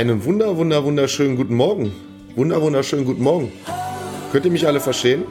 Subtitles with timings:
[0.00, 1.92] Einen wunder, wunder, wunderschönen guten Morgen.
[2.34, 3.52] Wunder, wunderschönen guten Morgen.
[4.32, 5.24] Könnt ihr mich alle verstehen?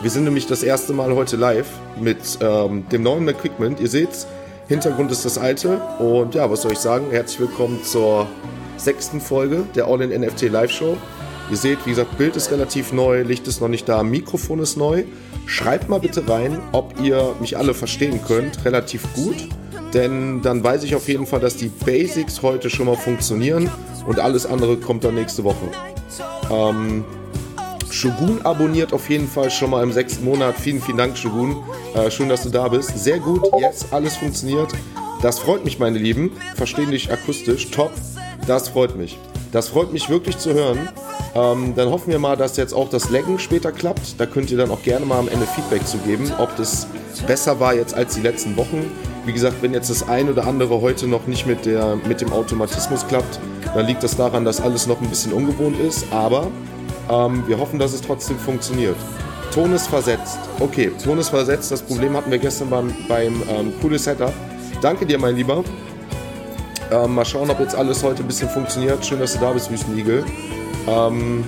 [0.00, 1.66] Wir sind nämlich das erste Mal heute live
[2.00, 3.80] mit ähm, dem neuen Equipment.
[3.80, 4.28] Ihr seht's,
[4.68, 5.78] Hintergrund ist das alte.
[5.98, 7.06] Und ja, was soll ich sagen?
[7.10, 8.28] Herzlich willkommen zur
[8.76, 10.96] sechsten Folge der All-in NFT Live Show.
[11.50, 14.76] Ihr seht, wie gesagt, Bild ist relativ neu, Licht ist noch nicht da, Mikrofon ist
[14.76, 15.02] neu.
[15.46, 19.48] Schreibt mal bitte rein, ob ihr mich alle verstehen könnt, relativ gut.
[19.94, 23.70] Denn dann weiß ich auf jeden Fall, dass die Basics heute schon mal funktionieren
[24.06, 25.70] und alles andere kommt dann nächste Woche.
[26.50, 27.04] Ähm,
[27.90, 30.56] Shogun abonniert auf jeden Fall schon mal im sechsten Monat.
[30.58, 31.56] Vielen, vielen Dank, Shogun.
[31.94, 32.98] Äh, schön, dass du da bist.
[32.98, 34.72] Sehr gut, jetzt alles funktioniert.
[35.22, 36.32] Das freut mich, meine Lieben.
[36.56, 37.70] Verstehen dich akustisch.
[37.70, 37.92] Top.
[38.46, 39.18] Das freut mich.
[39.52, 40.88] Das freut mich wirklich zu hören.
[41.34, 44.20] Ähm, dann hoffen wir mal, dass jetzt auch das Laggen später klappt.
[44.20, 46.86] Da könnt ihr dann auch gerne mal am Ende Feedback zu geben, ob das
[47.26, 48.90] besser war jetzt als die letzten Wochen.
[49.26, 52.32] Wie gesagt, wenn jetzt das ein oder andere heute noch nicht mit, der, mit dem
[52.32, 53.40] Automatismus klappt,
[53.74, 56.06] dann liegt das daran, dass alles noch ein bisschen ungewohnt ist.
[56.12, 56.46] Aber
[57.10, 58.94] ähm, wir hoffen, dass es trotzdem funktioniert.
[59.52, 60.38] Ton ist versetzt.
[60.60, 61.72] Okay, Ton ist versetzt.
[61.72, 64.32] Das Problem hatten wir gestern beim, beim ähm, cooles Setup.
[64.80, 65.64] Danke dir, mein Lieber.
[66.92, 69.04] Ähm, mal schauen, ob jetzt alles heute ein bisschen funktioniert.
[69.04, 70.24] Schön, dass du da bist, Wüstenigel.
[70.86, 71.42] Ähm,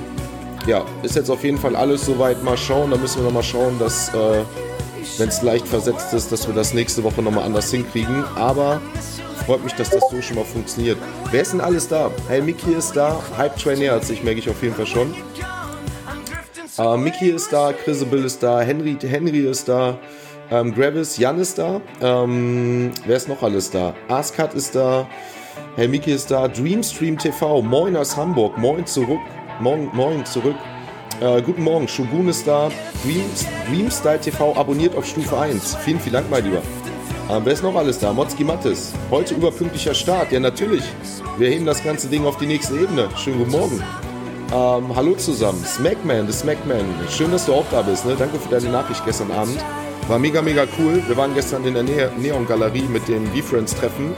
[0.66, 2.42] ja, ist jetzt auf jeden Fall alles soweit.
[2.42, 2.90] Mal schauen.
[2.90, 4.42] Da müssen wir noch mal schauen, dass, äh,
[5.16, 8.24] wenn es leicht versetzt ist, dass wir das nächste Woche noch mal anders hinkriegen.
[8.36, 8.80] Aber
[9.46, 10.98] freut mich, dass das so schon mal funktioniert.
[11.30, 12.10] Wer ist denn alles da?
[12.28, 13.22] Hey, Mickey ist da.
[13.36, 15.14] Hype Train nähert sich, merke ich auf jeden Fall schon.
[16.78, 19.98] Äh, Mickey ist da, Chrysabil ist da, Henry, Henry ist da,
[20.50, 21.80] ähm, Gravis, Jan ist da.
[22.00, 23.94] Ähm, wer ist noch alles da?
[24.08, 25.06] Askat ist da.
[25.76, 26.48] Hey, Miki ist da.
[26.48, 27.62] Dreamstream TV.
[27.62, 28.56] Moin aus Hamburg.
[28.58, 29.20] Moin zurück.
[29.60, 30.56] Moin, moin zurück.
[31.20, 31.88] Äh, guten Morgen.
[31.88, 32.70] Shogun ist da.
[33.02, 33.88] Dream,
[34.22, 35.76] TV abonniert auf Stufe 1.
[35.84, 36.58] Vielen, vielen Dank, mein Lieber.
[36.58, 38.12] Äh, wer ist noch alles da?
[38.12, 38.92] Motzki Mattes.
[39.10, 40.30] Heute überpünktlicher Start.
[40.30, 40.84] Ja, natürlich.
[41.36, 43.08] Wir heben das ganze Ding auf die nächste Ebene.
[43.16, 43.82] Schönen guten Morgen.
[44.52, 45.62] Ähm, hallo zusammen.
[45.64, 46.84] Smackman, the Smackman.
[47.10, 48.06] Schön, dass du auch da bist.
[48.06, 48.14] Ne?
[48.16, 49.58] Danke für deine Nachricht gestern Abend.
[50.06, 51.02] War mega, mega cool.
[51.08, 54.14] Wir waren gestern in der ne Neon Galerie mit dem V-Friends Treffen.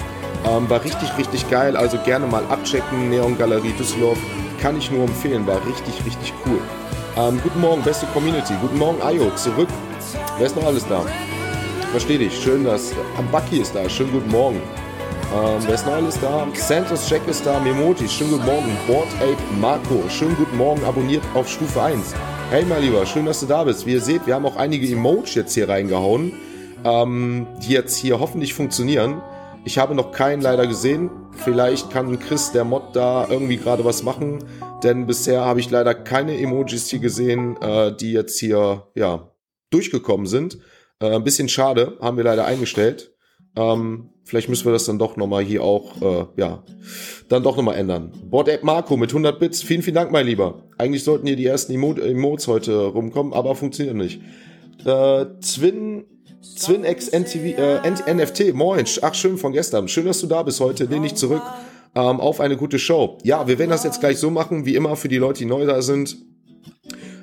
[0.47, 1.79] Ähm, war richtig, richtig geil.
[1.79, 3.09] Also gerne mal abchecken.
[3.09, 4.19] Neon Galerie Düsseldorf.
[4.61, 5.47] Kann ich nur empfehlen.
[5.47, 6.61] War richtig, richtig cool.
[7.17, 8.55] Ähm, guten Morgen, beste Community.
[8.61, 9.31] Guten Morgen, Ayo.
[9.35, 9.69] Zurück.
[10.39, 11.05] Wer ist noch alles da?
[11.91, 12.41] Versteh dich.
[12.41, 12.93] Schön, dass.
[13.19, 13.89] Ambaki ist da.
[13.89, 14.57] Schönen guten Morgen.
[15.35, 16.47] Ähm, wer ist noch alles da?
[16.55, 17.59] Santos Jack ist da.
[17.59, 18.09] Memoti.
[18.09, 18.77] Schönen guten Morgen.
[18.87, 20.09] Board Ape Marco.
[20.09, 20.85] Schönen guten Morgen.
[20.85, 22.15] Abonniert auf Stufe 1.
[22.51, 23.05] Hey, mein Lieber.
[23.07, 23.87] Schön, dass du da bist.
[23.87, 26.33] Wie ihr seht, wir haben auch einige Emotes jetzt hier reingehauen,
[26.85, 29.21] ähm, die jetzt hier hoffentlich funktionieren.
[29.65, 31.11] Ich habe noch keinen leider gesehen.
[31.45, 34.45] Vielleicht kann Chris, der Mod, da irgendwie gerade was machen.
[34.83, 39.33] Denn bisher habe ich leider keine Emojis hier gesehen, äh, die jetzt hier, ja,
[39.71, 40.59] durchgekommen sind.
[41.01, 43.15] Äh, ein bisschen schade, haben wir leider eingestellt.
[43.57, 46.63] Ähm, vielleicht müssen wir das dann doch nochmal hier auch, äh, ja,
[47.29, 48.13] dann doch nochmal ändern.
[48.25, 49.63] Board App Marco mit 100 Bits.
[49.63, 50.65] Vielen, vielen Dank, mein Lieber.
[50.77, 54.21] Eigentlich sollten hier die ersten Emo Emotes heute rumkommen, aber funktioniert nicht.
[54.85, 56.05] Äh, Twin,
[56.59, 58.85] TwinX NTV, äh, NFT, moin.
[59.03, 59.89] Ach, schön von gestern.
[59.89, 60.85] Schön, dass du da bist heute.
[60.85, 61.43] Lehn dich zurück
[61.95, 63.19] ähm, auf eine gute Show.
[63.23, 65.67] Ja, wir werden das jetzt gleich so machen, wie immer für die Leute, die neu
[65.67, 66.17] da sind.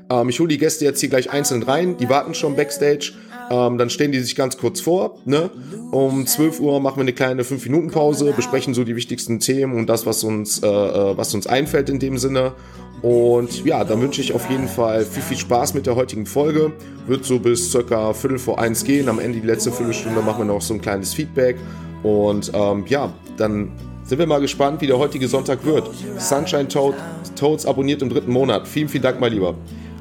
[0.09, 1.97] Ähm, ich hole die Gäste jetzt hier gleich einzeln rein.
[1.97, 3.13] Die warten schon backstage.
[3.49, 5.17] Ähm, dann stellen die sich ganz kurz vor.
[5.25, 5.49] Ne?
[5.91, 10.05] Um 12 Uhr machen wir eine kleine 5-Minuten-Pause, besprechen so die wichtigsten Themen und das,
[10.05, 12.53] was uns, äh, äh, was uns einfällt in dem Sinne.
[13.01, 16.73] Und ja, dann wünsche ich auf jeden Fall viel, viel Spaß mit der heutigen Folge.
[17.05, 19.07] Wird so bis circa Viertel vor eins gehen.
[19.07, 21.57] Am Ende die letzte Viertelstunde machen wir noch so ein kleines Feedback.
[22.01, 23.71] Und ähm, ja, dann
[24.03, 25.89] sind wir mal gespannt, wie der heutige Sonntag wird.
[26.17, 26.95] Sunshine Toad,
[27.35, 28.67] Toads abonniert im dritten Monat.
[28.67, 29.53] Vielen, vielen Dank, mein Lieber.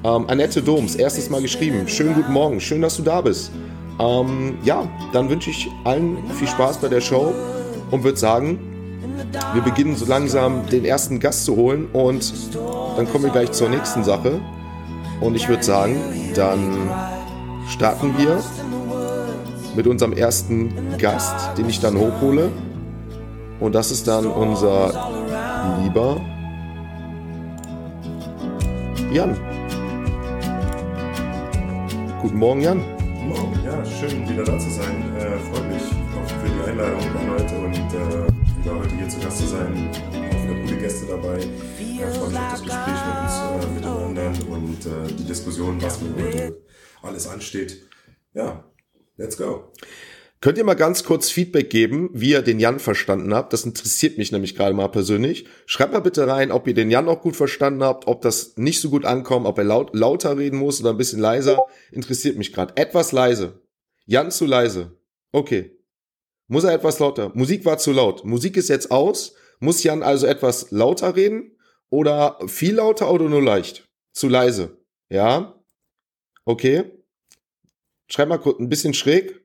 [0.07, 1.89] Ähm, Annette Doms, erstes Mal geschrieben.
[1.89, 3.51] Schönen guten Morgen, schön, dass du da bist.
[3.99, 7.35] Ähm, ja, dann wünsche ich allen viel Spaß bei der Show
[7.91, 8.61] und würde sagen,
[9.53, 12.33] wir beginnen so langsam den ersten Gast zu holen und
[12.97, 14.41] dann kommen wir gleich zur nächsten Sache.
[15.21, 15.97] Und ich würde sagen,
[16.37, 16.89] dann
[17.69, 18.41] starten wir
[19.75, 22.53] mit unserem ersten Gast, den ich dann hochhole.
[23.59, 25.11] Und das ist dann unser
[25.83, 26.21] lieber
[29.13, 29.37] Jan.
[32.23, 32.81] Guten Morgen, Jan.
[32.81, 35.15] Guten Morgen, ja, schön wieder da zu sein.
[35.17, 39.21] Äh, Freut mich auch für die Einladung an heute und äh, wieder heute hier zu
[39.21, 39.91] Gast zu sein.
[39.93, 41.39] Auch wieder coole Gäste dabei.
[41.79, 46.01] Ja, freue mich auf das Gespräch mit uns äh, miteinander und äh, die Diskussion, was
[46.01, 46.63] mit heute
[47.03, 47.87] alles ansteht.
[48.33, 48.65] Ja,
[49.19, 49.73] let's go.
[50.47, 53.53] Könnt ihr mal ganz kurz Feedback geben, wie ihr den Jan verstanden habt?
[53.53, 55.49] Das interessiert mich nämlich gerade mal persönlich.
[55.67, 58.81] Schreibt mal bitte rein, ob ihr den Jan auch gut verstanden habt, ob das nicht
[58.81, 61.67] so gut ankommt, ob er laut, lauter reden muss oder ein bisschen leiser.
[61.91, 62.77] Interessiert mich gerade.
[62.77, 63.61] Etwas leise.
[64.05, 64.97] Jan zu leise.
[65.33, 65.81] Okay.
[66.47, 67.33] Muss er etwas lauter?
[67.35, 68.25] Musik war zu laut.
[68.25, 69.35] Musik ist jetzt aus.
[69.59, 71.59] Muss Jan also etwas lauter reden
[71.91, 73.89] oder viel lauter oder nur leicht?
[74.13, 74.79] Zu leise.
[75.09, 75.61] Ja?
[76.45, 76.85] Okay.
[78.07, 79.45] Schreib mal kurz ein bisschen schräg.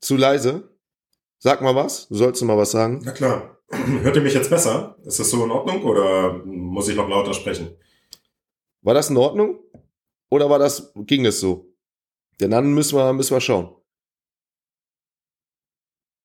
[0.00, 0.76] Zu leise.
[1.38, 2.08] Sag mal was.
[2.08, 3.00] Du sollst mal was sagen.
[3.04, 3.58] Na klar.
[3.70, 4.96] Hört ihr mich jetzt besser?
[5.04, 7.76] Ist das so in Ordnung oder muss ich noch lauter sprechen?
[8.82, 9.58] War das in Ordnung?
[10.30, 11.74] Oder war das, ging es so?
[12.40, 13.74] Denn dann müssen wir, müssen wir schauen.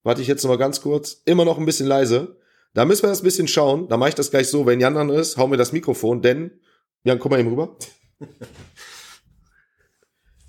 [0.04, 1.22] Warte ich jetzt noch mal ganz kurz.
[1.26, 2.38] Immer noch ein bisschen leise.
[2.74, 3.88] Da müssen wir das ein bisschen schauen.
[3.88, 4.66] Da mache ich das gleich so.
[4.66, 6.60] Wenn Jan dann ist, hau mir das Mikrofon, denn.
[7.04, 7.78] Jan, komm mal eben rüber.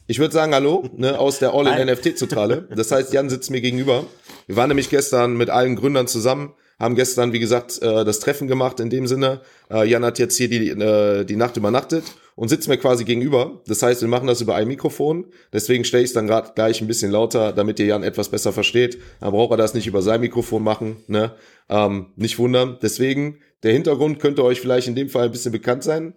[0.06, 2.69] Ich würde sagen, hallo, ne, aus der All-in-NFT-Zentrale.
[2.77, 4.05] Das heißt, Jan sitzt mir gegenüber.
[4.47, 8.47] Wir waren nämlich gestern mit allen Gründern zusammen, haben gestern, wie gesagt, äh, das Treffen
[8.47, 9.41] gemacht in dem Sinne.
[9.71, 12.05] Äh, Jan hat jetzt hier die, äh, die Nacht übernachtet
[12.37, 13.62] und sitzt mir quasi gegenüber.
[13.67, 15.25] Das heißt, wir machen das über ein Mikrofon.
[15.55, 18.53] Deswegen stelle ich es dann gerade gleich ein bisschen lauter, damit ihr Jan etwas besser
[18.53, 18.99] versteht.
[19.21, 20.97] Dann braucht er das nicht über sein Mikrofon machen.
[21.07, 21.33] Ne?
[21.71, 22.79] Ähm, nicht wundern.
[22.83, 26.12] Deswegen, der Hintergrund könnte euch vielleicht in dem Fall ein bisschen bekannt sein.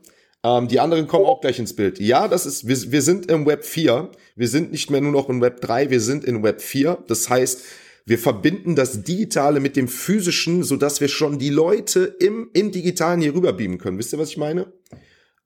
[0.48, 2.00] Ähm, die anderen kommen auch gleich ins Bild.
[2.00, 4.12] Ja, das ist, wir, wir sind im Web 4.
[4.36, 7.04] Wir sind nicht mehr nur noch im Web 3, wir sind in Web 4.
[7.08, 7.64] Das heißt,
[8.06, 12.72] wir verbinden das Digitale mit dem Physischen, so dass wir schon die Leute im, im
[12.72, 13.98] Digitalen hier rüber beamen können.
[13.98, 14.72] Wisst ihr, was ich meine?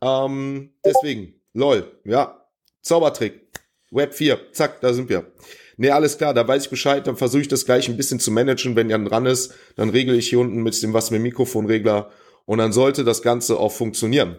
[0.04, 2.46] Ähm, deswegen, lol, ja,
[2.82, 3.50] Zaubertrick.
[3.90, 5.32] Web 4, zack, da sind wir.
[5.78, 8.32] Nee, alles klar, da weiß ich Bescheid, dann versuche ich das gleich ein bisschen zu
[8.32, 8.76] managen.
[8.76, 12.12] Wenn Jan dran ist, dann regle ich hier unten mit dem was mit Mikrofonregler
[12.46, 14.38] und dann sollte das Ganze auch funktionieren.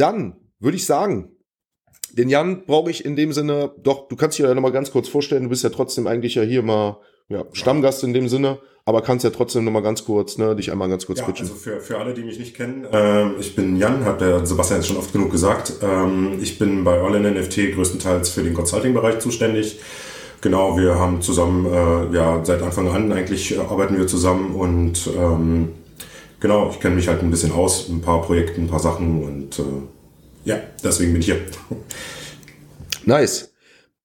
[0.00, 1.36] Dann würde ich sagen,
[2.12, 5.08] den Jan brauche ich in dem Sinne, doch, du kannst dich ja nochmal ganz kurz
[5.08, 6.98] vorstellen, du bist ja trotzdem eigentlich ja hier mal
[7.28, 10.88] ja, Stammgast in dem Sinne, aber kannst ja trotzdem nochmal ganz kurz, ne, dich einmal
[10.88, 11.46] ganz kurz ja, pitchen.
[11.46, 14.80] Also für, für alle, die mich nicht kennen, ähm, ich bin Jan, hat der Sebastian
[14.80, 15.74] jetzt schon oft genug gesagt.
[15.82, 19.80] Ähm, ich bin bei All in NFT größtenteils für den Consulting-Bereich zuständig.
[20.40, 25.08] Genau, wir haben zusammen, äh, ja, seit Anfang an eigentlich äh, arbeiten wir zusammen und
[25.14, 25.72] ähm,
[26.40, 29.58] genau, ich kenne mich halt ein bisschen aus, ein paar Projekte, ein paar Sachen und
[29.58, 29.62] äh,
[30.44, 31.40] ja, deswegen bin ich hier.
[33.06, 33.50] Nice.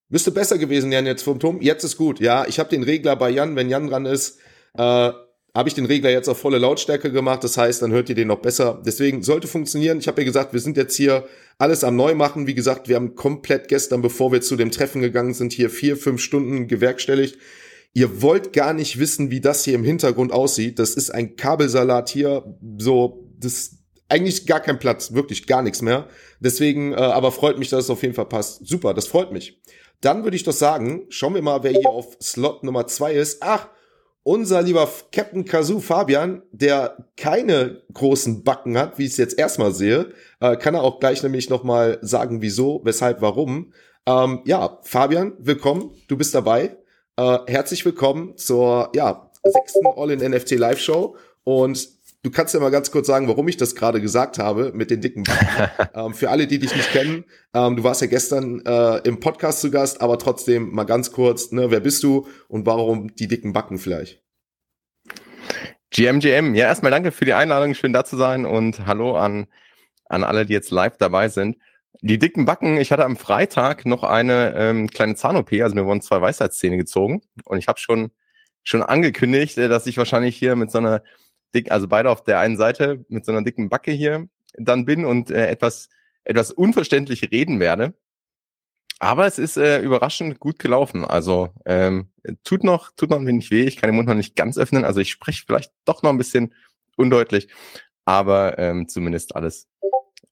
[0.07, 1.59] Müsste besser gewesen, Jan, jetzt vom Turm.
[1.61, 2.21] Jetzt ist gut.
[2.21, 4.39] Ja, ich habe den Regler bei Jan, wenn Jan dran ist,
[4.77, 4.81] äh,
[5.55, 7.43] habe ich den Regler jetzt auf volle Lautstärke gemacht.
[7.43, 8.81] Das heißt, dann hört ihr den noch besser.
[8.85, 9.99] Deswegen sollte funktionieren.
[9.99, 11.25] Ich habe ja gesagt, wir sind jetzt hier
[11.57, 12.45] alles am Neumachen.
[12.45, 15.97] Wie gesagt, wir haben komplett gestern, bevor wir zu dem Treffen gegangen sind, hier vier,
[15.97, 17.38] fünf Stunden gewerkstelligt.
[17.97, 20.80] Ihr wollt gar nicht wissen, wie das hier im Hintergrund aussieht.
[20.80, 22.44] Das ist ein Kabelsalat hier.
[22.77, 23.77] So, das
[24.09, 26.09] eigentlich gar kein Platz, wirklich gar nichts mehr.
[26.42, 28.68] Deswegen, äh, aber freut mich, dass es auf jeden Fall passt.
[28.68, 29.62] Super, das freut mich.
[30.01, 33.38] Dann würde ich doch sagen, schauen wir mal, wer hier auf Slot Nummer zwei ist.
[33.39, 33.69] Ach,
[34.24, 39.74] unser lieber Captain Kazoo Fabian, der keine großen Backen hat, wie ich es jetzt erstmal
[39.74, 43.72] sehe, äh, kann er auch gleich nämlich nochmal sagen, wieso, weshalb, warum.
[44.05, 46.75] Ähm, ja, Fabian, willkommen, du bist dabei.
[47.17, 51.15] Äh, herzlich willkommen zur ja, sechsten All-in-NFT Live-Show.
[51.43, 54.89] Und Du kannst ja mal ganz kurz sagen, warum ich das gerade gesagt habe mit
[54.89, 55.89] den dicken Backen.
[55.93, 59.62] ähm, für alle, die dich nicht kennen, ähm, du warst ja gestern äh, im Podcast
[59.62, 63.53] zu Gast, aber trotzdem mal ganz kurz, ne, wer bist du und warum die dicken
[63.53, 64.24] Backen vielleicht?
[65.91, 69.45] GMGM, ja, erstmal danke für die Einladung, schön da zu sein und hallo an,
[70.05, 71.57] an alle, die jetzt live dabei sind.
[72.01, 76.01] Die dicken Backen, ich hatte am Freitag noch eine ähm, kleine Zahn-OP, also mir wurden
[76.01, 78.11] zwei Weisheitszähne gezogen und ich habe schon,
[78.63, 81.03] schon angekündigt, äh, dass ich wahrscheinlich hier mit so einer
[81.53, 85.05] dick, also beide auf der einen Seite mit so einer dicken Backe hier dann bin
[85.05, 85.89] und äh, etwas,
[86.23, 87.93] etwas unverständlich reden werde.
[88.99, 91.03] Aber es ist äh, überraschend gut gelaufen.
[91.03, 92.09] Also ähm,
[92.43, 93.63] tut noch, tut noch ein wenig weh.
[93.63, 94.85] Ich kann den Mund noch nicht ganz öffnen.
[94.85, 96.53] Also ich spreche vielleicht doch noch ein bisschen
[96.95, 97.49] undeutlich,
[98.05, 99.67] aber ähm, zumindest alles,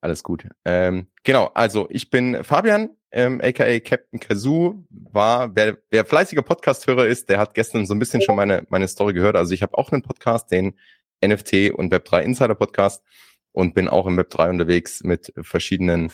[0.03, 0.47] alles gut.
[0.65, 1.51] Ähm, genau.
[1.53, 4.83] Also ich bin Fabian, ähm, aka Captain Kazoo.
[4.89, 8.87] War wer, wer fleißiger Podcast-Hörer ist, der hat gestern so ein bisschen schon meine meine
[8.87, 9.35] Story gehört.
[9.35, 10.75] Also ich habe auch einen Podcast, den
[11.25, 13.01] NFT und Web3 Insider Podcast
[13.53, 16.11] und bin auch im Web3 unterwegs mit verschiedenen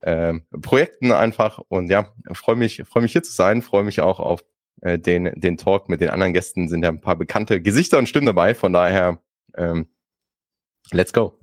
[0.00, 1.60] äh, Projekten einfach.
[1.68, 4.42] Und ja, freue mich, freue mich hier zu sein, freue mich auch auf
[4.80, 6.68] äh, den, den Talk mit den anderen Gästen.
[6.68, 8.54] Sind ja ein paar bekannte Gesichter und Stimmen dabei.
[8.54, 9.22] Von daher,
[9.54, 9.86] ähm,
[10.90, 11.39] let's go.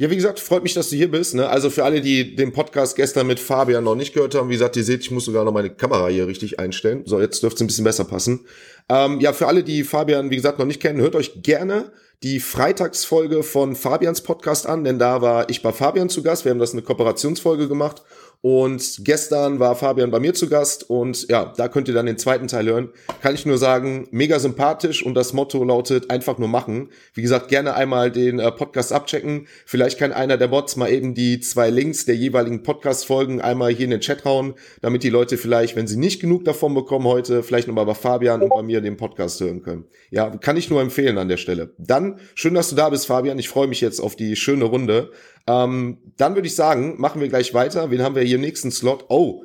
[0.00, 1.34] Ja, wie gesagt, freut mich, dass du hier bist.
[1.34, 1.46] Ne?
[1.46, 4.74] Also für alle, die den Podcast gestern mit Fabian noch nicht gehört haben, wie gesagt,
[4.76, 7.02] ihr seht, ich muss sogar noch meine Kamera hier richtig einstellen.
[7.04, 8.46] So, jetzt dürfte es ein bisschen besser passen.
[8.88, 11.92] Ähm, ja, für alle, die Fabian, wie gesagt, noch nicht kennen, hört euch gerne
[12.22, 16.46] die Freitagsfolge von Fabians Podcast an, denn da war ich bei Fabian zu Gast.
[16.46, 18.02] Wir haben das eine Kooperationsfolge gemacht
[18.42, 22.16] Und gestern war Fabian bei mir zu Gast und ja, da könnt ihr dann den
[22.16, 22.88] zweiten Teil hören.
[23.20, 26.88] Kann ich nur sagen, mega sympathisch und das Motto lautet einfach nur machen.
[27.12, 29.46] Wie gesagt, gerne einmal den äh, Podcast abchecken.
[29.66, 33.84] Vielleicht kann einer der Bots mal eben die zwei Links der jeweiligen Podcast-Folgen einmal hier
[33.84, 37.42] in den Chat hauen, damit die Leute vielleicht, wenn sie nicht genug davon bekommen heute,
[37.42, 39.84] vielleicht nochmal bei Fabian und bei mir den Podcast hören können.
[40.10, 41.74] Ja, kann ich nur empfehlen an der Stelle.
[41.76, 43.38] Dann, schön, dass du da bist, Fabian.
[43.38, 45.10] Ich freue mich jetzt auf die schöne Runde.
[45.46, 47.90] Ähm, dann würde ich sagen, machen wir gleich weiter.
[47.90, 49.06] Wen haben wir hier im nächsten Slot?
[49.08, 49.44] Oh,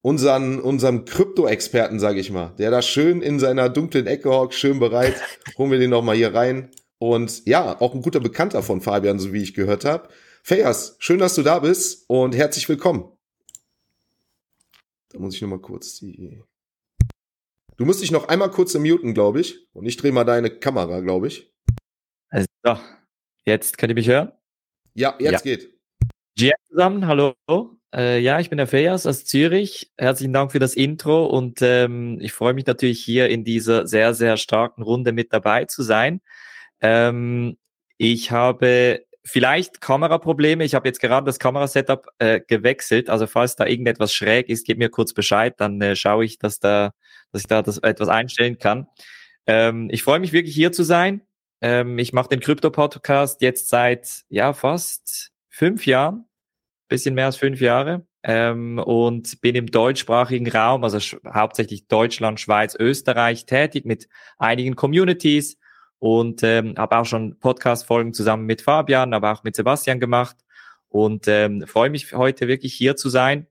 [0.00, 4.78] unseren, unseren Krypto-Experten, sage ich mal, der da schön in seiner dunklen Ecke hockt, schön
[4.78, 5.14] bereit.
[5.58, 6.70] Holen wir den noch mal hier rein.
[6.98, 10.08] Und ja, auch ein guter Bekannter von Fabian, so wie ich gehört habe.
[10.42, 13.10] Fejas, schön, dass du da bist und herzlich willkommen.
[15.10, 16.42] Da muss ich noch mal kurz die.
[17.76, 19.68] Du musst dich noch einmal kurz muten, glaube ich.
[19.72, 21.52] Und ich drehe mal deine Kamera, glaube ich.
[22.28, 22.46] Also,
[23.46, 24.32] jetzt könnt ihr mich hören?
[24.94, 25.56] Ja, jetzt ja.
[25.56, 25.70] geht.
[26.36, 27.34] GM zusammen, hallo.
[27.94, 29.92] Äh, ja, ich bin der Fejas aus Zürich.
[29.98, 34.14] Herzlichen Dank für das Intro und ähm, ich freue mich natürlich hier in dieser sehr,
[34.14, 36.20] sehr starken Runde mit dabei zu sein.
[36.80, 37.56] Ähm,
[37.98, 40.64] ich habe vielleicht Kameraprobleme.
[40.64, 43.10] Ich habe jetzt gerade das Kamerasetup äh, gewechselt.
[43.10, 46.60] Also falls da irgendetwas schräg ist, gib mir kurz Bescheid, dann äh, schaue ich, dass
[46.60, 46.92] da,
[47.32, 48.86] dass ich da das etwas einstellen kann.
[49.46, 51.22] Ähm, ich freue mich wirklich hier zu sein.
[51.64, 56.26] Ähm, ich mache den Krypto-Podcast jetzt seit ja fast fünf Jahren,
[56.88, 58.06] bisschen mehr als fünf Jahre.
[58.22, 65.56] Ähm, und bin im deutschsprachigen Raum, also hauptsächlich Deutschland, Schweiz, Österreich tätig mit einigen Communities
[65.98, 70.36] und ähm, habe auch schon Podcast-Folgen zusammen mit Fabian, aber auch mit Sebastian gemacht
[70.88, 73.46] und ähm, freue mich heute wirklich hier zu sein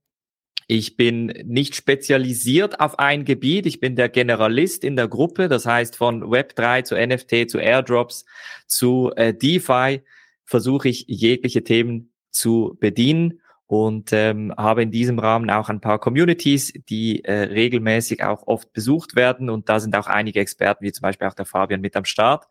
[0.68, 3.66] ich bin nicht spezialisiert auf ein Gebiet.
[3.66, 5.50] Ich bin der Generalist in der Gruppe.
[5.50, 8.26] Das heißt, von Web3 zu NFT zu Airdrops
[8.68, 10.04] zu äh, DeFi
[10.46, 16.00] versuche ich jegliche Themen zu bedienen und ähm, habe in diesem Rahmen auch ein paar
[16.00, 19.50] Communities, die äh, regelmäßig auch oft besucht werden.
[19.50, 22.46] Und da sind auch einige Experten, wie zum Beispiel auch der Fabian mit am Start.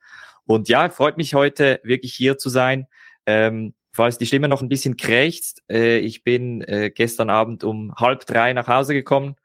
[0.44, 2.86] Und ja, freut mich heute wirklich hier zu sein.
[3.26, 7.94] Ähm, falls die Stimme noch ein bisschen krächzt, äh, ich bin äh, gestern Abend um
[7.96, 9.36] halb drei nach Hause gekommen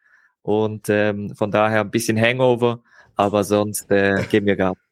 [0.41, 2.81] und ähm, von daher ein bisschen Hangover,
[3.15, 4.73] aber sonst äh, geben wir gar.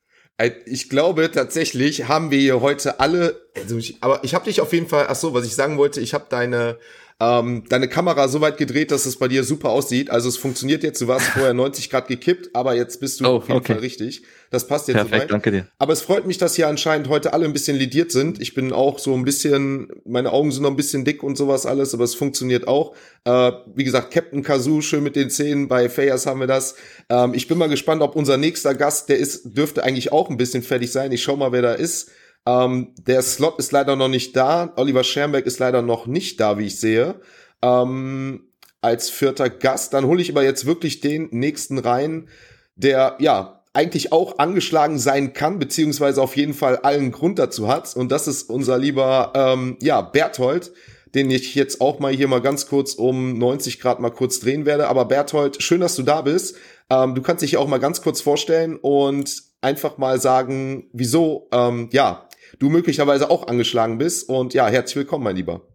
[0.66, 4.74] Ich glaube tatsächlich haben wir hier heute alle, also ich, aber ich habe dich auf
[4.74, 6.78] jeden Fall, ach so, was ich sagen wollte, ich habe deine
[7.22, 10.10] ähm, deine Kamera so weit gedreht, dass es bei dir super aussieht.
[10.10, 11.02] Also es funktioniert jetzt.
[11.02, 13.74] Du warst vorher 90 Grad gekippt, aber jetzt bist du oh, auf jeden okay.
[13.74, 14.24] Fall richtig.
[14.52, 15.32] Das passt jetzt Perfekt, soweit.
[15.32, 15.68] danke dir.
[15.78, 18.42] Aber es freut mich, dass hier anscheinend heute alle ein bisschen lidiert sind.
[18.42, 21.66] Ich bin auch so ein bisschen, meine Augen sind noch ein bisschen dick und sowas
[21.66, 22.94] alles, aber es funktioniert auch.
[23.24, 25.70] Äh, wie gesagt, Captain Kazoo, schön mit den Zähnen.
[25.70, 26.76] Bei Fayas haben wir das.
[27.08, 30.36] Ähm, ich bin mal gespannt, ob unser nächster Gast, der ist, dürfte eigentlich auch ein
[30.36, 31.14] bisschen fertig sein.
[31.14, 32.12] Ich schau mal, wer da ist.
[32.46, 34.74] Ähm, der Slot ist leider noch nicht da.
[34.76, 37.20] Oliver Schermbeck ist leider noch nicht da, wie ich sehe.
[37.62, 38.50] Ähm,
[38.82, 39.94] als vierter Gast.
[39.94, 42.30] Dann hole ich aber jetzt wirklich den nächsten rein,
[42.76, 47.96] der ja eigentlich auch angeschlagen sein kann, beziehungsweise auf jeden Fall allen Grund dazu hat.
[47.96, 50.72] Und das ist unser lieber ähm, ja Berthold,
[51.14, 54.66] den ich jetzt auch mal hier mal ganz kurz um 90 Grad mal kurz drehen
[54.66, 54.88] werde.
[54.88, 56.56] Aber Berthold, schön, dass du da bist.
[56.90, 61.90] Ähm, du kannst dich auch mal ganz kurz vorstellen und einfach mal sagen, wieso ähm,
[61.92, 64.30] ja du möglicherweise auch angeschlagen bist.
[64.30, 65.68] Und ja, herzlich willkommen, mein Lieber.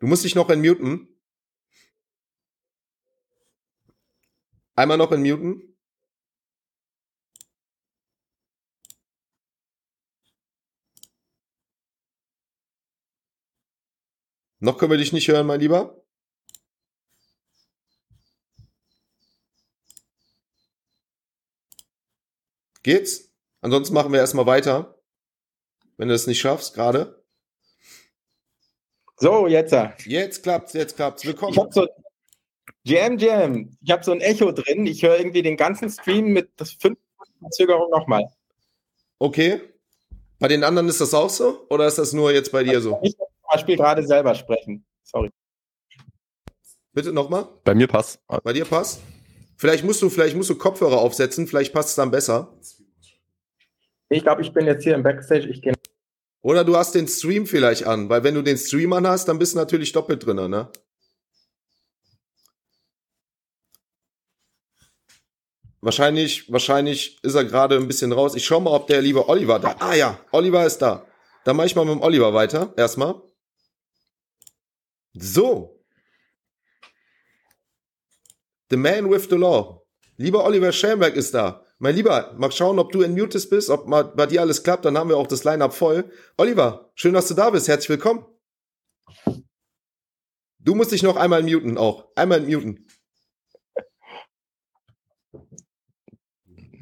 [0.00, 1.08] Du musst dich noch entmuten.
[4.76, 5.74] Einmal noch entmuten.
[14.58, 16.03] Noch können wir dich nicht hören, mein Lieber.
[22.84, 23.30] Geht's?
[23.62, 25.02] Ansonsten machen wir erstmal weiter.
[25.96, 27.24] Wenn du es nicht schaffst, gerade.
[29.16, 29.74] So, jetzt.
[30.04, 31.24] Jetzt klappt's, jetzt klappt's.
[31.24, 31.54] Willkommen.
[31.54, 31.88] Ich hab so,
[32.82, 33.74] Jam, Jam.
[33.80, 34.84] Ich habe so ein Echo drin.
[34.84, 36.98] Ich höre irgendwie den ganzen Stream mit das fünf
[37.40, 38.28] Verzögerung nochmal.
[39.18, 39.62] Okay.
[40.38, 41.66] Bei den anderen ist das auch so?
[41.70, 43.00] Oder ist das nur jetzt bei dir so?
[43.02, 44.84] Ich zum Beispiel gerade selber sprechen.
[45.04, 45.30] Sorry.
[46.92, 47.48] Bitte nochmal?
[47.64, 48.20] Bei mir passt.
[48.42, 49.00] Bei dir passt?
[49.56, 52.52] Vielleicht musst du, vielleicht musst du Kopfhörer aufsetzen, vielleicht passt es dann besser.
[54.14, 55.48] Ich glaube, ich bin jetzt hier im Backstage.
[55.48, 55.74] Ich gehe.
[56.40, 59.40] Oder du hast den Stream vielleicht an, weil wenn du den Stream an hast, dann
[59.40, 60.70] bist du natürlich doppelt drin, ne?
[65.80, 68.36] Wahrscheinlich, wahrscheinlich ist er gerade ein bisschen raus.
[68.36, 69.74] Ich schau mal, ob der liebe Oliver da.
[69.80, 71.06] Ah ja, Oliver ist da.
[71.44, 72.72] Dann mache ich mal mit dem Oliver weiter.
[72.76, 73.20] Erstmal.
[75.12, 75.84] So.
[78.70, 79.82] The man with the law.
[80.16, 81.63] Lieber Oliver Schelmberg ist da.
[81.78, 84.84] Mein Lieber, mal schauen, ob du in Mutes bist, ob mal bei dir alles klappt,
[84.84, 86.10] dann haben wir auch das Line-Up voll.
[86.36, 87.68] Oliver, schön, dass du da bist.
[87.68, 88.24] Herzlich willkommen.
[90.58, 92.06] Du musst dich noch einmal muten auch.
[92.16, 92.86] Einmal muten.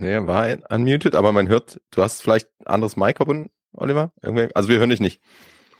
[0.02, 4.12] Nee, war unmuted, aber man hört, du hast vielleicht ein anderes Mic offen, Oliver?
[4.20, 4.48] Irgendwie?
[4.54, 5.20] Also wir hören dich nicht.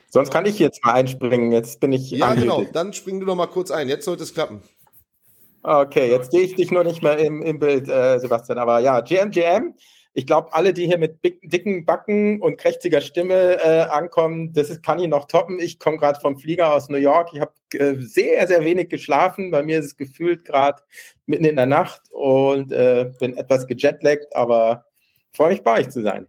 [0.09, 1.51] Sonst kann ich jetzt mal einspringen.
[1.51, 2.09] Jetzt bin ich.
[2.11, 2.43] Ja, unmuted.
[2.43, 2.71] genau.
[2.71, 3.89] Dann spring du noch mal kurz ein.
[3.89, 4.61] Jetzt sollte es klappen.
[5.65, 8.57] Okay, jetzt sehe ich dich nur nicht mehr im, im Bild, äh, Sebastian.
[8.57, 9.73] Aber ja, GMGM.
[10.15, 14.83] Ich glaube, alle, die hier mit dicken Backen und krächziger Stimme äh, ankommen, das ist,
[14.83, 15.59] kann ich noch toppen.
[15.59, 17.29] Ich komme gerade vom Flieger aus New York.
[17.33, 19.51] Ich habe äh, sehr, sehr wenig geschlafen.
[19.51, 20.83] Bei mir ist es gefühlt gerade
[21.25, 24.85] mitten in der Nacht und äh, bin etwas gejetlaggt, aber
[25.31, 26.27] freue mich bei euch zu sein.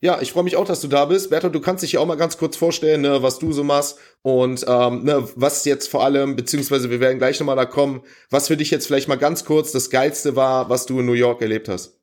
[0.00, 1.30] Ja, ich freue mich auch, dass du da bist.
[1.30, 3.98] Bertolt, du kannst dich ja auch mal ganz kurz vorstellen, ne, was du so machst
[4.22, 8.46] und ähm, ne, was jetzt vor allem, beziehungsweise wir werden gleich nochmal da kommen, was
[8.46, 11.42] für dich jetzt vielleicht mal ganz kurz das Geilste war, was du in New York
[11.42, 11.98] erlebt hast.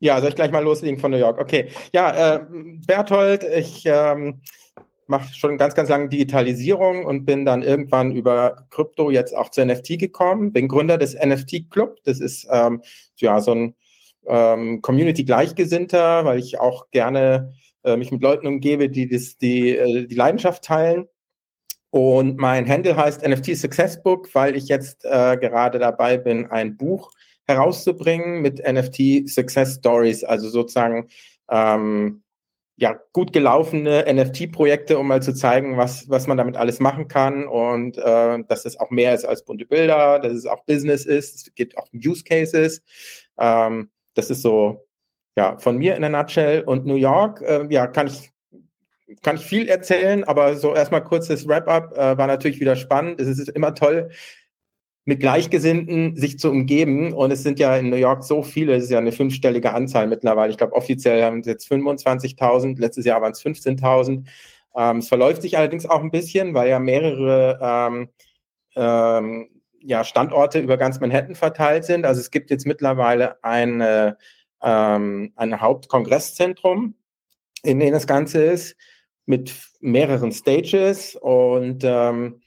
[0.00, 1.38] Ja, soll ich gleich mal loslegen von New York?
[1.38, 1.68] Okay.
[1.92, 2.40] Ja, äh,
[2.86, 4.40] Berthold, ich ähm,
[5.08, 9.64] mache schon ganz, ganz lange Digitalisierung und bin dann irgendwann über Krypto jetzt auch zu
[9.64, 10.52] NFT gekommen.
[10.52, 11.96] Bin Gründer des NFT Club.
[12.04, 12.80] Das ist ähm,
[13.16, 13.74] ja so ein
[14.28, 17.52] ähm, Community Gleichgesinnter, weil ich auch gerne
[17.84, 21.06] äh, mich mit Leuten umgebe, die das, die, äh, die Leidenschaft teilen.
[21.90, 26.76] Und mein Handle heißt NFT Success Book, weil ich jetzt äh, gerade dabei bin, ein
[26.76, 27.10] Buch
[27.46, 31.08] herauszubringen mit NFT Success Stories, also sozusagen
[31.50, 32.22] ähm,
[32.76, 37.46] ja, gut gelaufene NFT-Projekte, um mal zu zeigen, was, was man damit alles machen kann
[37.48, 41.34] und äh, dass es auch mehr ist als bunte Bilder, dass es auch Business ist,
[41.34, 42.82] es gibt auch Use Cases.
[43.36, 44.86] Ähm, das ist so,
[45.36, 46.62] ja, von mir in der Nutshell.
[46.62, 48.30] Und New York, äh, ja, kann ich,
[49.22, 53.20] kann ich viel erzählen, aber so erstmal kurzes Wrap-up äh, war natürlich wieder spannend.
[53.20, 54.10] Es ist immer toll,
[55.08, 57.14] mit Gleichgesinnten sich zu umgeben.
[57.14, 60.06] Und es sind ja in New York so viele, es ist ja eine fünfstellige Anzahl
[60.06, 60.50] mittlerweile.
[60.50, 64.26] Ich glaube, offiziell haben es jetzt 25.000, letztes Jahr waren es 15.000.
[64.76, 68.08] Ähm, es verläuft sich allerdings auch ein bisschen, weil ja mehrere ähm,
[68.76, 69.48] ähm,
[69.80, 72.04] ja, Standorte über ganz Manhattan verteilt sind.
[72.04, 74.18] Also es gibt jetzt mittlerweile eine,
[74.62, 76.94] ähm, ein Hauptkongresszentrum,
[77.62, 78.76] in dem das Ganze ist,
[79.26, 82.40] mit mehreren Stages und ähm,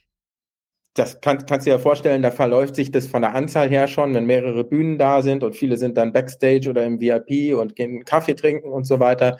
[0.94, 3.88] das kann, kannst du dir ja vorstellen, da verläuft sich das von der Anzahl her
[3.88, 7.76] schon, wenn mehrere Bühnen da sind und viele sind dann Backstage oder im VIP und
[7.76, 9.38] gehen Kaffee trinken und so weiter.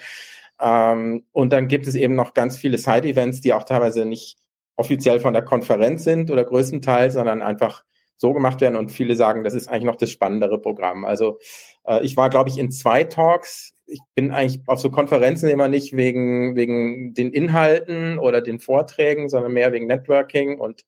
[0.61, 4.39] Ähm, und dann gibt es eben noch ganz viele Side-Events, die auch teilweise nicht
[4.77, 7.85] offiziell von der Konferenz sind oder größtenteils, sondern einfach
[8.17, 8.77] so gemacht werden.
[8.77, 11.05] Und viele sagen, das ist eigentlich noch das spannendere Programm.
[11.05, 11.39] Also
[11.85, 13.75] äh, ich war, glaube ich, in zwei Talks.
[13.87, 19.29] Ich bin eigentlich auf so Konferenzen immer nicht wegen, wegen den Inhalten oder den Vorträgen,
[19.29, 20.85] sondern mehr wegen Networking und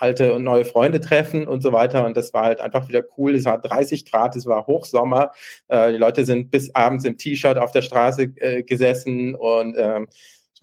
[0.00, 2.06] alte und neue Freunde treffen und so weiter.
[2.06, 3.34] Und das war halt einfach wieder cool.
[3.34, 5.32] Es war 30 Grad, es war Hochsommer.
[5.68, 10.08] Äh, die Leute sind bis abends im T-Shirt auf der Straße äh, gesessen und ähm,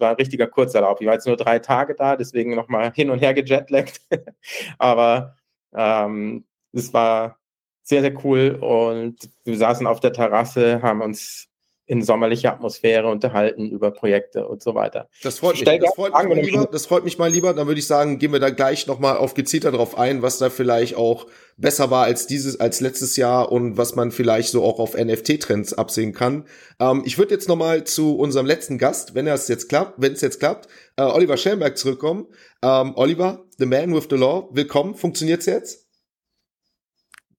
[0.00, 1.00] war ein richtiger Kurzerlaub.
[1.00, 4.00] Ich war jetzt nur drei Tage da, deswegen nochmal hin und her gejetlaggt.
[4.78, 5.36] Aber
[5.74, 7.38] ähm, es war
[7.82, 11.47] sehr, sehr cool und wir saßen auf der Terrasse, haben uns
[11.88, 15.08] in sommerlicher Atmosphäre unterhalten über Projekte und so weiter.
[15.22, 15.64] Das freut mich.
[15.64, 17.54] Das freut mich, mal lieber, das freut mich mal lieber.
[17.54, 20.50] Dann würde ich sagen, gehen wir da gleich nochmal auf gezielter drauf ein, was da
[20.50, 24.78] vielleicht auch besser war als dieses, als letztes Jahr und was man vielleicht so auch
[24.78, 26.44] auf NFT-Trends absehen kann.
[26.78, 30.20] Ähm, ich würde jetzt nochmal zu unserem letzten Gast, wenn es jetzt klappt, wenn es
[30.20, 32.26] jetzt klappt, äh, Oliver Schellenberg zurückkommen.
[32.62, 34.94] Ähm, Oliver, the man with the law, willkommen.
[34.94, 35.86] Funktioniert's jetzt?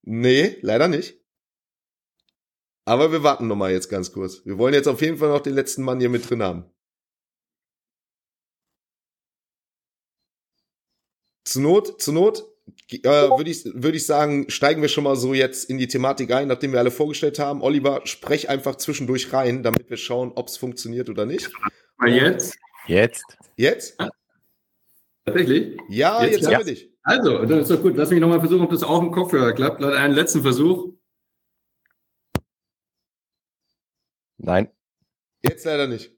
[0.02, 1.19] Nee, leider nicht.
[2.86, 4.46] Aber wir warten noch mal jetzt ganz kurz.
[4.46, 6.66] Wir wollen jetzt auf jeden Fall noch den letzten Mann hier mit drin haben.
[11.44, 12.46] Zur Not, zur Not
[12.92, 16.32] äh, würde ich, würd ich sagen, steigen wir schon mal so jetzt in die Thematik
[16.32, 17.62] ein, nachdem wir alle vorgestellt haben.
[17.62, 21.50] Oliver, sprech einfach zwischendurch rein, damit wir schauen, ob es funktioniert oder nicht.
[21.98, 22.58] Mal jetzt?
[22.88, 23.24] Jetzt?
[23.56, 23.98] Jetzt?
[25.26, 25.78] Tatsächlich?
[25.90, 26.90] Ja, jetzt, jetzt haben wir dich.
[27.04, 27.96] Also, dann ist doch gut.
[27.96, 29.84] Lass mich nochmal versuchen, ob das auch im Kopfhörer klappt.
[29.84, 30.94] Einen letzten Versuch.
[34.40, 34.70] Nein.
[35.48, 36.12] Jetzt leider nicht.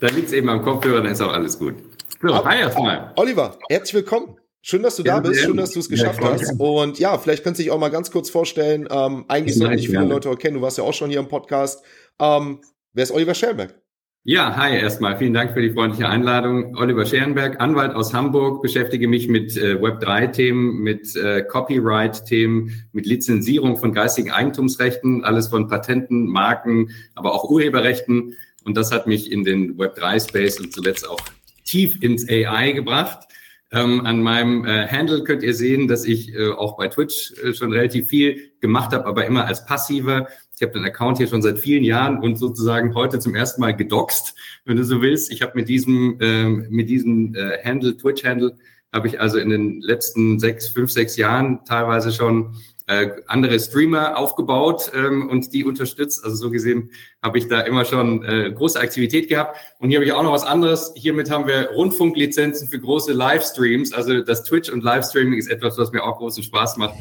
[0.00, 1.74] Da liegt es eben am Kopfhörer, dann ist auch alles gut.
[2.20, 3.12] So, hi erstmal.
[3.16, 4.38] Oliver, herzlich willkommen.
[4.62, 6.58] Schön, dass du da bist, schön, dass du es geschafft ja, hast.
[6.58, 8.88] Und ja, vielleicht kannst du dich auch mal ganz kurz vorstellen.
[8.90, 11.84] Ähm, eigentlich sollten nicht viele Leute kennen, du warst ja auch schon hier im Podcast.
[12.18, 12.62] Ähm,
[12.94, 13.78] wer ist Oliver Scherberg?
[14.26, 15.18] Ja, hi erstmal.
[15.18, 16.78] Vielen Dank für die freundliche Einladung.
[16.78, 23.76] Oliver Scherenberg, Anwalt aus Hamburg, beschäftige mich mit äh, Web3-Themen, mit äh, Copyright-Themen, mit Lizenzierung
[23.76, 28.34] von geistigen Eigentumsrechten, alles von Patenten, Marken, aber auch Urheberrechten.
[28.64, 31.20] Und das hat mich in den Web3-Space und zuletzt auch
[31.66, 33.28] tief ins AI gebracht.
[33.72, 37.52] Ähm, an meinem äh, Handle könnt ihr sehen, dass ich äh, auch bei Twitch äh,
[37.52, 40.28] schon relativ viel gemacht habe, aber immer als passiver.
[40.56, 43.74] Ich habe den Account hier schon seit vielen Jahren und sozusagen heute zum ersten Mal
[43.74, 45.32] gedoxt, wenn du so willst.
[45.32, 48.56] Ich habe mit diesem ähm, mit diesem äh, Handle Twitch Handle
[48.92, 52.54] habe ich also in den letzten sechs, fünf, sechs Jahren teilweise schon
[52.86, 56.22] äh, andere Streamer aufgebaut ähm, und die unterstützt.
[56.24, 56.90] Also so gesehen
[57.22, 59.56] habe ich da immer schon äh, große Aktivität gehabt.
[59.78, 60.92] Und hier habe ich auch noch was anderes.
[60.94, 63.92] Hiermit haben wir Rundfunklizenzen für große Livestreams.
[63.92, 66.96] Also das Twitch und Livestreaming ist etwas, was mir auch großen Spaß macht.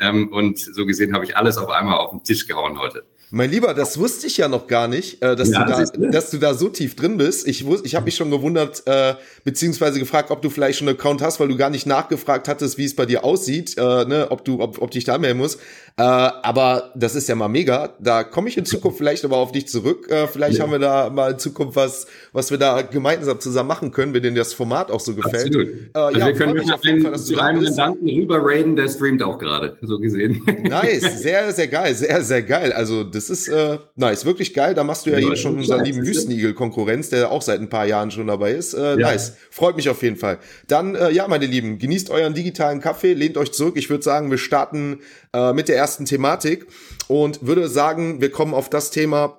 [0.00, 3.04] Ähm, und so gesehen habe ich alles auf einmal auf den Tisch gehauen heute.
[3.34, 5.92] Mein Lieber, das wusste ich ja noch gar nicht, äh, dass, ja, du, da, das
[5.92, 7.48] dass du da so tief drin bist.
[7.48, 10.96] Ich, wus ich habe mich schon gewundert, äh, beziehungsweise gefragt, ob du vielleicht schon einen
[10.96, 14.28] Account hast, weil du gar nicht nachgefragt hattest, wie es bei dir aussieht, äh, ne,
[14.30, 15.58] ob du, ob, ob dich da melden musst.
[15.96, 17.94] Äh, aber das ist ja mal mega.
[18.00, 20.10] Da komme ich in Zukunft vielleicht aber auf dich zurück.
[20.10, 20.64] Äh, vielleicht ja.
[20.64, 24.22] haben wir da mal in Zukunft was, was wir da gemeinsam zusammen machen können, wenn
[24.22, 25.54] dir das Format auch so gefällt.
[25.54, 25.68] Absolut.
[25.68, 28.74] Äh, also ja, wir können mich auf jeden Fall, dass du einem Mandanten rüber raiden,
[28.74, 30.42] der streamt auch gerade, so gesehen.
[30.64, 32.72] Nice, sehr, sehr geil, sehr, sehr geil.
[32.72, 34.74] Also das ist äh, nice, wirklich geil.
[34.74, 37.68] Da machst du ja, ja eben schon unseren lieben Wüstenigel Konkurrenz, der auch seit ein
[37.68, 38.74] paar Jahren schon dabei ist.
[38.74, 39.10] Äh, ja.
[39.10, 40.38] Nice, freut mich auf jeden Fall.
[40.66, 43.74] Dann, äh, ja, meine Lieben, genießt euren digitalen Kaffee, lehnt euch zurück.
[43.76, 44.98] Ich würde sagen, wir starten
[45.32, 46.66] äh, mit der ersten Thematik
[47.08, 49.38] und würde sagen, wir kommen auf das Thema,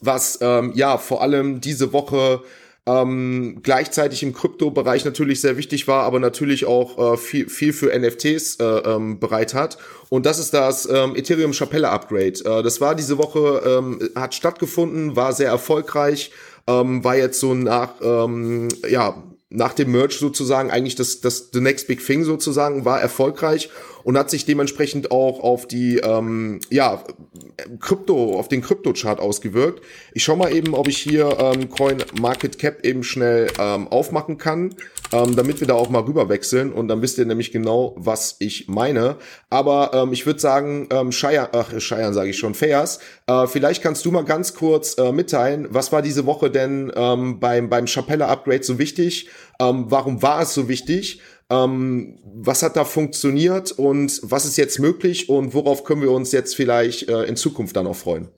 [0.00, 2.42] was ähm, ja vor allem diese Woche
[2.86, 7.98] ähm, gleichzeitig im Kryptobereich natürlich sehr wichtig war, aber natürlich auch äh, viel, viel für
[7.98, 9.78] NFTs äh, ähm, bereit hat.
[10.10, 12.38] Und das ist das ähm, Ethereum Chapelle Upgrade.
[12.44, 16.30] Äh, das war diese Woche, ähm, hat stattgefunden, war sehr erfolgreich,
[16.68, 21.60] ähm, war jetzt so nach, ähm, ja, nach dem Merge sozusagen eigentlich das, das The
[21.60, 23.70] Next Big Thing sozusagen, war erfolgreich
[24.04, 27.02] und hat sich dementsprechend auch auf die, ähm, ja,
[27.80, 29.82] Krypto, auf den Krypto-Chart ausgewirkt.
[30.12, 34.38] Ich schau mal eben, ob ich hier ähm, Coin Market Cap eben schnell ähm, aufmachen
[34.38, 34.74] kann,
[35.12, 38.36] ähm, damit wir da auch mal rüber wechseln und dann wisst ihr nämlich genau, was
[38.38, 39.16] ich meine.
[39.50, 43.82] Aber ähm, ich würde sagen, ähm, Scheiern, ach, Scheiern sage ich schon, Fairs, äh, vielleicht
[43.82, 47.86] kannst du mal ganz kurz äh, mitteilen, was war diese Woche denn ähm, beim, beim
[47.86, 49.28] Chapelle Upgrade so wichtig?
[49.60, 51.20] Ähm, warum war es so wichtig?
[51.50, 56.32] Ähm, was hat da funktioniert und was ist jetzt möglich und worauf können wir uns
[56.32, 58.28] jetzt vielleicht äh, in Zukunft dann auch freuen?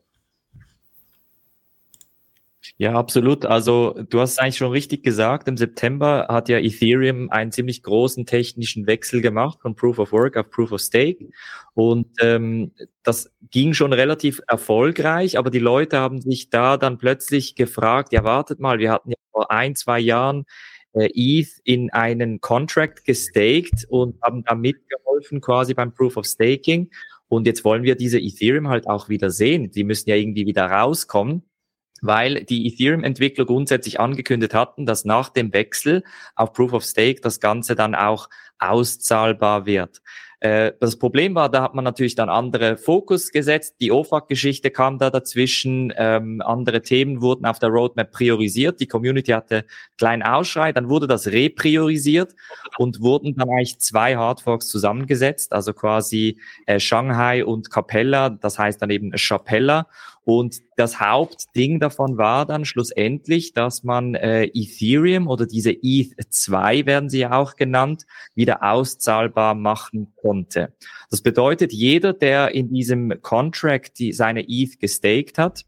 [2.79, 3.47] Ja, absolut.
[3.47, 5.49] Also du hast eigentlich schon richtig gesagt.
[5.49, 10.37] Im September hat ja Ethereum einen ziemlich großen technischen Wechsel gemacht von Proof of Work
[10.37, 11.31] auf Proof of Stake.
[11.73, 17.55] Und ähm, das ging schon relativ erfolgreich, aber die Leute haben sich da dann plötzlich
[17.55, 20.45] gefragt, ja, wartet mal, wir hatten ja vor ein, zwei Jahren
[20.97, 26.91] ETH in einen Contract gestaked und haben da mitgeholfen quasi beim Proof of Staking.
[27.29, 29.71] Und jetzt wollen wir diese Ethereum halt auch wieder sehen.
[29.71, 31.43] Die müssen ja irgendwie wieder rauskommen
[32.03, 36.03] weil die Ethereum-Entwickler grundsätzlich angekündigt hatten, dass nach dem Wechsel
[36.35, 38.29] auf Proof of Stake das Ganze dann auch
[38.59, 40.03] auszahlbar wird.
[40.41, 43.77] Äh, das Problem war, da hat man natürlich dann andere Fokus gesetzt.
[43.81, 45.93] Die OFAC-Geschichte kam da dazwischen.
[45.97, 48.81] Ähm, andere Themen wurden auf der Roadmap priorisiert.
[48.81, 49.65] Die Community hatte
[49.97, 50.73] kleinen Ausschrei.
[50.73, 52.35] Dann wurde das repriorisiert
[52.79, 55.53] und wurden dann eigentlich zwei Hardforks zusammengesetzt.
[55.53, 58.31] Also quasi äh, Shanghai und Capella.
[58.31, 59.87] Das heißt dann eben Chapella.
[60.27, 67.09] Und das Hauptding davon war dann schlussendlich, dass man äh, Ethereum oder diese ETH2 werden
[67.09, 70.75] sie ja auch genannt, wieder auszahlbar machen konnte.
[71.11, 75.63] Das bedeutet, jeder, der in diesem Contract die, seine ETH gestaked hat,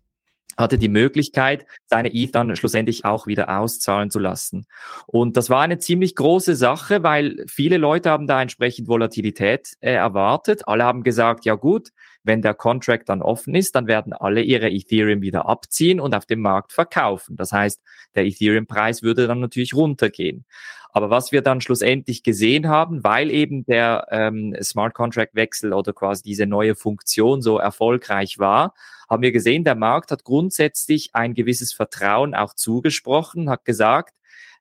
[0.56, 4.66] hatte die Möglichkeit, seine ETH dann schlussendlich auch wieder auszahlen zu lassen.
[5.06, 9.92] Und das war eine ziemlich große Sache, weil viele Leute haben da entsprechend Volatilität äh,
[9.92, 10.66] erwartet.
[10.66, 11.90] Alle haben gesagt, ja gut,
[12.28, 16.26] wenn der Contract dann offen ist, dann werden alle ihre Ethereum wieder abziehen und auf
[16.26, 17.36] dem Markt verkaufen.
[17.36, 17.82] Das heißt,
[18.14, 20.44] der Ethereum-Preis würde dann natürlich runtergehen.
[20.92, 25.92] Aber was wir dann schlussendlich gesehen haben, weil eben der ähm, Smart Contract Wechsel oder
[25.92, 28.74] quasi diese neue Funktion so erfolgreich war,
[29.08, 34.14] haben wir gesehen, der Markt hat grundsätzlich ein gewisses Vertrauen auch zugesprochen, hat gesagt,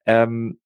[0.06, 0.60] ähm,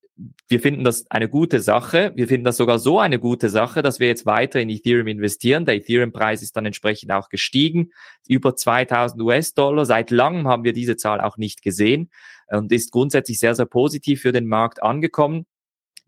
[0.47, 2.11] wir finden das eine gute Sache.
[2.15, 5.65] Wir finden das sogar so eine gute Sache, dass wir jetzt weiter in Ethereum investieren.
[5.65, 7.91] Der Ethereum-Preis ist dann entsprechend auch gestiegen,
[8.27, 9.85] über 2000 US-Dollar.
[9.85, 12.11] Seit langem haben wir diese Zahl auch nicht gesehen
[12.47, 15.45] und ist grundsätzlich sehr, sehr positiv für den Markt angekommen.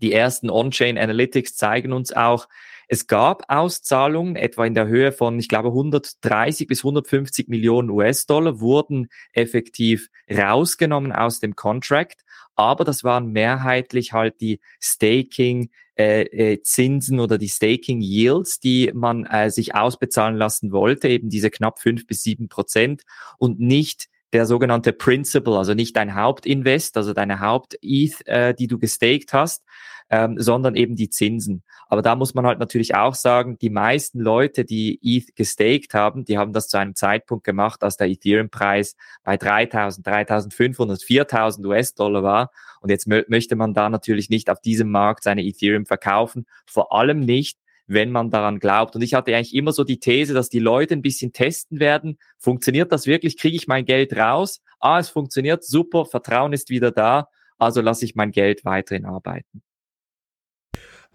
[0.01, 2.47] Die ersten On-Chain Analytics zeigen uns auch,
[2.89, 8.59] es gab Auszahlungen, etwa in der Höhe von, ich glaube, 130 bis 150 Millionen US-Dollar
[8.59, 12.23] wurden effektiv rausgenommen aus dem Contract
[12.55, 18.91] aber das waren mehrheitlich halt die Staking äh, äh, Zinsen oder die Staking Yields, die
[18.93, 23.03] man äh, sich ausbezahlen lassen wollte, eben diese knapp fünf bis sieben Prozent
[23.37, 28.79] und nicht der sogenannte Principal, also nicht dein Hauptinvest, also deine Haupt-ETH, äh, die du
[28.79, 29.63] gestaked hast,
[30.09, 31.63] ähm, sondern eben die Zinsen.
[31.87, 36.25] Aber da muss man halt natürlich auch sagen, die meisten Leute, die ETH gestaked haben,
[36.25, 42.23] die haben das zu einem Zeitpunkt gemacht, als der Ethereum-Preis bei 3000, 3500, 4000 US-Dollar
[42.23, 42.51] war.
[42.81, 46.93] Und jetzt mö möchte man da natürlich nicht auf diesem Markt seine Ethereum verkaufen, vor
[46.93, 48.95] allem nicht, wenn man daran glaubt.
[48.95, 52.17] Und ich hatte eigentlich immer so die These, dass die Leute ein bisschen testen werden.
[52.37, 53.37] Funktioniert das wirklich?
[53.37, 54.61] Kriege ich mein Geld raus?
[54.79, 59.63] Ah, es funktioniert, super, Vertrauen ist wieder da, also lasse ich mein Geld weiterhin arbeiten.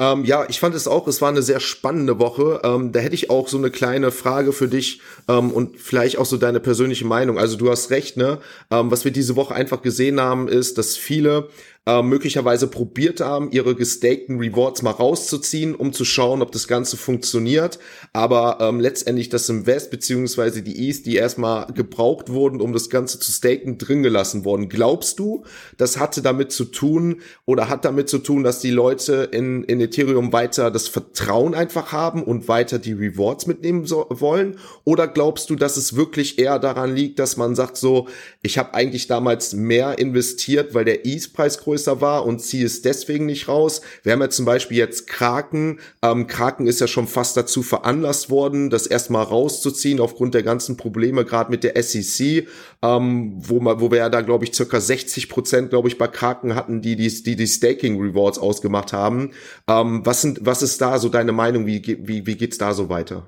[0.00, 2.60] Ähm, ja, ich fand es auch, es war eine sehr spannende Woche.
[2.62, 6.24] Ähm, da hätte ich auch so eine kleine Frage für dich ähm, und vielleicht auch
[6.24, 7.36] so deine persönliche Meinung.
[7.36, 8.38] Also du hast recht, ne?
[8.70, 11.48] Ähm, was wir diese Woche einfach gesehen haben, ist, dass viele
[11.88, 16.98] äh, möglicherweise probiert haben, ihre gestakten Rewards mal rauszuziehen, um zu schauen, ob das Ganze
[16.98, 17.78] funktioniert.
[18.12, 23.18] Aber ähm, letztendlich das Invest beziehungsweise die East, die erstmal gebraucht wurden, um das Ganze
[23.18, 24.68] zu staken, drin gelassen worden.
[24.68, 25.44] Glaubst du,
[25.78, 29.80] das hatte damit zu tun oder hat damit zu tun, dass die Leute in, in
[29.80, 34.58] Ethereum weiter das Vertrauen einfach haben und weiter die Rewards mitnehmen so, wollen?
[34.84, 38.08] Oder glaubst du, dass es wirklich eher daran liegt, dass man sagt so,
[38.42, 43.26] ich habe eigentlich damals mehr investiert, weil der ETH-Preis größer war und ziehe es deswegen
[43.26, 43.82] nicht raus.
[44.02, 45.80] Wir haben ja zum Beispiel jetzt Kraken.
[46.02, 50.78] Ähm, Kraken ist ja schon fast dazu veranlasst worden, das erstmal rauszuziehen aufgrund der ganzen
[50.78, 52.48] Probleme, gerade mit der SEC,
[52.82, 56.06] ähm, wo, man, wo wir ja da, glaube ich, circa 60 Prozent, glaube ich, bei
[56.06, 59.32] Kraken hatten, die die, die, die Staking Rewards ausgemacht haben.
[59.68, 61.66] Ähm, was, sind, was ist da so deine Meinung?
[61.66, 63.26] Wie, wie, wie geht's da so weiter?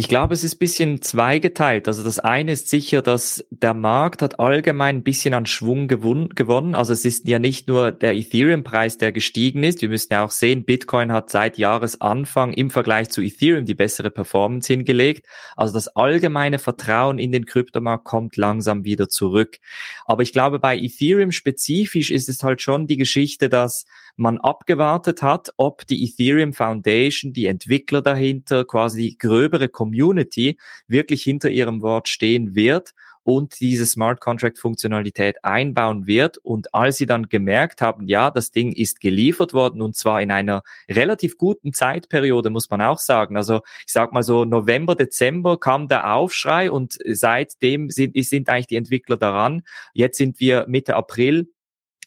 [0.00, 1.88] Ich glaube, es ist ein bisschen zweigeteilt.
[1.88, 6.76] Also das eine ist sicher, dass der Markt hat allgemein ein bisschen an Schwung gewonnen.
[6.76, 9.82] Also es ist ja nicht nur der Ethereum-Preis, der gestiegen ist.
[9.82, 14.12] Wir müssen ja auch sehen, Bitcoin hat seit Jahresanfang im Vergleich zu Ethereum die bessere
[14.12, 15.26] Performance hingelegt.
[15.56, 19.58] Also das allgemeine Vertrauen in den Kryptomarkt kommt langsam wieder zurück.
[20.04, 23.84] Aber ich glaube, bei Ethereum spezifisch ist es halt schon die Geschichte, dass
[24.18, 31.22] man abgewartet hat, ob die Ethereum Foundation, die Entwickler dahinter, quasi die gröbere Community wirklich
[31.22, 32.94] hinter ihrem Wort stehen wird
[33.28, 36.38] und diese Smart Contract Funktionalität einbauen wird.
[36.38, 40.30] Und als sie dann gemerkt haben, ja, das Ding ist geliefert worden und zwar in
[40.30, 43.36] einer relativ guten Zeitperiode, muss man auch sagen.
[43.36, 48.68] Also ich sag mal so November, Dezember kam der Aufschrei und seitdem sind, sind eigentlich
[48.68, 49.62] die Entwickler daran.
[49.92, 51.48] Jetzt sind wir Mitte April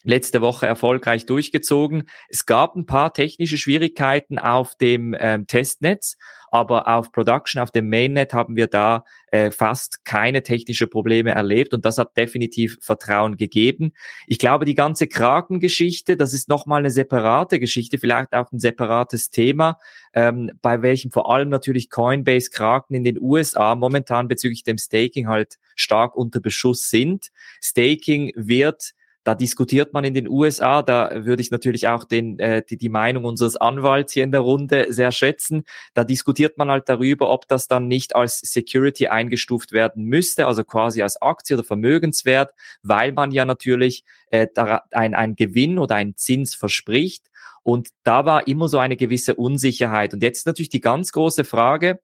[0.04, 2.04] letzte Woche erfolgreich durchgezogen.
[2.30, 6.18] Es gab ein paar technische Schwierigkeiten auf dem ähm, Testnetz,
[6.52, 11.74] aber auf Production, auf dem Mainnet haben wir da äh, fast keine technische Probleme erlebt
[11.74, 13.94] und das hat definitiv Vertrauen gegeben.
[14.28, 19.30] Ich glaube, die ganze Krakengeschichte, das ist nochmal eine separate Geschichte, vielleicht auch ein separates
[19.30, 19.80] Thema,
[20.14, 25.30] ähm, bei welchem vor allem natürlich Coinbase Kraken in den USA momentan bezüglich dem Staking
[25.30, 27.32] halt stark unter Beschuss sind.
[27.62, 32.64] Staking wird da diskutiert man in den USA, da würde ich natürlich auch den, äh,
[32.68, 35.64] die, die Meinung unseres Anwalts hier in der Runde sehr schätzen.
[35.94, 40.64] Da diskutiert man halt darüber, ob das dann nicht als Security eingestuft werden müsste, also
[40.64, 44.48] quasi als Aktie oder Vermögenswert, weil man ja natürlich äh,
[44.92, 47.28] ein, ein Gewinn oder einen Zins verspricht.
[47.64, 50.16] Und da war immer so eine gewisse Unsicherheit.
[50.16, 52.00] Und jetzt natürlich die ganz große Frage,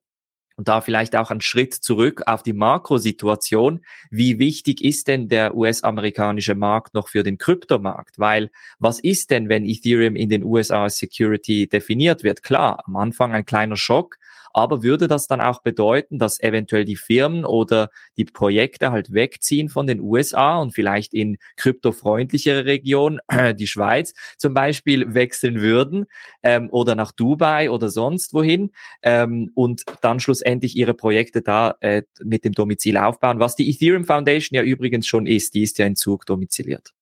[0.58, 3.84] und da vielleicht auch einen Schritt zurück auf die Makrosituation.
[4.10, 8.18] Wie wichtig ist denn der US-amerikanische Markt noch für den Kryptomarkt?
[8.18, 12.42] Weil was ist denn, wenn Ethereum in den USA als Security definiert wird?
[12.42, 14.18] Klar, am Anfang ein kleiner Schock,
[14.52, 19.68] aber würde das dann auch bedeuten, dass eventuell die Firmen oder die Projekte halt wegziehen
[19.68, 23.20] von den USA und vielleicht in kryptofreundlichere Regionen,
[23.54, 26.06] die Schweiz zum Beispiel, wechseln würden
[26.42, 28.70] ähm, oder nach Dubai oder sonst wohin
[29.02, 34.04] ähm, und dann schlussendlich ihre Projekte da äh, mit dem Domizil aufbauen, was die Ethereum
[34.04, 36.92] Foundation ja übrigens schon ist, die ist ja in Zug domiziliert.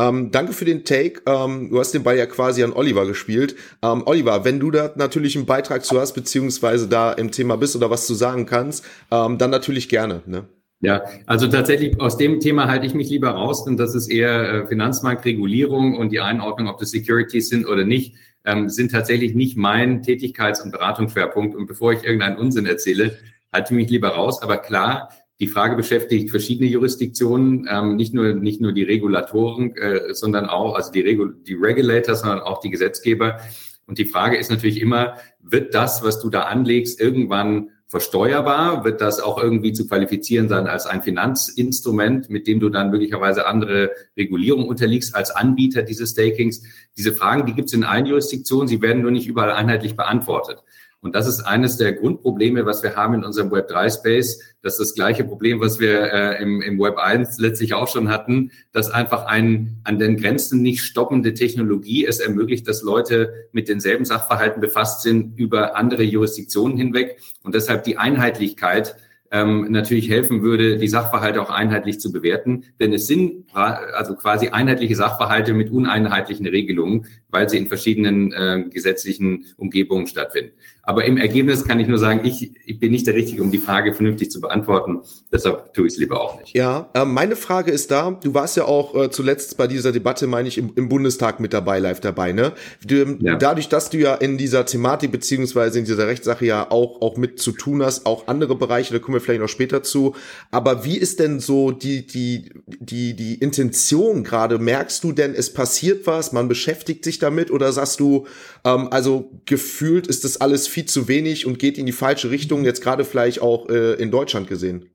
[0.00, 1.22] Ähm, danke für den Take.
[1.26, 3.56] Ähm, du hast den Ball ja quasi an Oliver gespielt.
[3.82, 7.76] Ähm, Oliver, wenn du da natürlich einen Beitrag zu hast, beziehungsweise da im Thema bist
[7.76, 10.22] oder was zu sagen kannst, ähm, dann natürlich gerne.
[10.26, 10.44] Ne?
[10.80, 14.62] Ja, also tatsächlich aus dem Thema halte ich mich lieber raus, denn das ist eher
[14.62, 18.14] äh, Finanzmarktregulierung und die Einordnung, ob das Securities sind oder nicht,
[18.46, 21.54] ähm, sind tatsächlich nicht mein Tätigkeits- und Beratungsschwerpunkt.
[21.54, 23.18] Und bevor ich irgendeinen Unsinn erzähle,
[23.52, 24.40] halte ich mich lieber raus.
[24.40, 30.12] Aber klar, die Frage beschäftigt verschiedene Jurisdiktionen, ähm, nicht nur nicht nur die Regulatoren, äh,
[30.14, 33.40] sondern auch also die, Regul die Regulator, sondern auch die Gesetzgeber.
[33.86, 38.84] Und die Frage ist natürlich immer: Wird das, was du da anlegst, irgendwann versteuerbar?
[38.84, 43.46] Wird das auch irgendwie zu qualifizieren sein als ein Finanzinstrument, mit dem du dann möglicherweise
[43.46, 46.62] andere Regulierung unterliegst als Anbieter dieses Stakings?
[46.98, 50.62] Diese Fragen, die gibt es in allen Jurisdiktionen, sie werden nur nicht überall einheitlich beantwortet.
[51.02, 54.40] Und das ist eines der Grundprobleme, was wir haben in unserem Web3-Space.
[54.62, 58.10] Das ist das gleiche Problem, was wir äh, im, im Web 1 letztlich auch schon
[58.10, 63.68] hatten, dass einfach ein an den Grenzen nicht stoppende Technologie es ermöglicht, dass Leute mit
[63.68, 68.96] denselben Sachverhalten befasst sind über andere Jurisdiktionen hinweg und deshalb die Einheitlichkeit
[69.30, 72.64] ähm, natürlich helfen würde, die Sachverhalte auch einheitlich zu bewerten.
[72.80, 78.64] Denn es sind also quasi einheitliche Sachverhalte mit uneinheitlichen Regelungen, weil sie in verschiedenen äh,
[78.68, 80.52] gesetzlichen Umgebungen stattfinden.
[80.90, 83.58] Aber im Ergebnis kann ich nur sagen, ich, ich bin nicht der Richtige, um die
[83.58, 85.02] Frage vernünftig zu beantworten.
[85.32, 86.52] Deshalb tue ich es lieber auch nicht.
[86.56, 90.26] Ja, äh, meine Frage ist da, du warst ja auch äh, zuletzt bei dieser Debatte,
[90.26, 92.54] meine ich, im, im Bundestag mit dabei, live dabei, ne?
[92.84, 93.36] Du, ja.
[93.36, 97.38] Dadurch, dass du ja in dieser Thematik beziehungsweise in dieser Rechtssache ja auch, auch mit
[97.38, 100.16] zu tun hast, auch andere Bereiche, da kommen wir vielleicht noch später zu.
[100.50, 104.58] Aber wie ist denn so die, die, die, die Intention gerade?
[104.58, 108.26] Merkst du denn, es passiert was, man beschäftigt sich damit oder sagst du,
[108.64, 112.64] ähm, also gefühlt ist das alles viel zu wenig und geht in die falsche Richtung,
[112.64, 114.86] jetzt gerade vielleicht auch äh, in Deutschland gesehen?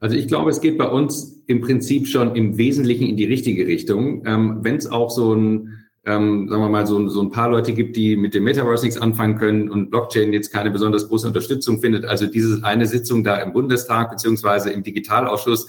[0.00, 3.66] Also ich glaube, es geht bei uns im Prinzip schon im Wesentlichen in die richtige
[3.66, 4.22] Richtung.
[4.26, 7.72] Ähm, Wenn es auch so ein, ähm, sagen wir mal, so, so ein paar Leute
[7.72, 11.80] gibt, die mit dem Metaverse nichts anfangen können und Blockchain jetzt keine besonders große Unterstützung
[11.80, 12.04] findet.
[12.04, 15.66] Also diese eine Sitzung da im Bundestag beziehungsweise im Digitalausschuss,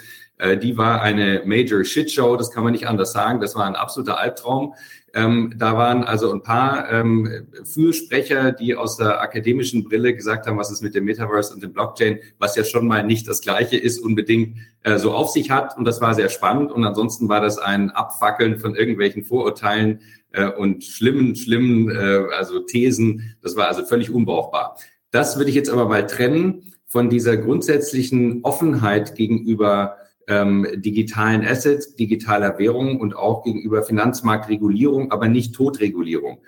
[0.62, 3.40] die war eine Major Shitshow, das kann man nicht anders sagen.
[3.40, 4.74] Das war ein absoluter Albtraum.
[5.16, 10.58] Ähm, da waren also ein paar ähm, Fürsprecher, die aus der akademischen Brille gesagt haben,
[10.58, 13.78] was es mit dem Metaverse und dem Blockchain, was ja schon mal nicht das Gleiche
[13.78, 15.78] ist, unbedingt äh, so auf sich hat.
[15.78, 16.72] Und das war sehr spannend.
[16.72, 20.00] Und ansonsten war das ein Abfackeln von irgendwelchen Vorurteilen
[20.32, 23.36] äh, und schlimmen, schlimmen äh, also Thesen.
[23.44, 24.78] Das war also völlig unbrauchbar.
[25.12, 31.96] Das würde ich jetzt aber mal trennen von dieser grundsätzlichen Offenheit gegenüber ähm, digitalen Assets,
[31.96, 36.40] digitaler Währung und auch gegenüber Finanzmarktregulierung, aber nicht Totregulierung.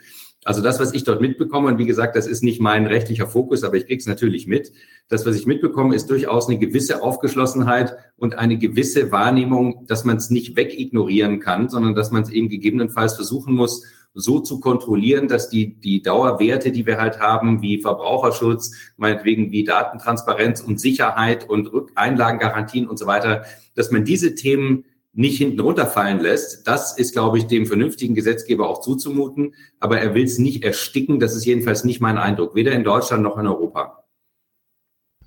[0.46, 3.64] Also das, was ich dort mitbekomme, und wie gesagt, das ist nicht mein rechtlicher Fokus,
[3.64, 4.72] aber ich kriege es natürlich mit.
[5.10, 10.18] Das, was ich mitbekomme, ist durchaus eine gewisse Aufgeschlossenheit und eine gewisse Wahrnehmung, dass man
[10.18, 15.28] es nicht wegignorieren kann, sondern dass man es eben gegebenenfalls versuchen muss, so zu kontrollieren,
[15.28, 21.48] dass die, die Dauerwerte, die wir halt haben, wie Verbraucherschutz, meinetwegen wie Datentransparenz und Sicherheit
[21.48, 23.44] und Rückeinlagengarantien und so weiter,
[23.76, 26.68] dass man diese Themen nicht hinten runterfallen lässt.
[26.68, 29.54] Das ist, glaube ich, dem vernünftigen Gesetzgeber auch zuzumuten.
[29.80, 31.20] Aber er will es nicht ersticken.
[31.20, 34.05] Das ist jedenfalls nicht mein Eindruck, weder in Deutschland noch in Europa.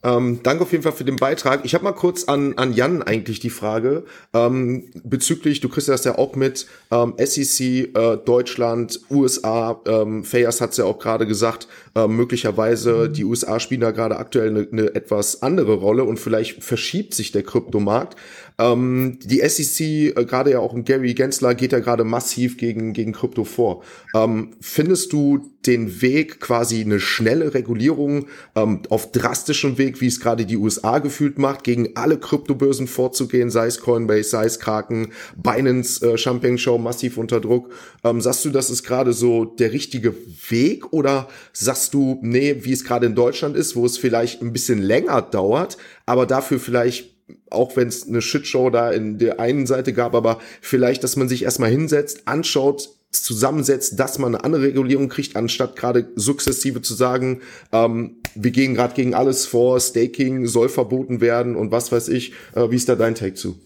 [0.05, 1.65] Ähm, danke auf jeden Fall für den Beitrag.
[1.65, 6.05] Ich habe mal kurz an, an Jan eigentlich die Frage ähm, bezüglich, du kriegst das
[6.05, 7.61] ja auch mit, ähm, SEC,
[7.97, 13.59] äh, Deutschland, USA, ähm, Fayas hat es ja auch gerade gesagt, äh, möglicherweise die USA
[13.59, 18.17] spielen da gerade aktuell eine, eine etwas andere Rolle und vielleicht verschiebt sich der Kryptomarkt.
[18.61, 22.93] Ähm, die SEC, äh, gerade ja auch ein Gary Gensler, geht ja gerade massiv gegen,
[22.93, 23.85] gegen Krypto vor.
[24.15, 30.19] Ähm, findest du den Weg, quasi eine schnelle Regulierung ähm, auf drastischem Weg, wie es
[30.19, 35.13] gerade die USA gefühlt macht, gegen alle Kryptobörsen vorzugehen, sei es Coinbase, sei es Kraken,
[35.37, 37.71] Binance, äh, Champagne Show massiv unter Druck.
[38.03, 40.15] Ähm, sagst du, das ist gerade so der richtige
[40.49, 44.53] Weg oder sagst du, nee, wie es gerade in Deutschland ist, wo es vielleicht ein
[44.53, 47.18] bisschen länger dauert, aber dafür vielleicht
[47.51, 51.29] auch wenn es eine Shitshow da in der einen Seite gab, aber vielleicht, dass man
[51.29, 56.95] sich erstmal hinsetzt, anschaut, zusammensetzt, dass man eine andere Regulierung kriegt, anstatt gerade sukzessive zu
[56.95, 57.41] sagen,
[57.73, 62.33] ähm, wir gehen gerade gegen alles vor, Staking soll verboten werden und was weiß ich.
[62.55, 63.59] Äh, wie ist da dein Take zu?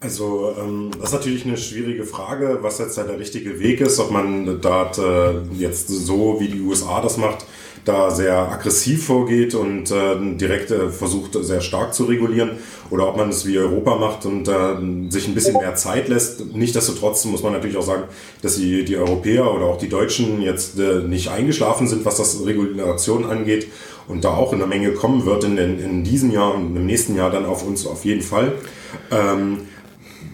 [0.00, 3.98] Also ähm, das ist natürlich eine schwierige Frage, was jetzt da der richtige Weg ist,
[3.98, 7.44] ob man da äh, jetzt so wie die USA das macht,
[7.84, 12.50] da sehr aggressiv vorgeht und äh, direkt äh, versucht, sehr stark zu regulieren
[12.90, 16.54] oder ob man es wie Europa macht und äh, sich ein bisschen mehr Zeit lässt.
[16.54, 18.04] Nichtsdestotrotz muss man natürlich auch sagen,
[18.42, 22.44] dass die, die Europäer oder auch die Deutschen jetzt äh, nicht eingeschlafen sind, was das
[22.44, 23.68] Regulation angeht
[24.08, 26.86] und da auch in der Menge kommen wird in, in, in diesem Jahr und im
[26.86, 28.52] nächsten Jahr dann auf uns auf jeden Fall.
[29.10, 29.58] Ähm,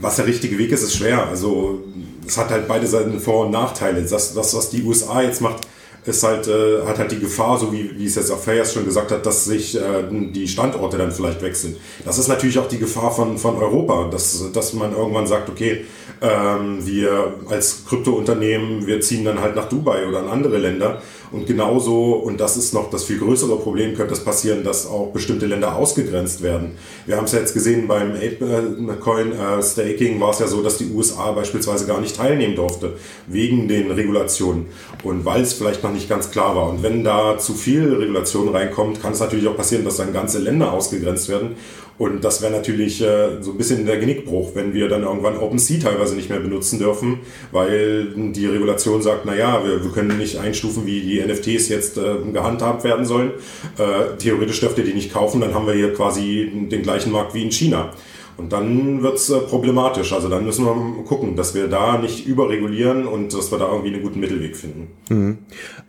[0.01, 1.27] was der richtige Weg ist, ist schwer.
[1.27, 1.83] Also
[2.27, 4.03] es hat halt beide Seiten Vor- und Nachteile.
[4.03, 5.67] Das, das, was die USA jetzt macht,
[6.07, 8.85] ist halt, äh, hat halt die Gefahr, so wie, wie es jetzt auch Fayas schon
[8.85, 11.77] gesagt hat, dass sich äh, die Standorte dann vielleicht wechseln.
[12.05, 15.85] Das ist natürlich auch die Gefahr von, von Europa, dass, dass man irgendwann sagt, okay,
[16.21, 21.03] ähm, wir als Kryptounternehmen, wir ziehen dann halt nach Dubai oder in andere Länder
[21.37, 25.09] und genauso, und das ist noch das viel größere Problem, könnte es passieren, dass auch
[25.13, 26.79] bestimmte Länder ausgegrenzt werden.
[27.05, 30.79] Wir haben es ja jetzt gesehen beim Apecoin äh, Staking war es ja so, dass
[30.79, 32.95] die USA beispielsweise gar nicht teilnehmen durfte,
[33.27, 34.65] wegen den Regulationen.
[35.03, 36.71] Und weil es vielleicht noch nicht ganz klar war.
[36.71, 40.39] Und wenn da zu viel Regulation reinkommt, kann es natürlich auch passieren, dass dann ganze
[40.39, 41.57] Länder ausgegrenzt werden.
[41.99, 45.81] Und das wäre natürlich äh, so ein bisschen der Genickbruch, wenn wir dann irgendwann OpenSea
[45.81, 47.21] teilweise nicht mehr benutzen dürfen,
[47.53, 51.97] weil die Regulation sagt, na ja, wir, wir können nicht einstufen, wie die NFTs jetzt
[51.97, 53.31] äh, gehandhabt werden sollen.
[53.79, 57.35] Äh, theoretisch dürft ihr die nicht kaufen, dann haben wir hier quasi den gleichen Markt
[57.35, 57.93] wie in China.
[58.37, 60.13] Und dann wird's äh, problematisch.
[60.13, 63.95] Also dann müssen wir gucken, dass wir da nicht überregulieren und dass wir da irgendwie
[63.95, 64.89] einen guten Mittelweg finden.
[65.09, 65.39] Mhm.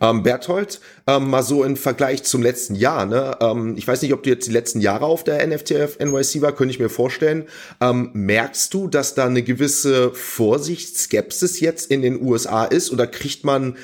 [0.00, 3.04] Ähm, Berthold, ähm, mal so im Vergleich zum letzten Jahr.
[3.04, 3.36] Ne?
[3.40, 6.52] Ähm, ich weiß nicht, ob du jetzt die letzten Jahre auf der NFTF NYC war,
[6.52, 7.44] könnte ich mir vorstellen.
[7.80, 13.06] Ähm, merkst du, dass da eine gewisse Vorsicht, Skepsis jetzt in den USA ist oder
[13.06, 13.76] kriegt man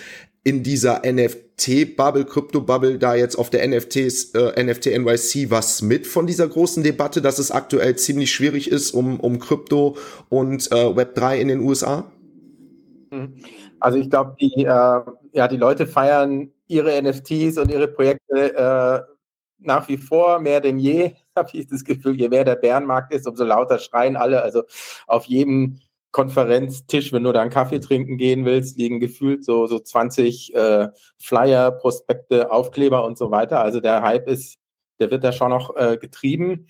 [0.44, 6.26] in dieser NFT-Bubble, Krypto-Bubble, da jetzt auf der NFTs, äh, NFT NYC was mit von
[6.26, 9.96] dieser großen Debatte, dass es aktuell ziemlich schwierig ist um, um Krypto
[10.28, 12.12] und äh, Web3 in den USA?
[13.10, 13.40] Mhm.
[13.80, 15.00] Also ich glaube, die, äh,
[15.32, 19.14] ja, die Leute feiern ihre NFTs und ihre Projekte äh,
[19.58, 23.26] nach wie vor mehr denn je, habe ich das Gefühl, je mehr der Bärenmarkt ist,
[23.26, 24.42] umso lauter schreien alle.
[24.42, 24.64] Also
[25.06, 25.80] auf jedem
[26.14, 30.88] Konferenztisch, wenn du da einen Kaffee trinken gehen willst, liegen gefühlt so, so 20 äh,
[31.18, 33.60] Flyer, Prospekte, Aufkleber und so weiter.
[33.60, 34.58] Also der Hype ist,
[35.00, 36.68] der wird da schon noch äh, getrieben.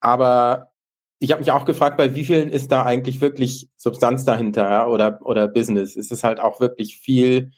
[0.00, 0.70] Aber
[1.18, 4.86] ich habe mich auch gefragt, bei wie vielen ist da eigentlich wirklich Substanz dahinter ja?
[4.86, 5.94] oder, oder Business?
[5.94, 7.50] Ist es halt auch wirklich viel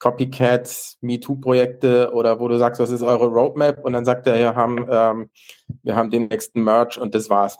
[0.00, 3.84] Copycats, MeToo-Projekte oder wo du sagst, was ist eure Roadmap?
[3.84, 5.30] Und dann sagt er, wir haben, ähm,
[5.84, 7.58] wir haben den nächsten Merch und das war's.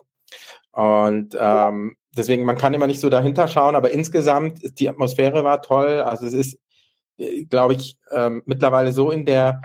[0.72, 5.62] Und ähm, deswegen, man kann immer nicht so dahinter schauen, aber insgesamt, die Atmosphäre war
[5.62, 6.00] toll.
[6.00, 6.58] Also es ist,
[7.18, 9.62] äh, glaube ich, ähm, mittlerweile so in der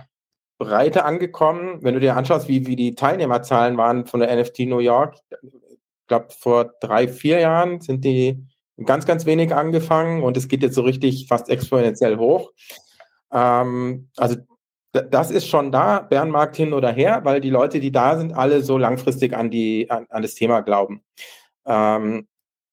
[0.58, 1.80] Breite angekommen.
[1.82, 6.08] Wenn du dir anschaust, wie, wie die Teilnehmerzahlen waren von der NFT New York, ich
[6.08, 8.46] glaube, vor drei, vier Jahren sind die
[8.86, 12.52] ganz, ganz wenig angefangen und es geht jetzt so richtig fast exponentiell hoch.
[13.32, 14.36] Ähm, also
[14.92, 18.62] das ist schon da, Bärenmarkt hin oder her, weil die Leute, die da sind, alle
[18.62, 21.04] so langfristig an, die, an, an das Thema glauben.
[21.66, 22.28] Ähm,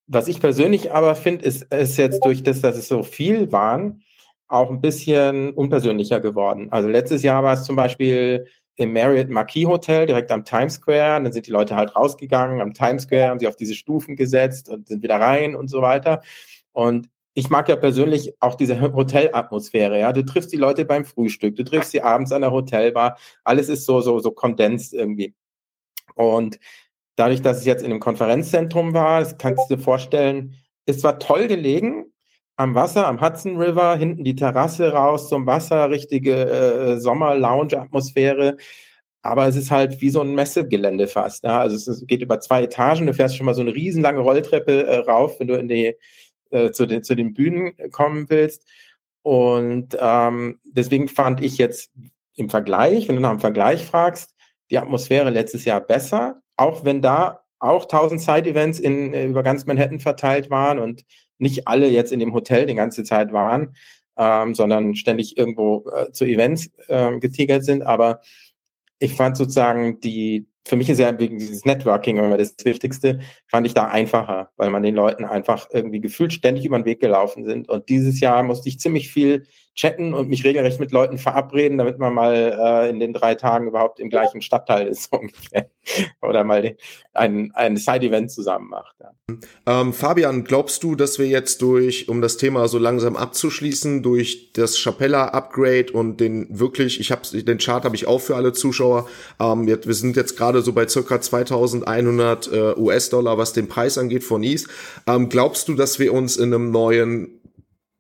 [0.07, 4.03] was ich persönlich aber finde, ist, ist jetzt durch das, dass es so viel waren,
[4.49, 6.69] auch ein bisschen unpersönlicher geworden.
[6.71, 8.47] Also letztes Jahr war es zum Beispiel
[8.77, 11.23] im Marriott Marquis Hotel direkt am Times Square.
[11.23, 14.69] Dann sind die Leute halt rausgegangen am Times Square, haben sich auf diese Stufen gesetzt
[14.69, 16.23] und sind wieder rein und so weiter.
[16.73, 19.99] Und ich mag ja persönlich auch diese Hotelatmosphäre.
[19.99, 23.19] Ja, du triffst die Leute beim Frühstück, du triffst sie abends an der Hotelbar.
[23.45, 25.35] Alles ist so so so kondensiert irgendwie.
[26.15, 26.59] Und
[27.17, 30.55] Dadurch, dass es jetzt in einem Konferenzzentrum war, das kannst du dir vorstellen,
[30.87, 32.07] es war toll gelegen
[32.57, 38.57] am Wasser, am Hudson River, hinten die Terrasse raus zum Wasser, richtige äh, Sommer-Lounge-Atmosphäre.
[39.23, 41.45] Aber es ist halt wie so ein Messegelände fast.
[41.45, 41.61] Ja?
[41.61, 44.99] Also es geht über zwei Etagen, du fährst schon mal so eine riesenlange Rolltreppe äh,
[44.99, 45.95] rauf, wenn du in die,
[46.51, 48.67] äh, zu, den, zu den Bühnen kommen willst.
[49.23, 51.93] Und ähm, deswegen fand ich jetzt
[52.35, 54.35] im Vergleich, wenn du nach dem Vergleich fragst,
[54.71, 59.67] die Atmosphäre letztes Jahr besser auch wenn da auch 1000 Side-Events in, äh, über ganz
[59.67, 61.05] Manhattan verteilt waren und
[61.39, 63.75] nicht alle jetzt in dem Hotel die ganze Zeit waren,
[64.17, 67.83] ähm, sondern ständig irgendwo äh, zu Events äh, getigert sind.
[67.83, 68.21] Aber
[68.99, 73.67] ich fand sozusagen die, für mich ist ja wegen dieses Networking immer das Wichtigste, fand
[73.67, 77.45] ich da einfacher, weil man den Leuten einfach irgendwie gefühlt ständig über den Weg gelaufen
[77.45, 77.69] sind.
[77.69, 81.99] Und dieses Jahr musste ich ziemlich viel chatten und mich regelrecht mit Leuten verabreden, damit
[81.99, 85.69] man mal äh, in den drei Tagen überhaupt im gleichen Stadtteil ist, ungefähr.
[86.21, 86.77] Oder mal
[87.13, 88.95] ein, ein Side-Event zusammen macht.
[89.01, 89.13] Ja.
[89.67, 94.53] Ähm, Fabian, glaubst du, dass wir jetzt durch, um das Thema so langsam abzuschließen, durch
[94.53, 99.09] das Chapella-Upgrade und den wirklich, ich habe den Chart habe ich auch für alle Zuschauer,
[99.41, 103.99] ähm, wir, wir sind jetzt gerade so bei circa 2100 äh, US-Dollar, was den Preis
[103.99, 104.67] angeht von ETH.
[105.07, 107.42] Ähm, glaubst du, dass wir uns in einem neuen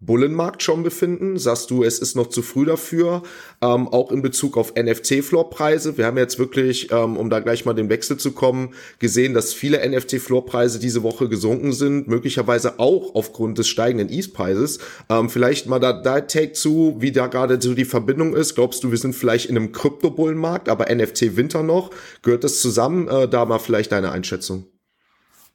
[0.04, 1.38] Bullenmarkt schon befinden?
[1.38, 3.22] Sagst du, es ist noch zu früh dafür?
[3.62, 5.96] Ähm, auch in Bezug auf NFC-Floorpreise.
[5.96, 9.52] Wir haben jetzt wirklich, ähm, um da gleich mal den Wechsel zu kommen, gesehen, dass
[9.52, 14.80] viele NFT-Floorpreise diese Woche gesunken sind, möglicherweise auch aufgrund des steigenden ETH-Preises.
[15.08, 18.56] Ähm, vielleicht mal da, da Take zu, wie da gerade so die Verbindung ist.
[18.56, 21.90] Glaubst du, wir sind vielleicht in einem Krypto-Bullenmarkt, aber NFT-Winter noch?
[22.22, 23.08] Gehört das zusammen?
[23.08, 24.66] Äh, da mal vielleicht deine Einschätzung.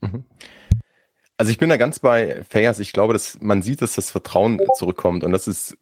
[0.02, 0.24] Mhm.
[1.38, 2.80] Also ich bin da ganz bei Fayers.
[2.80, 5.78] Ich glaube, dass man sieht, dass das Vertrauen zurückkommt und das ist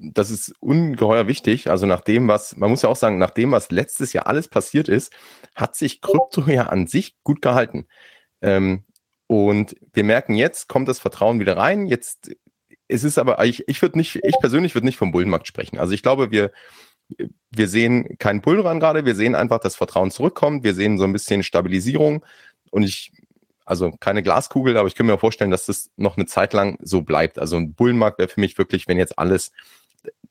[0.00, 1.70] das ist ungeheuer wichtig.
[1.70, 4.48] Also nach dem, was, man muss ja auch sagen, nach dem, was letztes Jahr alles
[4.48, 5.12] passiert ist,
[5.54, 7.86] hat sich Krypto ja an sich gut gehalten.
[8.40, 8.84] Ähm,
[9.26, 11.86] und wir merken jetzt, kommt das Vertrauen wieder rein.
[11.86, 12.30] Jetzt,
[12.88, 15.78] es ist aber, ich, ich würde nicht, ich persönlich würde nicht vom Bullenmarkt sprechen.
[15.78, 16.50] Also ich glaube, wir,
[17.50, 19.04] wir sehen keinen Bullrun gerade.
[19.04, 20.64] Wir sehen einfach, dass Vertrauen zurückkommt.
[20.64, 22.24] Wir sehen so ein bisschen Stabilisierung.
[22.70, 23.12] Und ich
[23.70, 27.02] also keine Glaskugel, aber ich kann mir vorstellen, dass das noch eine Zeit lang so
[27.02, 27.38] bleibt.
[27.38, 29.52] Also ein Bullenmarkt wäre für mich wirklich, wenn jetzt alles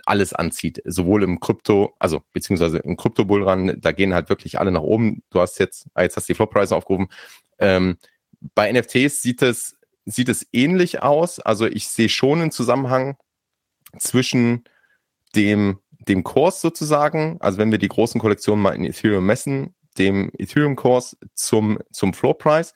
[0.06, 4.82] alles anzieht, sowohl im Krypto, also beziehungsweise im Krypto-Bullrun, da gehen halt wirklich alle nach
[4.82, 5.22] oben.
[5.30, 7.08] Du hast jetzt, ah, jetzt hast du die Flop-Preise aufgerufen.
[7.60, 7.98] Ähm,
[8.56, 11.40] bei NFTs sieht es, sieht es ähnlich aus.
[11.40, 13.18] Also ich sehe schon einen Zusammenhang
[14.00, 14.64] zwischen
[15.36, 20.32] dem, dem Kurs sozusagen, also wenn wir die großen Kollektionen mal in Ethereum messen, dem
[20.38, 22.74] Ethereum-Kurs zum, zum Floor-Price.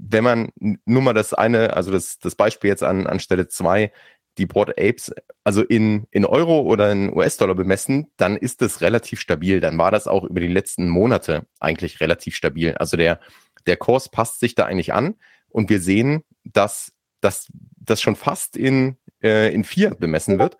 [0.00, 0.50] Wenn man
[0.84, 3.92] nur mal das eine, also das, das Beispiel jetzt an, an Stelle zwei
[4.38, 5.12] die Board Apes
[5.44, 9.60] also in, in Euro oder in US-Dollar bemessen, dann ist das relativ stabil.
[9.60, 12.74] Dann war das auch über die letzten Monate eigentlich relativ stabil.
[12.74, 13.20] Also der,
[13.66, 15.16] der Kurs passt sich da eigentlich an
[15.48, 20.56] und wir sehen, dass das schon fast in, äh, in Fiat bemessen wird.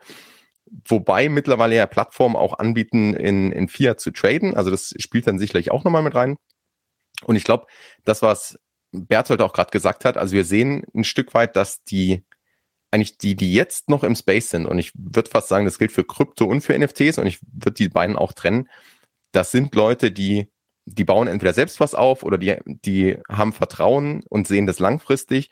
[0.86, 4.56] Wobei mittlerweile ja Plattformen auch anbieten, in, in Fiat zu traden.
[4.56, 6.36] Also das spielt dann sicherlich auch nochmal mit rein.
[7.24, 7.66] Und ich glaube,
[8.04, 8.58] das, was
[8.92, 12.24] Berthold auch gerade gesagt hat, also wir sehen ein Stück weit, dass die
[12.90, 15.92] eigentlich die, die jetzt noch im Space sind, und ich würde fast sagen, das gilt
[15.92, 18.68] für Krypto und für NFTs, und ich würde die beiden auch trennen,
[19.32, 20.48] das sind Leute, die,
[20.86, 25.50] die bauen entweder selbst was auf oder die, die haben Vertrauen und sehen das langfristig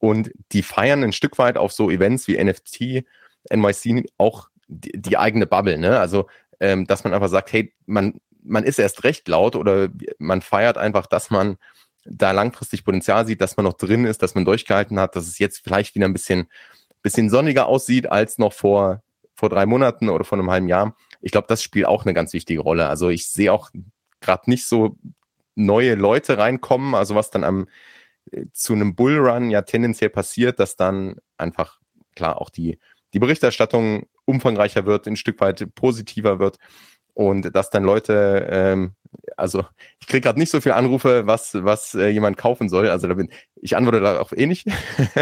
[0.00, 3.04] und die feiern ein Stück weit auf so Events wie NFT,
[3.50, 6.00] NYC auch die, die eigene Bubble, ne?
[6.00, 6.28] Also,
[6.58, 10.78] ähm, dass man einfach sagt, hey, man, man ist erst recht laut oder man feiert
[10.78, 11.56] einfach, dass man
[12.04, 15.38] da langfristig Potenzial sieht, dass man noch drin ist, dass man durchgehalten hat, dass es
[15.38, 16.48] jetzt vielleicht wieder ein bisschen,
[17.02, 19.02] bisschen sonniger aussieht als noch vor,
[19.34, 20.96] vor drei Monaten oder vor einem halben Jahr.
[21.20, 22.88] Ich glaube, das spielt auch eine ganz wichtige Rolle.
[22.88, 23.70] Also ich sehe auch
[24.20, 24.96] gerade nicht so
[25.54, 27.68] neue Leute reinkommen, also was dann am
[28.30, 31.78] äh, zu einem Bullrun ja tendenziell passiert, dass dann einfach
[32.16, 32.78] klar auch die,
[33.14, 36.58] die Berichterstattung umfangreicher wird, ein Stück weit positiver wird
[37.14, 38.92] und dass dann Leute, ähm,
[39.36, 39.64] also
[40.00, 42.88] ich kriege gerade nicht so viele Anrufe, was, was äh, jemand kaufen soll.
[42.88, 44.66] Also da bin, ich antworte darauf eh nicht.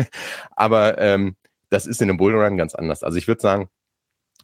[0.56, 1.36] Aber ähm,
[1.70, 3.02] das ist in einem Bullrun ganz anders.
[3.02, 3.68] Also ich würde sagen,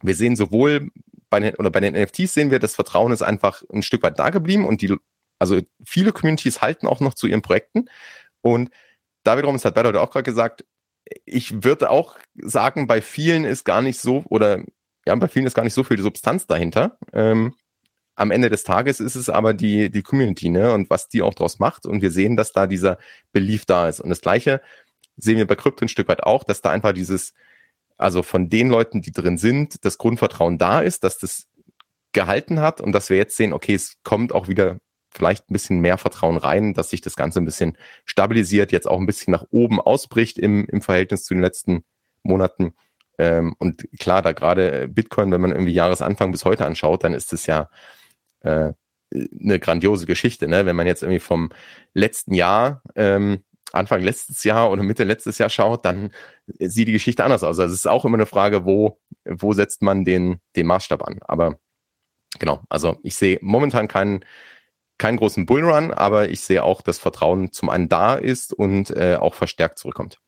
[0.01, 0.89] wir sehen sowohl
[1.29, 4.19] bei den, oder bei den NFTs sehen wir, das Vertrauen ist einfach ein Stück weit
[4.19, 4.95] da geblieben und die,
[5.39, 7.89] also viele Communities halten auch noch zu ihren Projekten.
[8.41, 8.69] Und
[9.23, 10.65] da wiederum, das hat Bertolt auch gerade gesagt,
[11.25, 14.63] ich würde auch sagen, bei vielen ist gar nicht so, oder
[15.07, 16.97] ja, bei vielen ist gar nicht so viel Substanz dahinter.
[17.13, 17.55] Ähm,
[18.15, 21.33] am Ende des Tages ist es aber die, die Community, ne, und was die auch
[21.33, 21.85] draus macht.
[21.85, 22.97] Und wir sehen, dass da dieser
[23.31, 23.99] Belief da ist.
[23.99, 24.61] Und das Gleiche
[25.17, 27.33] sehen wir bei Krypto ein Stück weit auch, dass da einfach dieses,
[27.97, 31.47] also von den Leuten, die drin sind, das Grundvertrauen da ist, dass das
[32.11, 34.77] gehalten hat und dass wir jetzt sehen, okay, es kommt auch wieder
[35.11, 38.99] vielleicht ein bisschen mehr Vertrauen rein, dass sich das Ganze ein bisschen stabilisiert, jetzt auch
[38.99, 41.83] ein bisschen nach oben ausbricht im, im Verhältnis zu den letzten
[42.23, 42.73] Monaten.
[43.17, 47.33] Ähm, und klar, da gerade Bitcoin, wenn man irgendwie Jahresanfang bis heute anschaut, dann ist
[47.33, 47.69] es ja
[48.41, 48.73] äh,
[49.13, 50.47] eine grandiose Geschichte.
[50.47, 50.65] Ne?
[50.65, 51.49] Wenn man jetzt irgendwie vom
[51.93, 53.43] letzten Jahr, ähm,
[53.73, 56.11] Anfang letztes Jahr oder Mitte letztes Jahr schaut, dann
[56.59, 57.59] sieht die Geschichte anders aus.
[57.59, 61.19] Also es ist auch immer eine Frage, wo, wo setzt man den, den Maßstab an.
[61.21, 61.59] Aber
[62.39, 64.23] genau, also ich sehe momentan keinen
[64.97, 69.17] keinen großen Bullrun, aber ich sehe auch, dass Vertrauen zum einen da ist und äh,
[69.19, 70.19] auch verstärkt zurückkommt.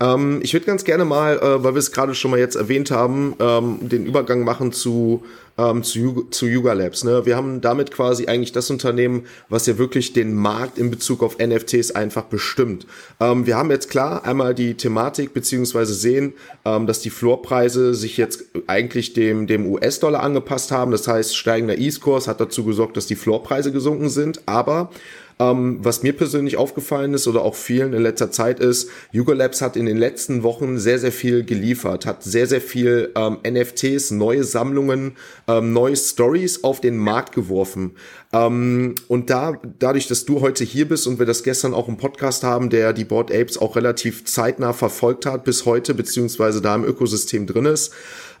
[0.00, 2.90] Ähm, ich würde ganz gerne mal, äh, weil wir es gerade schon mal jetzt erwähnt
[2.90, 5.24] haben, ähm, den Übergang machen zu,
[5.56, 7.02] ähm, zu, zu Yuga Labs.
[7.02, 7.26] Ne?
[7.26, 11.38] Wir haben damit quasi eigentlich das Unternehmen, was ja wirklich den Markt in Bezug auf
[11.38, 12.86] NFTs einfach bestimmt.
[13.18, 18.16] Ähm, wir haben jetzt klar einmal die Thematik beziehungsweise sehen, ähm, dass die Floorpreise sich
[18.16, 20.92] jetzt eigentlich dem, dem US-Dollar angepasst haben.
[20.92, 24.42] Das heißt, steigender E-Scores hat dazu gesorgt, dass die Floorpreise gesunken sind.
[24.46, 24.90] Aber
[25.38, 29.60] ähm, was mir persönlich aufgefallen ist oder auch vielen in letzter Zeit ist, Yuga Labs
[29.60, 34.10] hat in den letzten Wochen sehr, sehr viel geliefert, hat sehr, sehr viel ähm, NFTs,
[34.10, 35.16] neue Sammlungen,
[35.46, 37.92] ähm, neue Stories auf den Markt geworfen.
[38.32, 41.96] Ähm, und da, dadurch, dass du heute hier bist und wir das gestern auch im
[41.96, 46.74] Podcast haben, der die Board Apes auch relativ zeitnah verfolgt hat bis heute, beziehungsweise da
[46.74, 47.92] im Ökosystem drin ist,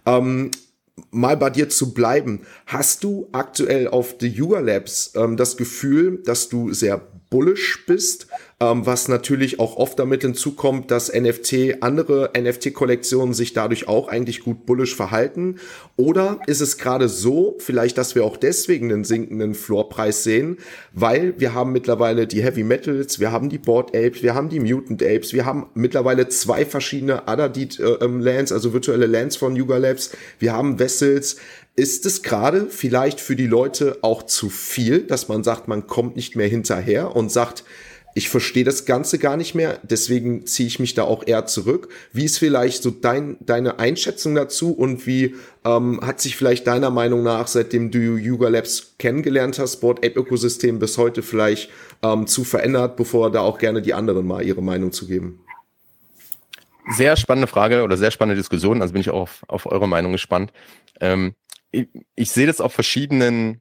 [0.04, 0.50] ähm,
[1.10, 2.40] mal bei dir zu bleiben.
[2.66, 8.26] Hast du aktuell auf The Yuga Labs ähm, das Gefühl, dass du sehr bullish bist,
[8.60, 14.40] ähm, was natürlich auch oft damit hinzukommt, dass NFT, andere NFT-Kollektionen sich dadurch auch eigentlich
[14.40, 15.56] gut bullish verhalten?
[15.96, 20.58] Oder ist es gerade so, vielleicht, dass wir auch deswegen einen sinkenden Floorpreis sehen,
[20.92, 24.60] weil wir haben mittlerweile die Heavy Metals, wir haben die Board Apes, wir haben die
[24.60, 27.22] Mutant Apes, wir haben mittlerweile zwei verschiedene
[27.54, 31.36] Deed, äh, ähm, Lands, also virtuelle Lands von Yuga Labs, wir haben Vessels,
[31.76, 36.16] ist es gerade vielleicht für die Leute auch zu viel, dass man sagt, man kommt
[36.16, 37.62] nicht mehr hinterher und sagt,
[38.14, 41.88] ich verstehe das Ganze gar nicht mehr, deswegen ziehe ich mich da auch eher zurück.
[42.12, 46.90] Wie ist vielleicht so dein, deine Einschätzung dazu und wie ähm, hat sich vielleicht deiner
[46.90, 51.70] Meinung nach, seitdem du Yuga Labs kennengelernt hast, Board Ape Ökosystem bis heute vielleicht
[52.02, 55.40] ähm, zu verändert, bevor da auch gerne die anderen mal ihre Meinung zu geben?
[56.90, 58.80] Sehr spannende Frage oder sehr spannende Diskussion.
[58.80, 60.52] Also bin ich auch auf, auf eure Meinung gespannt.
[61.00, 61.34] Ähm,
[61.70, 63.60] ich, ich sehe das auf verschiedenen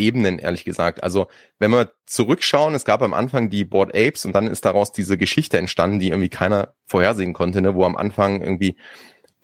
[0.00, 1.02] Ebenen, ehrlich gesagt.
[1.02, 1.28] Also,
[1.58, 5.16] wenn wir zurückschauen, es gab am Anfang die Board Apes und dann ist daraus diese
[5.18, 7.74] Geschichte entstanden, die irgendwie keiner vorhersehen konnte, ne?
[7.74, 8.76] wo am Anfang irgendwie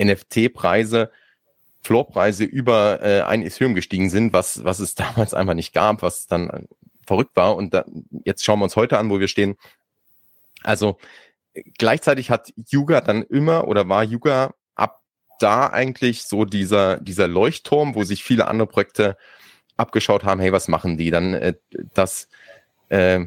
[0.03, 1.11] NFT-Preise,
[1.83, 6.27] Floorpreise über äh, ein Ethereum gestiegen sind, was, was es damals einfach nicht gab, was
[6.27, 6.67] dann
[7.07, 7.55] verrückt war.
[7.57, 7.85] Und da,
[8.25, 9.57] jetzt schauen wir uns heute an, wo wir stehen.
[10.63, 10.99] Also,
[11.79, 15.03] gleichzeitig hat Yuga dann immer oder war Yuga ab
[15.39, 19.17] da eigentlich so dieser, dieser Leuchtturm, wo sich viele andere Projekte
[19.77, 21.11] abgeschaut haben, hey, was machen die?
[21.11, 21.55] Dann äh,
[21.95, 22.29] das,
[22.89, 23.27] äh,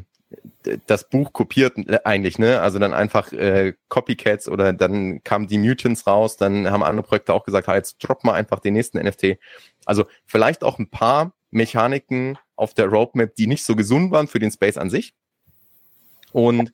[0.86, 1.74] das Buch kopiert
[2.04, 2.60] eigentlich, ne?
[2.60, 7.34] Also dann einfach äh, Copycats oder dann kamen die Mutants raus, dann haben andere Projekte
[7.34, 9.38] auch gesagt, hey, jetzt drop mal einfach den nächsten NFT.
[9.84, 14.38] Also vielleicht auch ein paar Mechaniken auf der Roadmap, die nicht so gesund waren für
[14.38, 15.14] den Space an sich.
[16.32, 16.72] Und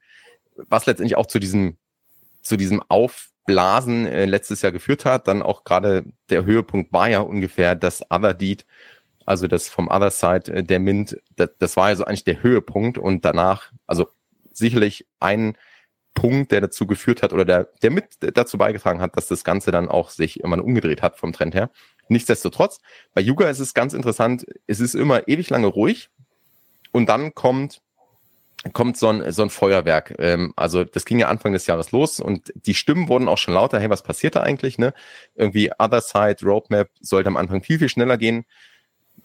[0.56, 1.76] was letztendlich auch zu diesem,
[2.42, 7.20] zu diesem Aufblasen äh, letztes Jahr geführt hat, dann auch gerade der Höhepunkt war ja
[7.20, 8.66] ungefähr das Other Deed,
[9.26, 12.96] also das vom Other Side äh, der Mint, das, das war also eigentlich der Höhepunkt
[12.96, 14.08] und danach, also
[14.52, 15.58] sicherlich ein
[16.14, 19.70] Punkt, der dazu geführt hat oder der, der mit dazu beigetragen hat, dass das Ganze
[19.70, 21.70] dann auch sich immer umgedreht hat vom Trend her.
[22.08, 22.78] Nichtsdestotrotz,
[23.12, 26.08] bei Yuga ist es ganz interessant, es ist immer ewig lange ruhig
[26.92, 27.82] und dann kommt
[28.72, 30.16] kommt so ein, so ein Feuerwerk.
[30.18, 33.54] Ähm, also das ging ja Anfang des Jahres los und die Stimmen wurden auch schon
[33.54, 34.76] lauter, hey, was passiert da eigentlich?
[34.76, 34.92] Ne?
[35.36, 38.44] Irgendwie Other Side, Roadmap sollte am Anfang viel, viel schneller gehen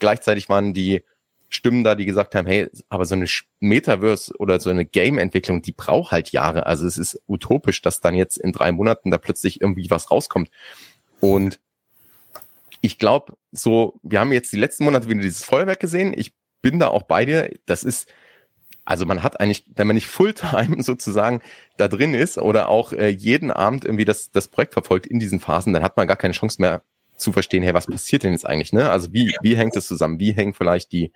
[0.01, 1.03] gleichzeitig waren die
[1.47, 3.27] Stimmen da, die gesagt haben, hey, aber so eine
[3.59, 6.65] Metaverse oder so eine Game-Entwicklung, die braucht halt Jahre.
[6.65, 10.49] Also es ist utopisch, dass dann jetzt in drei Monaten da plötzlich irgendwie was rauskommt.
[11.19, 11.59] Und
[12.81, 16.13] ich glaube, so, wir haben jetzt die letzten Monate wieder dieses Feuerwerk gesehen.
[16.17, 17.51] Ich bin da auch bei dir.
[17.65, 18.07] Das ist,
[18.85, 21.41] also man hat eigentlich, wenn man nicht Fulltime sozusagen
[21.75, 25.41] da drin ist oder auch äh, jeden Abend irgendwie das, das Projekt verfolgt in diesen
[25.41, 26.81] Phasen, dann hat man gar keine Chance mehr,
[27.21, 28.89] zu verstehen, hey, was passiert denn jetzt eigentlich, ne?
[28.89, 30.19] Also wie, wie hängt es zusammen?
[30.19, 31.11] Wie hängen vielleicht die,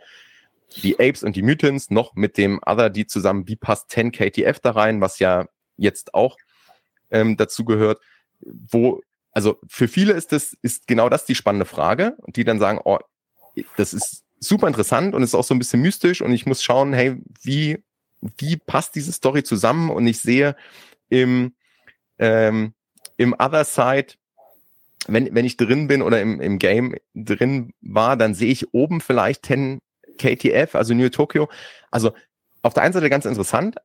[0.83, 3.47] die Apes und die Mutants noch mit dem Other die zusammen?
[3.47, 5.47] Wie passt 10 KTF da rein, was ja
[5.77, 6.37] jetzt auch
[7.11, 8.01] ähm, dazu gehört?
[8.41, 9.01] Wo,
[9.31, 12.99] also für viele ist das, ist genau das die spannende Frage, die dann sagen, oh,
[13.77, 16.93] das ist super interessant und ist auch so ein bisschen mystisch und ich muss schauen,
[16.93, 17.83] hey, wie,
[18.37, 19.89] wie passt diese Story zusammen?
[19.89, 20.55] Und ich sehe
[21.09, 21.53] im,
[22.19, 22.73] ähm,
[23.17, 24.13] im Other Side
[25.07, 29.01] wenn, wenn ich drin bin oder im, im Game drin war, dann sehe ich oben
[29.01, 29.79] vielleicht 10
[30.17, 31.49] KTF, also New Tokyo.
[31.91, 32.13] Also
[32.61, 33.75] auf der einen Seite ganz interessant,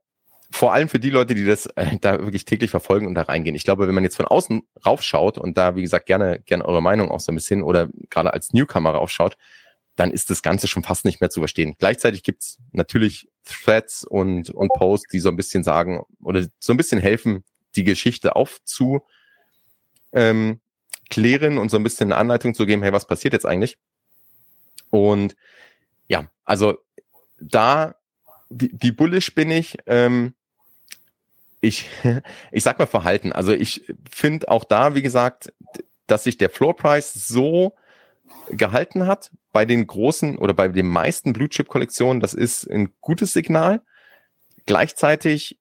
[0.51, 3.55] vor allem für die Leute, die das äh, da wirklich täglich verfolgen und da reingehen.
[3.55, 6.83] Ich glaube, wenn man jetzt von außen raufschaut und da, wie gesagt, gerne, gerne eure
[6.83, 9.37] Meinung auch so ein bisschen oder gerade als Newcomer raufschaut,
[9.97, 11.77] dann ist das Ganze schon fast nicht mehr zu verstehen.
[11.79, 16.77] Gleichzeitig gibt's natürlich Threads und, und Posts, die so ein bisschen sagen oder so ein
[16.77, 17.45] bisschen helfen,
[17.77, 19.03] die Geschichte aufzu,
[20.13, 20.61] ähm,
[21.11, 23.77] klären und so ein bisschen eine Anleitung zu geben, hey, was passiert jetzt eigentlich?
[24.91, 25.37] Und
[26.09, 26.79] ja, also
[27.41, 27.95] da,
[28.49, 29.79] wie, wie bullish bin ich?
[29.87, 30.35] Ähm,
[31.61, 31.89] ich,
[32.53, 33.33] ich sag mal Verhalten.
[33.33, 35.53] Also ich finde auch da, wie gesagt,
[36.07, 37.75] dass sich der Floor Price so
[38.51, 42.93] gehalten hat bei den großen oder bei den meisten Blue Chip Kollektionen, das ist ein
[43.01, 43.83] gutes Signal.
[44.67, 45.59] Gleichzeitig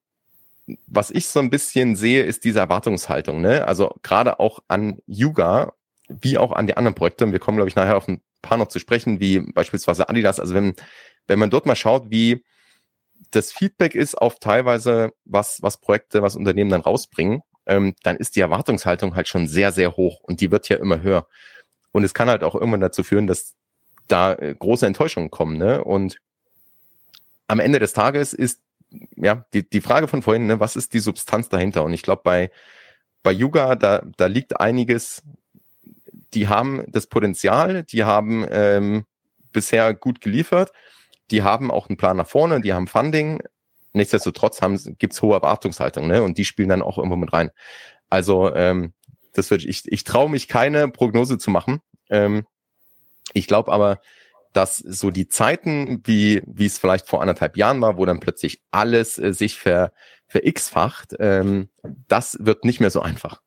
[0.86, 3.40] was ich so ein bisschen sehe, ist diese Erwartungshaltung.
[3.40, 3.66] Ne?
[3.66, 5.72] Also gerade auch an Yuga,
[6.08, 7.30] wie auch an die anderen Projekte.
[7.30, 10.40] wir kommen, glaube ich, nachher auf ein paar noch zu sprechen, wie beispielsweise Adidas.
[10.40, 10.74] Also wenn,
[11.26, 12.44] wenn man dort mal schaut, wie
[13.30, 18.36] das Feedback ist auf teilweise, was, was Projekte, was Unternehmen dann rausbringen, ähm, dann ist
[18.36, 21.26] die Erwartungshaltung halt schon sehr, sehr hoch und die wird ja immer höher.
[21.92, 23.54] Und es kann halt auch irgendwann dazu führen, dass
[24.08, 25.58] da äh, große Enttäuschungen kommen.
[25.58, 25.84] Ne?
[25.84, 26.18] Und
[27.46, 28.60] am Ende des Tages ist
[29.16, 31.84] ja, die, die Frage von vorhin, ne, was ist die Substanz dahinter?
[31.84, 32.50] Und ich glaube, bei,
[33.22, 35.22] bei Yuga, da, da liegt einiges,
[36.34, 39.04] die haben das Potenzial, die haben ähm,
[39.52, 40.72] bisher gut geliefert,
[41.30, 43.42] die haben auch einen Plan nach vorne, die haben Funding.
[43.92, 44.60] Nichtsdestotrotz
[44.98, 46.22] gibt es hohe Erwartungshaltung, ne?
[46.22, 47.50] Und die spielen dann auch irgendwo mit rein.
[48.08, 48.92] Also, ähm,
[49.32, 51.80] das wird, ich, ich traue mich keine Prognose zu machen.
[52.08, 52.46] Ähm,
[53.32, 54.00] ich glaube aber,
[54.52, 58.60] dass so die Zeiten, wie, wie es vielleicht vor anderthalb Jahren war, wo dann plötzlich
[58.70, 59.92] alles äh, sich ver,
[60.26, 61.68] ver x-facht, ähm,
[62.08, 63.40] das wird nicht mehr so einfach.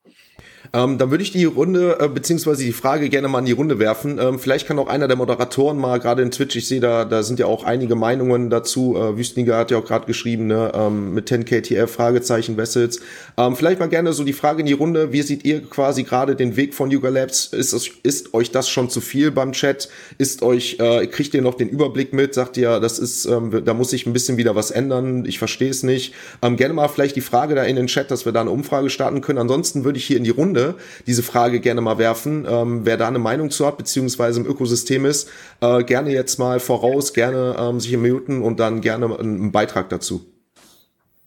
[0.72, 3.80] Ähm, dann würde ich die Runde, äh, beziehungsweise die Frage gerne mal in die Runde
[3.80, 4.18] werfen.
[4.20, 7.22] Ähm, vielleicht kann auch einer der Moderatoren mal, gerade in Twitch, ich sehe da, da
[7.24, 8.96] sind ja auch einige Meinungen dazu.
[8.96, 13.02] Äh, Wüstniger hat ja auch gerade geschrieben, ne, ähm, mit 10 KTF, Fragezeichen, Vessels.
[13.38, 16.36] Ähm, vielleicht mal gerne so die Frage in die Runde, wie seht ihr quasi gerade
[16.36, 17.48] den Weg von Yuga Labs?
[17.48, 19.90] Ist, es, ist euch das schon zu viel beim Chat?
[20.18, 22.34] Ist euch, äh, kriegt ihr noch den Überblick mit?
[22.34, 25.70] Sagt ihr, das ist, ähm, da muss sich ein bisschen wieder was ändern, ich verstehe
[25.70, 26.14] es nicht.
[26.42, 28.90] Ähm, gerne mal vielleicht die Frage da in den Chat, dass wir da eine Umfrage
[28.90, 29.40] starten können.
[29.40, 30.76] Ansonsten würde ich hier in die Runde Runde
[31.08, 32.46] diese Frage gerne mal werfen.
[32.50, 35.30] Ähm, wer da eine Meinung zu hat, beziehungsweise im Ökosystem ist,
[35.62, 40.26] äh, gerne jetzt mal voraus, gerne ähm, sich muten und dann gerne einen, Beitrag dazu.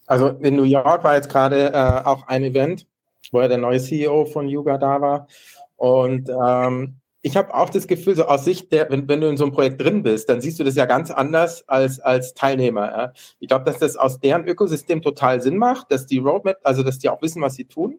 [0.07, 2.87] Also in New York war jetzt gerade äh, auch ein Event,
[3.33, 5.29] wo ja der neue CEO von Yuga da war.
[5.77, 9.37] Und ähm, ich habe auch das Gefühl, so aus Sicht der, wenn, wenn du in
[9.37, 12.87] so einem Projekt drin bist, dann siehst du das ja ganz anders als, als Teilnehmer.
[12.87, 13.13] Ja.
[13.41, 16.99] Ich glaube, dass das aus deren Ökosystem total Sinn macht, dass die Roadmap, also dass
[16.99, 17.99] die auch wissen, was sie tun.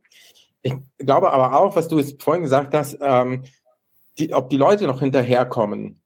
[0.67, 3.43] Ich glaube aber auch, was du jetzt vorhin gesagt hast, ähm,
[4.17, 6.01] die, ob die Leute noch hinterherkommen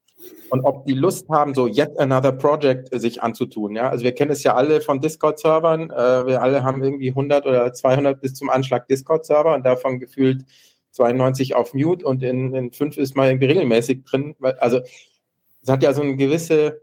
[0.49, 3.75] und ob die Lust haben, so yet another project sich anzutun.
[3.75, 5.89] Ja, also wir kennen es ja alle von Discord-Servern.
[5.89, 10.45] Äh, wir alle haben irgendwie 100 oder 200 bis zum Anschlag Discord-Server und davon gefühlt
[10.91, 14.35] 92 auf Mute und in, in fünf ist mal irgendwie regelmäßig drin.
[14.59, 14.81] Also
[15.61, 16.81] es hat ja so eine gewisse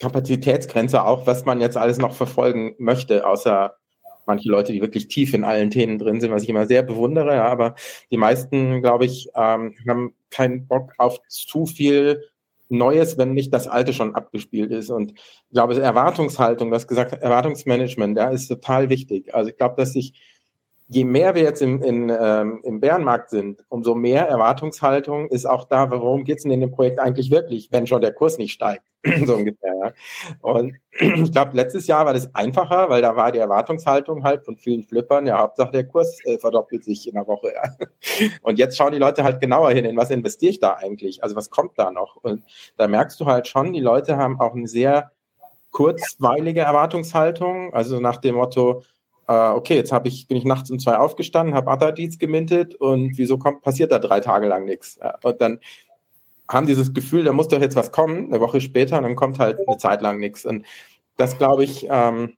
[0.00, 3.76] Kapazitätsgrenze auch, was man jetzt alles noch verfolgen möchte, außer
[4.26, 7.34] manche Leute, die wirklich tief in allen Themen drin sind, was ich immer sehr bewundere,
[7.34, 7.74] ja, aber
[8.10, 12.22] die meisten, glaube ich, ähm, haben keinen Bock auf zu viel
[12.68, 14.90] Neues, wenn nicht das Alte schon abgespielt ist.
[14.90, 19.32] Und ich glaube, Erwartungshaltung, das gesagt, Erwartungsmanagement, ja, ist total wichtig.
[19.34, 20.14] Also ich glaube, dass ich
[20.88, 25.64] je mehr wir jetzt im, in, ähm, im Bärenmarkt sind, umso mehr Erwartungshaltung ist auch
[25.64, 28.52] da, worum geht es denn in dem Projekt eigentlich wirklich, wenn schon der Kurs nicht
[28.52, 28.84] steigt,
[29.24, 29.74] so ungefähr.
[29.74, 29.92] Ja.
[30.42, 34.56] Und ich glaube, letztes Jahr war das einfacher, weil da war die Erwartungshaltung halt von
[34.56, 37.52] vielen Flippern, ja, Hauptsache der Kurs äh, verdoppelt sich in der Woche.
[37.52, 38.28] Ja.
[38.42, 41.34] Und jetzt schauen die Leute halt genauer hin, in was investiere ich da eigentlich, also
[41.34, 42.16] was kommt da noch?
[42.22, 42.44] Und
[42.76, 45.10] da merkst du halt schon, die Leute haben auch eine sehr
[45.72, 48.82] kurzweilige Erwartungshaltung, also nach dem Motto,
[49.28, 53.38] äh, okay, jetzt ich, bin ich nachts um zwei aufgestanden, habe Atadis gemintet und wieso
[53.38, 54.98] kommt, passiert da drei Tage lang nichts?
[55.22, 55.60] Und dann
[56.48, 59.38] haben dieses Gefühl, da muss doch jetzt was kommen, eine Woche später, und dann kommt
[59.38, 60.46] halt eine Zeit lang nichts.
[60.46, 60.64] Und
[61.16, 62.34] das glaube ich, ähm,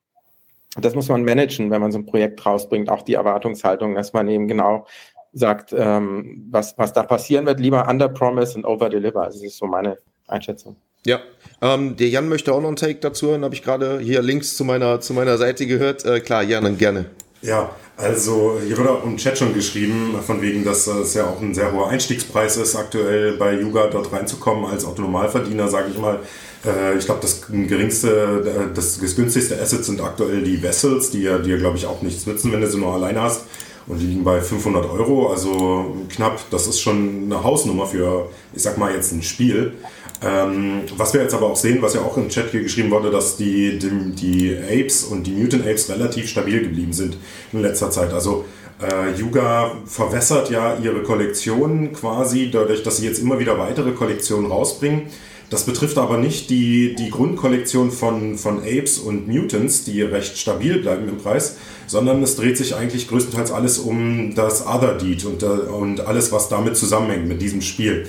[0.76, 4.28] das muss man managen, wenn man so ein Projekt rausbringt, auch die Erwartungshaltung, dass man
[4.28, 4.86] eben genau
[5.32, 9.26] sagt, ähm, was, was da passieren wird, lieber under promise und over deliver.
[9.26, 10.76] Das ist so meine Einschätzung.
[11.06, 11.20] Ja,
[11.60, 14.56] ähm, der Jan möchte auch noch einen Take dazu hören, habe ich gerade hier links
[14.56, 16.04] zu meiner, zu meiner Seite gehört.
[16.04, 17.06] Äh, klar, Jan, gerne.
[17.40, 21.40] Ja, also hier wird auch im Chat schon geschrieben, von wegen, dass es ja auch
[21.40, 26.20] ein sehr hoher Einstiegspreis ist, aktuell bei Yuga dort reinzukommen als Autonomalverdiener, sage ich mal.
[26.64, 31.22] Äh, ich glaube, das geringste, äh, das, das günstigste Asset sind aktuell die Vessels, die
[31.22, 33.42] ja dir, glaube ich, auch nichts nützen, wenn du sie nur alleine hast.
[33.86, 36.38] Und die liegen bei 500 Euro, also knapp.
[36.50, 39.72] Das ist schon eine Hausnummer für, ich sag mal, jetzt ein Spiel.
[40.20, 43.10] Ähm, was wir jetzt aber auch sehen, was ja auch im Chat hier geschrieben wurde,
[43.10, 47.16] dass die, die, die Apes und die Mutant Apes relativ stabil geblieben sind
[47.52, 48.12] in letzter Zeit.
[48.12, 48.44] Also
[48.80, 54.50] äh, Yuga verwässert ja ihre Kollektion quasi dadurch, dass sie jetzt immer wieder weitere Kollektionen
[54.50, 55.02] rausbringen.
[55.50, 60.78] Das betrifft aber nicht die, die Grundkollektion von, von Apes und Mutants, die recht stabil
[60.80, 61.56] bleiben im Preis,
[61.86, 66.32] sondern es dreht sich eigentlich größtenteils alles um das Other Deed und, äh, und alles,
[66.32, 68.06] was damit zusammenhängt mit diesem Spiel.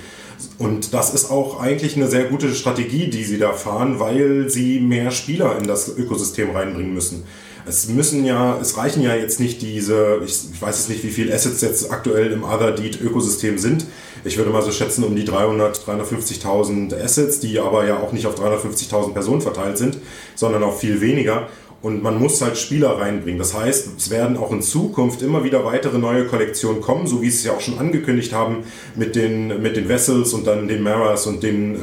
[0.58, 4.80] Und das ist auch eigentlich eine sehr gute Strategie, die sie da fahren, weil sie
[4.80, 7.24] mehr Spieler in das Ökosystem reinbringen müssen.
[7.66, 11.12] Es müssen ja, es reichen ja jetzt nicht diese, ich, ich weiß jetzt nicht, wie
[11.12, 13.86] viele Assets jetzt aktuell im Other Deed Ökosystem sind.
[14.24, 18.26] Ich würde mal so schätzen um die 300, 350.000 Assets, die aber ja auch nicht
[18.26, 19.98] auf 350.000 Personen verteilt sind,
[20.36, 21.48] sondern auf viel weniger.
[21.82, 23.40] Und man muss halt Spieler reinbringen.
[23.40, 27.30] Das heißt, es werden auch in Zukunft immer wieder weitere neue Kollektionen kommen, so wie
[27.30, 28.64] sie es ja auch schon angekündigt haben
[28.96, 31.80] mit den, mit den Vessels und dann den Maras und den äh,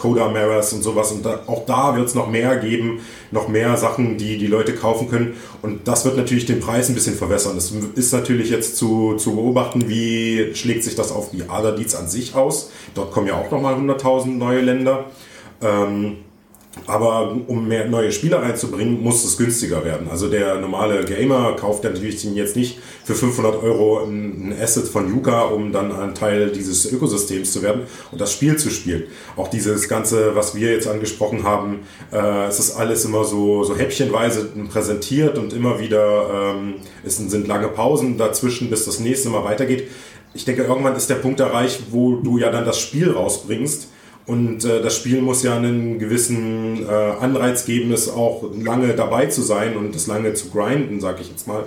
[0.00, 1.10] Coda Maras und sowas.
[1.10, 3.00] Und da, auch da wird es noch mehr geben,
[3.32, 5.34] noch mehr Sachen, die die Leute kaufen können.
[5.62, 7.56] Und das wird natürlich den Preis ein bisschen verwässern.
[7.56, 12.06] Es ist natürlich jetzt zu, zu beobachten, wie schlägt sich das auf die Aderdienst an
[12.06, 12.70] sich aus.
[12.94, 15.06] Dort kommen ja auch nochmal 100.000 neue Länder.
[15.60, 16.18] Ähm,
[16.86, 20.08] aber um mehr neue Spieler reinzubringen, muss es günstiger werden.
[20.10, 25.42] Also der normale Gamer kauft natürlich jetzt nicht für 500 Euro ein Asset von Yuka,
[25.42, 29.04] um dann ein Teil dieses Ökosystems zu werden und das Spiel zu spielen.
[29.36, 31.80] Auch dieses Ganze, was wir jetzt angesprochen haben,
[32.12, 37.46] äh, es ist alles immer so, so häppchenweise präsentiert und immer wieder ähm, es sind
[37.46, 39.88] lange Pausen dazwischen, bis das nächste Mal weitergeht.
[40.34, 43.88] Ich denke, irgendwann ist der Punkt erreicht, wo du ja dann das Spiel rausbringst
[44.26, 49.26] und äh, das Spiel muss ja einen gewissen äh, Anreiz geben, es auch lange dabei
[49.26, 51.64] zu sein und das lange zu grinden, sag ich jetzt mal.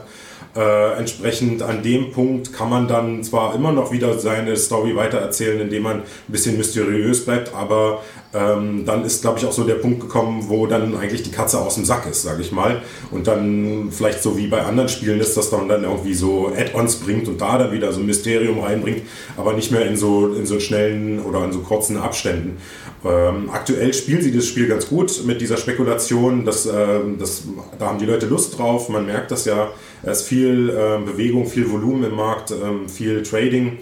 [0.56, 5.62] Äh, entsprechend an dem Punkt kann man dann zwar immer noch wieder seine Story weitererzählen,
[5.62, 8.02] indem man ein bisschen mysteriös bleibt, aber
[8.34, 11.60] ähm, dann ist, glaube ich, auch so der Punkt gekommen, wo dann eigentlich die Katze
[11.60, 12.82] aus dem Sack ist, sage ich mal.
[13.12, 16.98] Und dann vielleicht so wie bei anderen Spielen ist, dass man dann irgendwie so Add-ons
[16.98, 19.04] bringt und da dann wieder so ein Mysterium reinbringt,
[19.38, 22.58] aber nicht mehr in so, in so schnellen oder in so kurzen Abständen.
[23.06, 26.44] Ähm, aktuell spielen sie das Spiel ganz gut mit dieser Spekulation.
[26.46, 27.44] Das, äh, das,
[27.80, 28.90] da haben die Leute Lust drauf.
[28.90, 29.70] Man merkt das ja.
[30.04, 33.78] Es ist viel äh, Bewegung, viel Volumen im Markt, äh, viel Trading.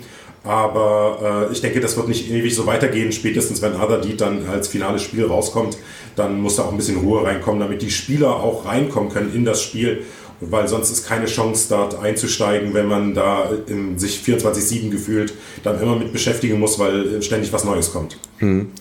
[0.46, 3.12] Aber äh, ich denke, das wird nicht ewig so weitergehen.
[3.12, 5.78] Spätestens wenn Deed dann als finales Spiel rauskommt,
[6.16, 9.44] dann muss da auch ein bisschen Ruhe reinkommen, damit die Spieler auch reinkommen können in
[9.44, 10.04] das Spiel
[10.42, 15.34] weil sonst ist keine Chance, dort einzusteigen, wenn man da in sich 24-7 gefühlt
[15.64, 18.18] dann immer mit beschäftigen muss, weil ständig was Neues kommt.
[18.40, 18.72] Hm.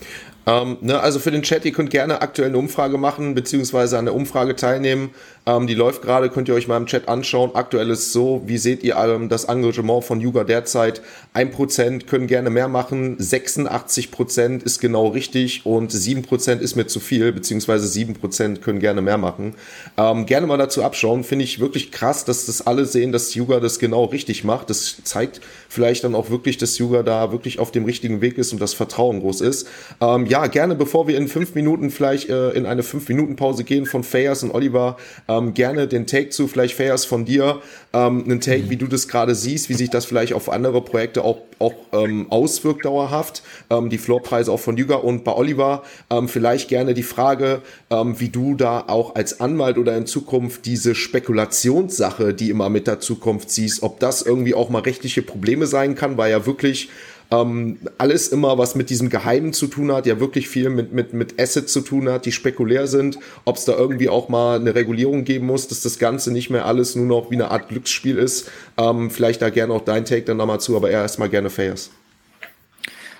[0.47, 4.05] Ähm, ne, also für den Chat, ihr könnt gerne aktuell eine Umfrage machen, beziehungsweise an
[4.05, 5.09] der Umfrage teilnehmen.
[5.47, 7.51] Ähm, die läuft gerade, könnt ihr euch mal im Chat anschauen.
[7.53, 11.01] Aktuell ist so, wie seht ihr ähm, das Engagement von Yuga derzeit?
[11.33, 16.75] Ein Prozent können gerne mehr machen, 86 Prozent ist genau richtig und sieben Prozent ist
[16.75, 19.53] mir zu viel, beziehungsweise sieben Prozent können gerne mehr machen.
[19.97, 23.59] Ähm, gerne mal dazu abschauen, finde ich wirklich krass, dass das alle sehen, dass Yuga
[23.59, 24.69] das genau richtig macht.
[24.69, 28.51] Das zeigt vielleicht dann auch wirklich, dass Yuga da wirklich auf dem richtigen Weg ist
[28.51, 29.67] und das Vertrauen groß ist.
[30.01, 33.63] Ähm, ja, gerne, bevor wir in fünf Minuten vielleicht äh, in eine fünf Minuten Pause
[33.63, 34.97] gehen von Fayers und Oliver,
[35.35, 37.61] ähm, gerne den Take zu, vielleicht Fayers von dir,
[37.93, 38.69] ähm, einen Take, mhm.
[38.69, 42.27] wie du das gerade siehst, wie sich das vielleicht auf andere Projekte auch, auch ähm,
[42.29, 45.83] auswirkt dauerhaft, ähm, die Floorpreise auch von Yuga und bei Oliver.
[46.09, 50.65] Ähm, vielleicht gerne die Frage, ähm, wie du da auch als Anwalt oder in Zukunft
[50.65, 55.67] diese Spekulationssache, die immer mit der Zukunft siehst, ob das irgendwie auch mal rechtliche Probleme
[55.67, 56.89] sein kann, weil ja wirklich
[57.31, 61.13] ähm, alles immer, was mit diesem Geheimen zu tun hat, ja wirklich viel mit, mit,
[61.13, 64.75] mit Assets zu tun hat, die spekulär sind, ob es da irgendwie auch mal eine
[64.75, 68.17] Regulierung geben muss, dass das Ganze nicht mehr alles nur noch wie eine Art Glücksspiel
[68.17, 68.49] ist.
[68.77, 71.89] Ähm, vielleicht da gerne auch dein Take dann nochmal zu, aber erstmal gerne Fairs.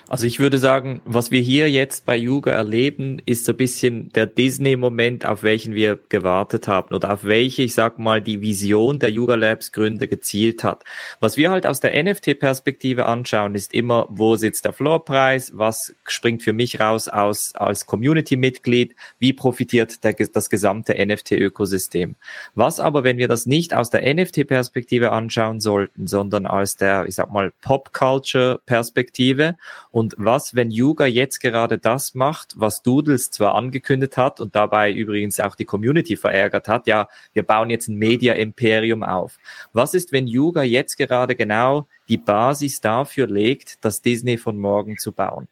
[0.08, 4.12] Also ich würde sagen, was wir hier jetzt bei Yuga erleben, ist so ein bisschen
[4.12, 9.00] der Disney-Moment, auf welchen wir gewartet haben oder auf welche, ich sag mal, die Vision
[9.00, 10.84] der Yuga Labs Gründer gezielt hat.
[11.18, 16.44] Was wir halt aus der NFT-Perspektive anschauen, ist immer, wo sitzt der Floorpreis, was springt
[16.44, 22.14] für mich raus aus, als Community-Mitglied, wie profitiert der, das gesamte NFT-Ökosystem.
[22.54, 27.16] Was aber, wenn wir das nicht aus der NFT-Perspektive anschauen sollten, sondern aus der, ich
[27.16, 29.56] sag mal, Pop-Culture-Perspektive
[29.96, 34.92] und was, wenn Yuga jetzt gerade das macht, was Doodles zwar angekündigt hat und dabei
[34.92, 39.38] übrigens auch die Community verärgert hat, ja, wir bauen jetzt ein Media-Imperium auf.
[39.72, 44.98] Was ist, wenn Yuga jetzt gerade genau die Basis dafür legt, das Disney von morgen
[44.98, 45.48] zu bauen?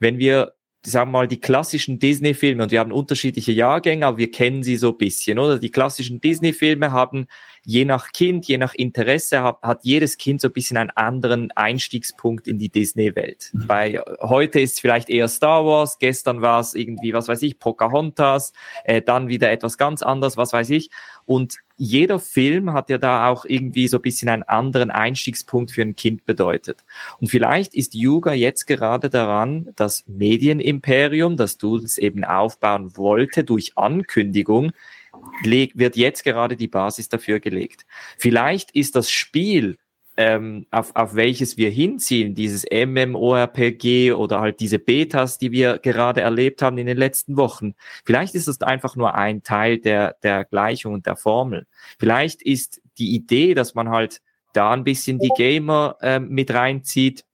[0.00, 0.54] Wenn wir
[0.86, 4.76] sagen wir mal, die klassischen Disney-Filme, und wir haben unterschiedliche Jahrgänge, aber wir kennen sie
[4.76, 5.58] so ein bisschen, oder?
[5.58, 7.26] Die klassischen Disney-Filme haben
[7.64, 11.50] je nach Kind, je nach Interesse hat, hat jedes Kind so ein bisschen einen anderen
[11.52, 13.50] Einstiegspunkt in die Disney-Welt.
[13.52, 13.66] Mhm.
[13.66, 17.58] Bei heute ist es vielleicht eher Star Wars, gestern war es irgendwie, was weiß ich,
[17.58, 18.52] Pocahontas,
[18.84, 20.90] äh, dann wieder etwas ganz anderes, was weiß ich.
[21.26, 25.82] Und jeder Film hat ja da auch irgendwie so ein bisschen einen anderen Einstiegspunkt für
[25.82, 26.84] ein Kind bedeutet.
[27.18, 33.42] Und vielleicht ist Yuga jetzt gerade daran, das Medienimperium, das du es eben aufbauen wollte
[33.42, 34.72] durch Ankündigung,
[35.42, 37.84] wird jetzt gerade die Basis dafür gelegt.
[38.18, 39.78] Vielleicht ist das Spiel,
[40.16, 46.20] ähm, auf, auf welches wir hinziehen, dieses MMORPG oder halt diese Betas, die wir gerade
[46.20, 47.74] erlebt haben in den letzten Wochen.
[48.04, 51.66] Vielleicht ist das einfach nur ein Teil der, der Gleichung und der Formel.
[51.98, 54.20] Vielleicht ist die Idee, dass man halt
[54.52, 57.24] da ein bisschen die Gamer ähm, mit reinzieht,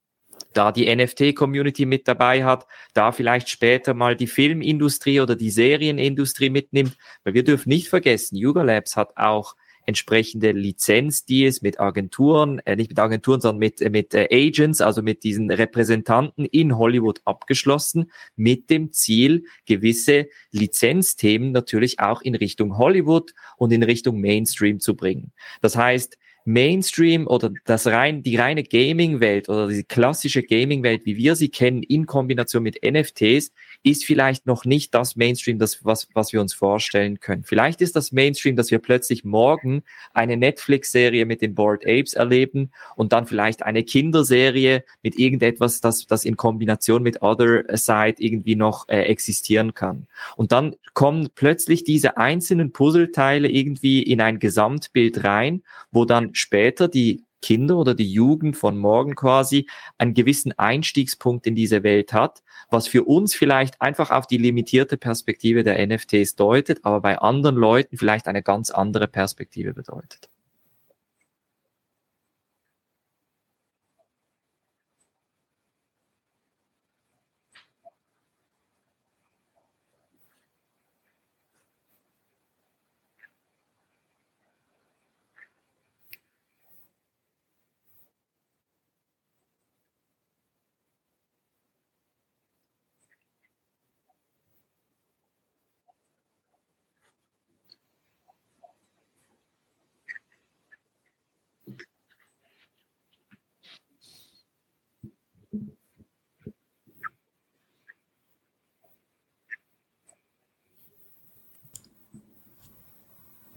[0.53, 6.51] da die NFT-Community mit dabei hat, da vielleicht später mal die Filmindustrie oder die Serienindustrie
[6.51, 6.97] mitnimmt.
[7.25, 9.55] Weil wir dürfen nicht vergessen, Yuga Labs hat auch
[9.87, 15.03] entsprechende Lizenzdeals mit Agenturen, äh, nicht mit Agenturen, sondern mit, äh, mit äh, Agents, also
[15.03, 22.79] mit diesen Repräsentanten in Hollywood abgeschlossen, mit dem Ziel, gewisse Lizenzthemen natürlich auch in Richtung
[22.79, 25.33] Hollywood und in Richtung Mainstream zu bringen.
[25.61, 31.36] Das heißt, Mainstream oder das rein, die reine Gaming-Welt oder die klassische Gaming-Welt, wie wir
[31.36, 33.53] sie kennen, in Kombination mit NFTs,
[33.83, 37.45] ist vielleicht noch nicht das Mainstream, das, was, was wir uns vorstellen können.
[37.45, 42.70] Vielleicht ist das Mainstream, dass wir plötzlich morgen eine Netflix-Serie mit den Bored Apes erleben
[42.97, 48.57] und dann vielleicht eine Kinderserie mit irgendetwas, das, das in Kombination mit Other Side irgendwie
[48.57, 50.07] noch äh, existieren kann.
[50.37, 56.89] Und dann kommen plötzlich diese einzelnen Puzzleteile irgendwie in ein Gesamtbild rein, wo dann später
[56.89, 59.68] die Kinder oder die Jugend von morgen quasi
[59.99, 64.97] einen gewissen Einstiegspunkt in diese Welt hat, was für uns vielleicht einfach auf die limitierte
[64.97, 70.30] Perspektive der NFTs deutet, aber bei anderen Leuten vielleicht eine ganz andere Perspektive bedeutet.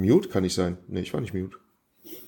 [0.03, 0.77] Mute kann ich sein.
[0.87, 1.57] Nee, ich war nicht mute.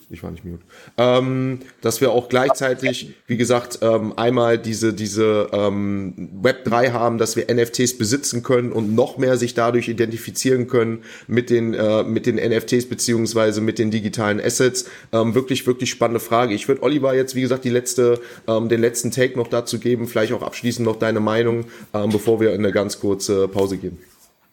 [0.10, 0.64] Ich war nicht mute.
[0.98, 7.18] Ähm, dass wir auch gleichzeitig, wie gesagt, ähm, einmal diese, diese ähm, Web 3 haben,
[7.18, 12.04] dass wir NFTs besitzen können und noch mehr sich dadurch identifizieren können mit den, äh,
[12.04, 14.86] mit den NFTs beziehungsweise mit den digitalen Assets.
[15.12, 16.54] Ähm, wirklich, wirklich spannende Frage.
[16.54, 20.08] Ich würde Oliver jetzt, wie gesagt, die letzte, ähm, den letzten Take noch dazu geben,
[20.08, 21.66] vielleicht auch abschließend noch deine Meinung,
[21.96, 23.98] ähm, bevor wir in eine ganz kurze Pause gehen.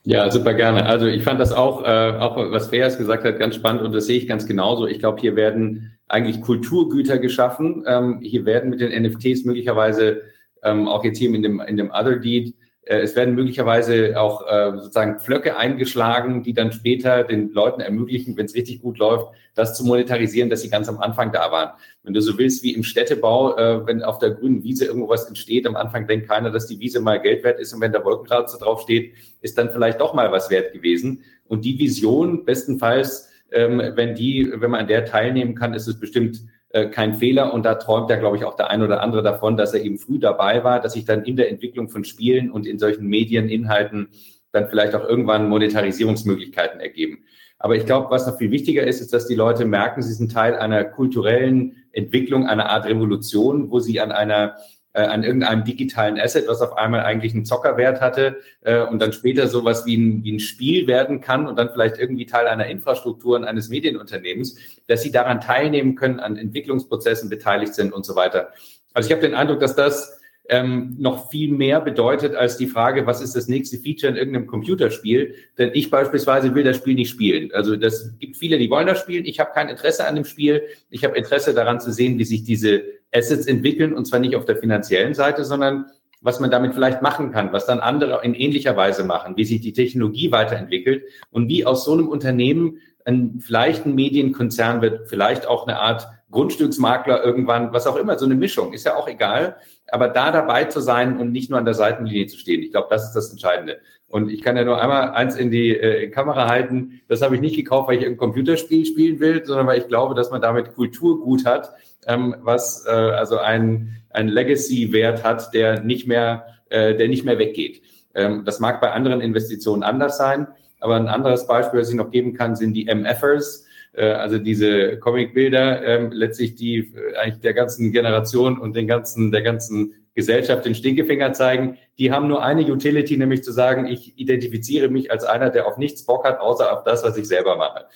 [0.04, 0.84] Ja, super gerne.
[0.84, 4.06] Also ich fand das auch, äh, auch was Feas gesagt hat, ganz spannend und das
[4.06, 4.86] sehe ich ganz genauso.
[4.86, 7.84] Ich glaube, hier werden eigentlich Kulturgüter geschaffen.
[7.86, 10.22] Ähm, hier werden mit den NFTs möglicherweise
[10.64, 12.54] ähm, auch jetzt hier in dem, in dem Other Deed
[12.84, 18.46] es werden möglicherweise auch äh, sozusagen Pflöcke eingeschlagen, die dann später den Leuten ermöglichen, wenn
[18.46, 21.70] es richtig gut läuft, das zu monetarisieren, dass sie ganz am Anfang da waren.
[22.02, 25.26] Wenn du so willst, wie im Städtebau, äh, wenn auf der grünen Wiese irgendwo was
[25.26, 28.04] entsteht, am Anfang denkt keiner, dass die Wiese mal Geld wert ist und wenn der
[28.04, 29.12] Wolkenkratzer drauf steht,
[29.42, 31.22] ist dann vielleicht doch mal was wert gewesen.
[31.46, 36.00] Und die Vision, bestenfalls, ähm, wenn die, wenn man an der teilnehmen kann, ist es
[36.00, 36.42] bestimmt
[36.72, 37.52] äh, kein Fehler.
[37.52, 39.98] Und da träumt ja, glaube ich, auch der ein oder andere davon, dass er eben
[39.98, 44.08] früh dabei war, dass sich dann in der Entwicklung von Spielen und in solchen Medieninhalten
[44.52, 47.24] dann vielleicht auch irgendwann Monetarisierungsmöglichkeiten ergeben.
[47.58, 50.32] Aber ich glaube, was noch viel wichtiger ist, ist, dass die Leute merken, sie sind
[50.32, 54.56] Teil einer kulturellen Entwicklung, einer Art Revolution, wo sie an einer
[54.94, 59.12] äh, an irgendeinem digitalen Asset, was auf einmal eigentlich einen Zockerwert hatte äh, und dann
[59.12, 62.66] später sowas wie ein, wie ein Spiel werden kann und dann vielleicht irgendwie Teil einer
[62.66, 64.56] Infrastruktur und eines Medienunternehmens,
[64.88, 68.50] dass sie daran teilnehmen können, an Entwicklungsprozessen beteiligt sind und so weiter.
[68.92, 73.06] Also ich habe den Eindruck, dass das ähm, noch viel mehr bedeutet als die Frage,
[73.06, 75.34] was ist das nächste Feature in irgendeinem Computerspiel?
[75.56, 77.50] Denn ich beispielsweise will das Spiel nicht spielen.
[77.52, 79.24] Also das gibt viele, die wollen das spielen.
[79.24, 80.62] Ich habe kein Interesse an dem Spiel.
[80.90, 82.82] Ich habe Interesse daran zu sehen, wie sich diese
[83.12, 85.86] Assets entwickeln und zwar nicht auf der finanziellen Seite, sondern
[86.22, 89.60] was man damit vielleicht machen kann, was dann andere in ähnlicher Weise machen, wie sich
[89.60, 95.46] die Technologie weiterentwickelt und wie aus so einem Unternehmen ein, vielleicht ein Medienkonzern wird, vielleicht
[95.46, 99.56] auch eine Art Grundstücksmakler irgendwann, was auch immer, so eine Mischung, ist ja auch egal.
[99.88, 102.86] Aber da dabei zu sein und nicht nur an der Seitenlinie zu stehen, ich glaube,
[102.90, 103.80] das ist das Entscheidende.
[104.08, 107.00] Und ich kann ja nur einmal eins in die äh, Kamera halten.
[107.08, 110.14] Das habe ich nicht gekauft, weil ich ein Computerspiel spielen will, sondern weil ich glaube,
[110.14, 111.72] dass man damit Kulturgut hat,
[112.06, 117.38] ähm, was äh, also ein, ein Legacy-Wert hat, der nicht mehr, äh, der nicht mehr
[117.38, 117.82] weggeht.
[118.14, 120.48] Ähm, das mag bei anderen Investitionen anders sein,
[120.80, 124.98] aber ein anderes Beispiel, das ich noch geben kann, sind die MFers, äh, also diese
[124.98, 130.64] Comicbilder, ähm, letztlich die äh, eigentlich der ganzen Generation und den ganzen, der ganzen Gesellschaft
[130.64, 131.78] den Stinkefinger zeigen.
[131.98, 135.78] Die haben nur eine Utility, nämlich zu sagen, ich identifiziere mich als einer, der auf
[135.78, 137.86] nichts Bock hat, außer auf das, was ich selber mache.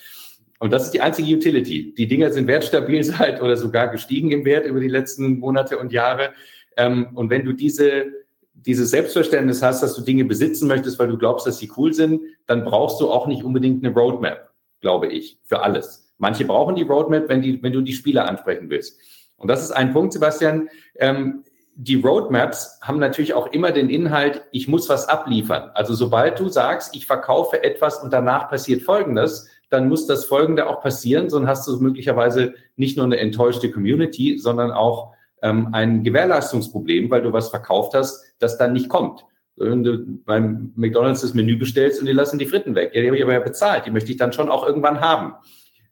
[0.59, 1.93] Und das ist die einzige Utility.
[1.95, 5.91] Die Dinger sind wertstabil seit oder sogar gestiegen im Wert über die letzten Monate und
[5.91, 6.33] Jahre.
[6.75, 8.05] Ähm, und wenn du diese,
[8.53, 12.21] dieses Selbstverständnis hast, dass du Dinge besitzen möchtest, weil du glaubst, dass sie cool sind,
[12.47, 14.51] dann brauchst du auch nicht unbedingt eine Roadmap,
[14.81, 16.13] glaube ich, für alles.
[16.17, 18.99] Manche brauchen die Roadmap, wenn, die, wenn du die Spieler ansprechen willst.
[19.35, 20.69] Und das ist ein Punkt, Sebastian.
[20.95, 21.43] Ähm,
[21.79, 25.69] die Roadmaps haben natürlich auch immer den Inhalt, ich muss was abliefern.
[25.75, 30.67] Also sobald du sagst, ich verkaufe etwas und danach passiert Folgendes, dann muss das Folgende
[30.67, 36.03] auch passieren, sonst hast du möglicherweise nicht nur eine enttäuschte Community, sondern auch ähm, ein
[36.03, 39.25] Gewährleistungsproblem, weil du was verkauft hast, das dann nicht kommt.
[39.55, 42.91] Wenn du beim McDonalds das Menü bestellst und die lassen die Fritten weg.
[42.93, 45.33] Ja, die habe ich aber ja bezahlt, die möchte ich dann schon auch irgendwann haben.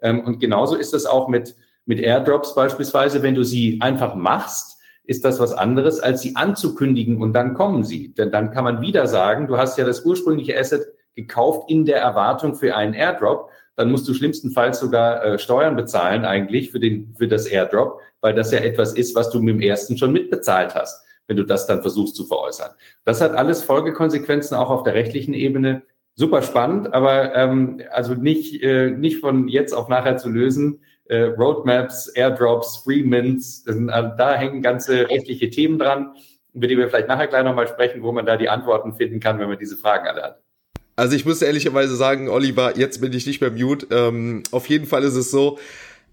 [0.01, 1.55] Ähm, und genauso ist es auch mit,
[1.85, 7.21] mit Airdrops beispielsweise, wenn du sie einfach machst, ist das was anderes, als sie anzukündigen
[7.21, 8.13] und dann kommen sie.
[8.13, 11.99] Denn dann kann man wieder sagen, du hast ja das ursprüngliche Asset gekauft in der
[11.99, 17.13] Erwartung für einen Airdrop dann musst du schlimmstenfalls sogar äh, Steuern bezahlen eigentlich für, den,
[17.17, 20.75] für das Airdrop, weil das ja etwas ist, was du mit dem ersten schon mitbezahlt
[20.75, 22.71] hast, wenn du das dann versuchst zu veräußern.
[23.03, 25.83] Das hat alles Folgekonsequenzen auch auf der rechtlichen Ebene.
[26.15, 30.79] Super spannend, aber ähm, also nicht, äh, nicht von jetzt auf nachher zu lösen.
[31.07, 36.15] Äh, Roadmaps, Airdrops, Free Mints, sind, also da hängen ganze rechtliche Themen dran,
[36.53, 39.39] über die wir vielleicht nachher gleich nochmal sprechen, wo man da die Antworten finden kann,
[39.39, 40.44] wenn man diese Fragen alle hat.
[40.95, 43.87] Also ich muss ehrlicherweise sagen, Oliver, jetzt bin ich nicht mehr mute.
[43.91, 45.59] Ähm, auf jeden Fall ist es so,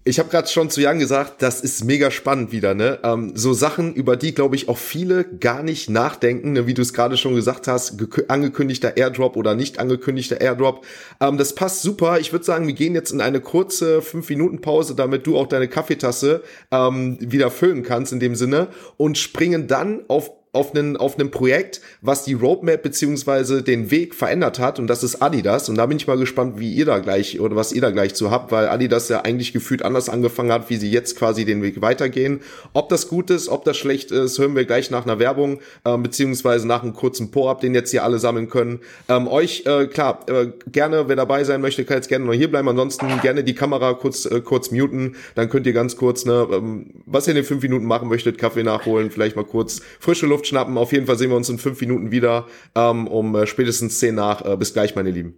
[0.05, 2.99] ich habe gerade schon zu Jan gesagt, das ist mega spannend wieder, ne?
[3.03, 6.67] Ähm, so Sachen, über die, glaube ich, auch viele gar nicht nachdenken, ne?
[6.67, 7.95] wie du es gerade schon gesagt hast,
[8.27, 10.85] angekündigter Airdrop oder nicht angekündigter Airdrop.
[11.21, 12.19] Ähm, das passt super.
[12.19, 16.43] Ich würde sagen, wir gehen jetzt in eine kurze 5-Minuten-Pause, damit du auch deine Kaffeetasse
[16.71, 18.67] ähm, wieder füllen kannst in dem Sinne
[18.97, 24.13] und springen dann auf auf einen auf einem Projekt, was die Roadmap beziehungsweise den Weg
[24.13, 26.99] verändert hat und das ist Adidas und da bin ich mal gespannt, wie ihr da
[26.99, 30.51] gleich oder was ihr da gleich zu habt, weil Adidas ja eigentlich gefühlt anders angefangen
[30.51, 32.41] hat, wie sie jetzt quasi den Weg weitergehen.
[32.73, 35.97] Ob das gut ist, ob das schlecht ist, hören wir gleich nach einer Werbung äh,
[35.97, 38.79] beziehungsweise nach einem kurzen Po-Up, den jetzt hier alle sammeln können.
[39.09, 42.51] Ähm, euch äh, klar äh, gerne, wer dabei sein möchte, kann jetzt gerne noch hier
[42.51, 42.69] bleiben.
[42.69, 46.91] Ansonsten gerne die Kamera kurz äh, kurz muten, dann könnt ihr ganz kurz ne, ähm,
[47.07, 50.42] was ihr in den fünf Minuten machen möchtet, Kaffee nachholen, vielleicht mal kurz frische Luft
[50.47, 50.77] schnappen.
[50.77, 54.15] Auf jeden Fall sehen wir uns in fünf Minuten wieder ähm, um äh, spätestens zehn
[54.15, 54.45] nach.
[54.45, 55.35] Äh, bis gleich, meine Lieben.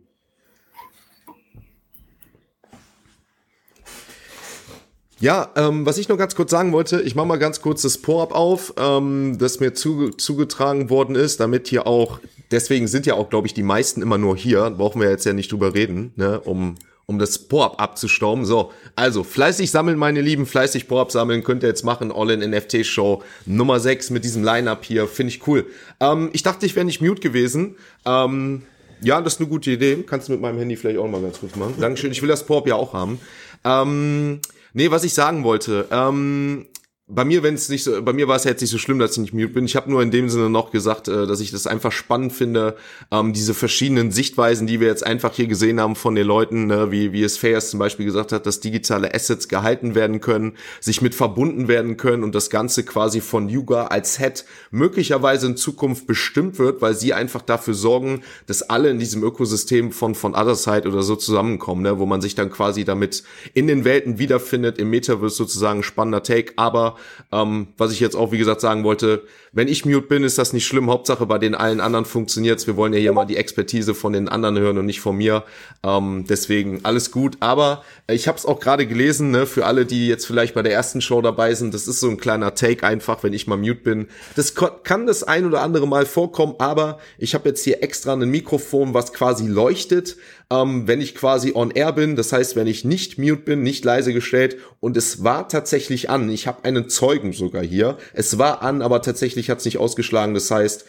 [5.20, 7.98] Ja, ähm, was ich noch ganz kurz sagen wollte, ich mache mal ganz kurz das
[7.98, 12.20] Po-Up auf, ähm, das mir zu, zugetragen worden ist, damit hier auch,
[12.52, 15.32] deswegen sind ja auch, glaube ich, die meisten immer nur hier, brauchen wir jetzt ja
[15.32, 16.76] nicht drüber reden, ne, um
[17.08, 18.46] um das Po-Up abzustauben.
[18.46, 22.12] So, also fleißig sammeln, meine Lieben, fleißig Po-Up sammeln könnt ihr jetzt machen.
[22.12, 25.66] All-in-NFT-Show Nummer 6 mit diesem Line-Up hier, finde ich cool.
[26.00, 27.76] Ähm, ich dachte, ich wäre nicht mute gewesen.
[28.06, 28.64] Ähm,
[29.02, 30.04] ja, das ist eine gute Idee.
[30.08, 31.76] Kannst du mit meinem Handy vielleicht auch mal ganz kurz machen.
[31.80, 32.12] Dankeschön.
[32.12, 33.20] Ich will das Po-Up ja auch haben.
[33.64, 34.40] Ähm,
[34.74, 35.88] nee, was ich sagen wollte.
[35.92, 36.66] Ähm,
[37.08, 39.12] bei mir, wenn es nicht so, bei mir war es jetzt nicht so schlimm, dass
[39.12, 39.66] ich nicht mute bin.
[39.66, 42.78] Ich habe nur in dem Sinne noch gesagt, äh, dass ich das einfach spannend finde,
[43.12, 46.92] ähm, diese verschiedenen Sichtweisen, die wir jetzt einfach hier gesehen haben von den Leuten, ne,
[46.92, 51.04] wie wie es Fayers zum Beispiel gesagt hat, dass digitale Assets gehalten werden können, sich
[51.04, 56.08] mit verbunden werden können und das Ganze quasi von Yuga als Head möglicherweise in Zukunft
[56.08, 60.90] bestimmt wird, weil sie einfach dafür sorgen, dass alle in diesem Ökosystem von von Otherside
[60.90, 63.22] oder so zusammenkommen, ne, wo man sich dann quasi damit
[63.54, 66.95] in den Welten wiederfindet, im Metaverse sozusagen spannender Take, aber
[67.32, 70.52] ähm, was ich jetzt auch, wie gesagt, sagen wollte, wenn ich mute bin, ist das
[70.52, 70.90] nicht schlimm.
[70.90, 72.68] Hauptsache bei den allen anderen funktioniert's.
[72.68, 75.44] Wir wollen ja hier mal die Expertise von den anderen hören und nicht von mir.
[75.82, 77.38] Ähm, deswegen alles gut.
[77.40, 80.74] Aber ich habe es auch gerade gelesen, ne, für alle, die jetzt vielleicht bei der
[80.74, 83.76] ersten Show dabei sind, das ist so ein kleiner Take einfach, wenn ich mal mute
[83.76, 84.08] bin.
[84.36, 88.30] Das kann das ein oder andere Mal vorkommen, aber ich habe jetzt hier extra ein
[88.30, 90.18] Mikrofon, was quasi leuchtet,
[90.50, 92.16] ähm, wenn ich quasi on air bin.
[92.16, 96.30] Das heißt, wenn ich nicht mute bin, nicht leise gestellt und es war tatsächlich an.
[96.30, 97.98] Ich habe einen Zeugen sogar hier.
[98.14, 100.34] Es war an, aber tatsächlich hat es nicht ausgeschlagen.
[100.34, 100.86] Das heißt,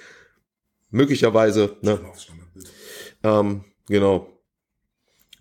[0.90, 2.00] möglicherweise, ne?
[3.22, 4.28] Ähm, genau.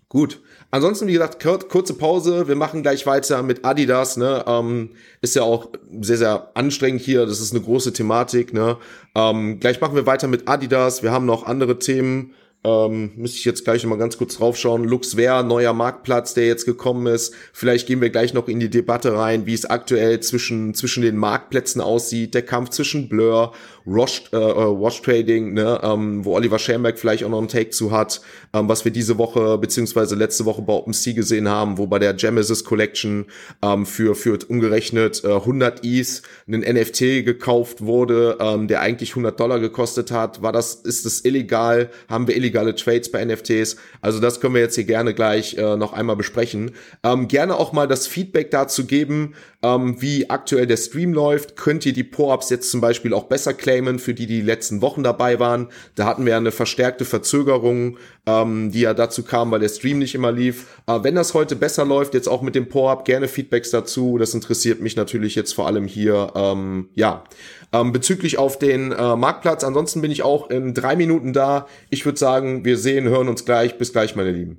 [0.08, 0.40] Gut.
[0.70, 2.48] Ansonsten, wie gesagt, kurze Pause.
[2.48, 4.16] Wir machen gleich weiter mit Adidas.
[4.16, 4.44] Ne?
[4.46, 4.90] Ähm,
[5.20, 7.26] ist ja auch sehr, sehr anstrengend hier.
[7.26, 8.52] Das ist eine große Thematik.
[8.52, 8.76] Ne?
[9.14, 11.02] Ähm, gleich machen wir weiter mit Adidas.
[11.02, 12.34] Wir haben noch andere Themen.
[12.66, 14.82] Ähm, müsste ich jetzt gleich noch mal ganz kurz draufschauen.
[14.82, 17.32] Luxwear, neuer Marktplatz, der jetzt gekommen ist.
[17.52, 21.16] Vielleicht gehen wir gleich noch in die Debatte rein, wie es aktuell zwischen, zwischen den
[21.16, 22.34] Marktplätzen aussieht.
[22.34, 23.52] Der Kampf zwischen Blur
[23.86, 27.70] Wash, äh, äh, Wash Trading, ne, ähm, wo Oliver Schellenberg vielleicht auch noch einen Take
[27.70, 28.20] zu hat,
[28.52, 32.12] ähm, was wir diese Woche beziehungsweise letzte Woche bei OpenSea gesehen haben, wo bei der
[32.14, 33.26] Genesis Collection
[33.62, 39.38] ähm, für für umgerechnet äh, 100 Is ein NFT gekauft wurde, ähm, der eigentlich 100
[39.38, 40.42] Dollar gekostet hat.
[40.42, 41.90] War das ist das illegal?
[42.08, 43.76] Haben wir illegale Trades bei NFTs?
[44.00, 46.72] Also das können wir jetzt hier gerne gleich äh, noch einmal besprechen.
[47.04, 49.34] Ähm, gerne auch mal das Feedback dazu geben,
[49.74, 51.56] ähm, wie aktuell der Stream läuft.
[51.56, 53.54] Könnt ihr die Po-ups jetzt zum Beispiel auch besser?
[53.76, 55.68] Entertainment, für die die letzten Wochen dabei waren.
[55.94, 60.14] Da hatten wir eine verstärkte Verzögerung, ähm, die ja dazu kam, weil der Stream nicht
[60.14, 60.66] immer lief.
[60.86, 64.18] Aber wenn das heute besser läuft, jetzt auch mit dem Po-Up, gerne Feedbacks dazu.
[64.18, 66.32] Das interessiert mich natürlich jetzt vor allem hier.
[66.34, 67.24] Ähm, ja,
[67.72, 69.64] ähm, bezüglich auf den äh, Marktplatz.
[69.64, 71.66] Ansonsten bin ich auch in drei Minuten da.
[71.90, 73.78] Ich würde sagen, wir sehen, hören uns gleich.
[73.78, 74.58] Bis gleich, meine Lieben.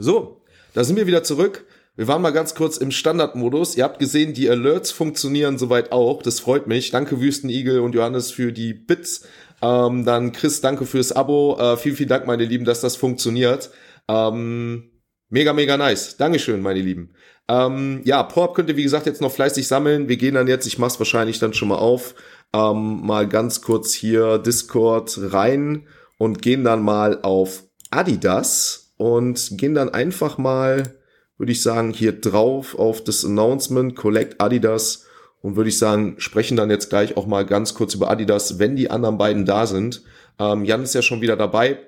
[0.00, 0.40] So,
[0.72, 1.66] da sind wir wieder zurück.
[1.94, 3.76] Wir waren mal ganz kurz im Standardmodus.
[3.76, 6.22] Ihr habt gesehen, die Alerts funktionieren soweit auch.
[6.22, 6.90] Das freut mich.
[6.90, 9.28] Danke Wüstenigel und Johannes für die Bits.
[9.60, 11.58] Ähm, dann Chris, danke fürs Abo.
[11.60, 13.72] Äh, vielen, vielen Dank, meine Lieben, dass das funktioniert.
[14.08, 14.90] Ähm,
[15.28, 16.16] mega, mega nice.
[16.16, 17.12] Dankeschön, meine Lieben.
[17.48, 20.08] Ähm, ja, PORP könnt ihr, wie gesagt, jetzt noch fleißig sammeln.
[20.08, 22.14] Wir gehen dann jetzt, ich mach's wahrscheinlich dann schon mal auf,
[22.54, 25.86] ähm, mal ganz kurz hier Discord rein
[26.16, 30.94] und gehen dann mal auf Adidas und gehen dann einfach mal,
[31.38, 35.06] würde ich sagen, hier drauf auf das Announcement Collect Adidas
[35.40, 38.76] und würde ich sagen, sprechen dann jetzt gleich auch mal ganz kurz über Adidas, wenn
[38.76, 40.02] die anderen beiden da sind.
[40.38, 41.78] Ähm, Jan ist ja schon wieder dabei.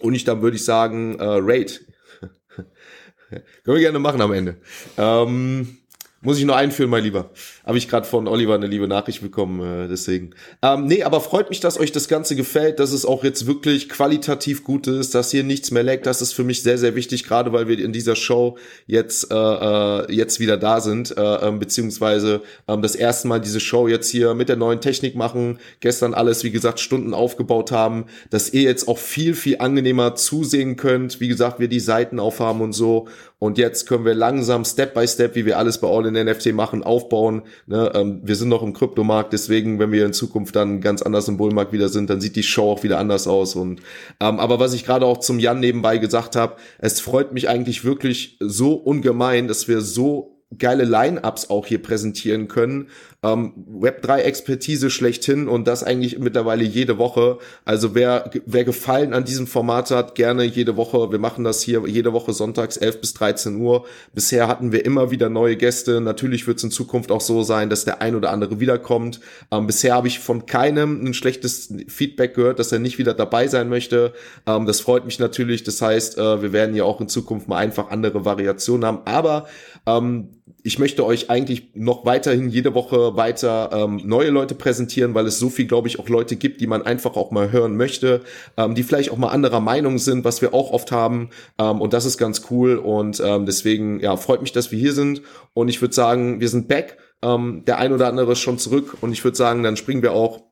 [0.00, 1.86] Und ich dann würde ich sagen, äh, Raid.
[3.30, 4.58] Können wir gerne machen am Ende.
[4.98, 5.78] Ähm,
[6.22, 7.30] muss ich nur einführen, mein Lieber.
[7.66, 10.30] Habe ich gerade von Oliver eine liebe Nachricht bekommen, äh, deswegen.
[10.62, 13.88] Ähm, nee, aber freut mich, dass euch das Ganze gefällt, dass es auch jetzt wirklich
[13.88, 16.06] qualitativ gut ist, dass hier nichts mehr leckt.
[16.06, 19.34] Das ist für mich sehr, sehr wichtig, gerade weil wir in dieser Show jetzt, äh,
[19.34, 24.08] äh, jetzt wieder da sind, äh, äh, beziehungsweise äh, das erste Mal diese Show jetzt
[24.08, 25.58] hier mit der neuen Technik machen.
[25.80, 30.76] Gestern alles, wie gesagt, Stunden aufgebaut haben, dass ihr jetzt auch viel, viel angenehmer zusehen
[30.76, 31.20] könnt.
[31.20, 33.08] Wie gesagt, wir die Seiten aufhaben und so.
[33.42, 36.52] Und jetzt können wir langsam, Step by Step, wie wir alles bei All in NFT
[36.52, 37.42] machen, aufbauen.
[37.66, 37.90] Ne?
[37.92, 41.38] Ähm, wir sind noch im Kryptomarkt, deswegen, wenn wir in Zukunft dann ganz anders im
[41.38, 43.56] Bullmarkt wieder sind, dann sieht die Show auch wieder anders aus.
[43.56, 43.80] Und
[44.20, 47.84] ähm, aber was ich gerade auch zum Jan nebenbei gesagt habe, es freut mich eigentlich
[47.84, 52.88] wirklich so ungemein, dass wir so geile Line-Ups auch hier präsentieren können.
[53.24, 57.38] Ähm, Web3-Expertise schlechthin und das eigentlich mittlerweile jede Woche.
[57.64, 61.12] Also wer, wer Gefallen an diesem Format hat, gerne jede Woche.
[61.12, 63.86] Wir machen das hier jede Woche sonntags 11 bis 13 Uhr.
[64.12, 66.00] Bisher hatten wir immer wieder neue Gäste.
[66.00, 69.20] Natürlich wird es in Zukunft auch so sein, dass der ein oder andere wiederkommt.
[69.52, 73.46] Ähm, bisher habe ich von keinem ein schlechtes Feedback gehört, dass er nicht wieder dabei
[73.46, 74.14] sein möchte.
[74.46, 75.62] Ähm, das freut mich natürlich.
[75.62, 78.98] Das heißt, äh, wir werden ja auch in Zukunft mal einfach andere Variationen haben.
[79.04, 79.46] Aber
[79.86, 80.28] ähm,
[80.64, 85.38] ich möchte euch eigentlich noch weiterhin jede Woche weiter ähm, neue Leute präsentieren, weil es
[85.38, 88.20] so viel, glaube ich, auch Leute gibt, die man einfach auch mal hören möchte,
[88.56, 91.30] ähm, die vielleicht auch mal anderer Meinung sind, was wir auch oft haben.
[91.58, 92.76] Ähm, und das ist ganz cool.
[92.76, 95.22] Und ähm, deswegen, ja, freut mich, dass wir hier sind.
[95.52, 96.98] Und ich würde sagen, wir sind back.
[97.22, 98.98] Ähm, der ein oder andere ist schon zurück.
[99.00, 100.42] Und ich würde sagen, dann springen wir auch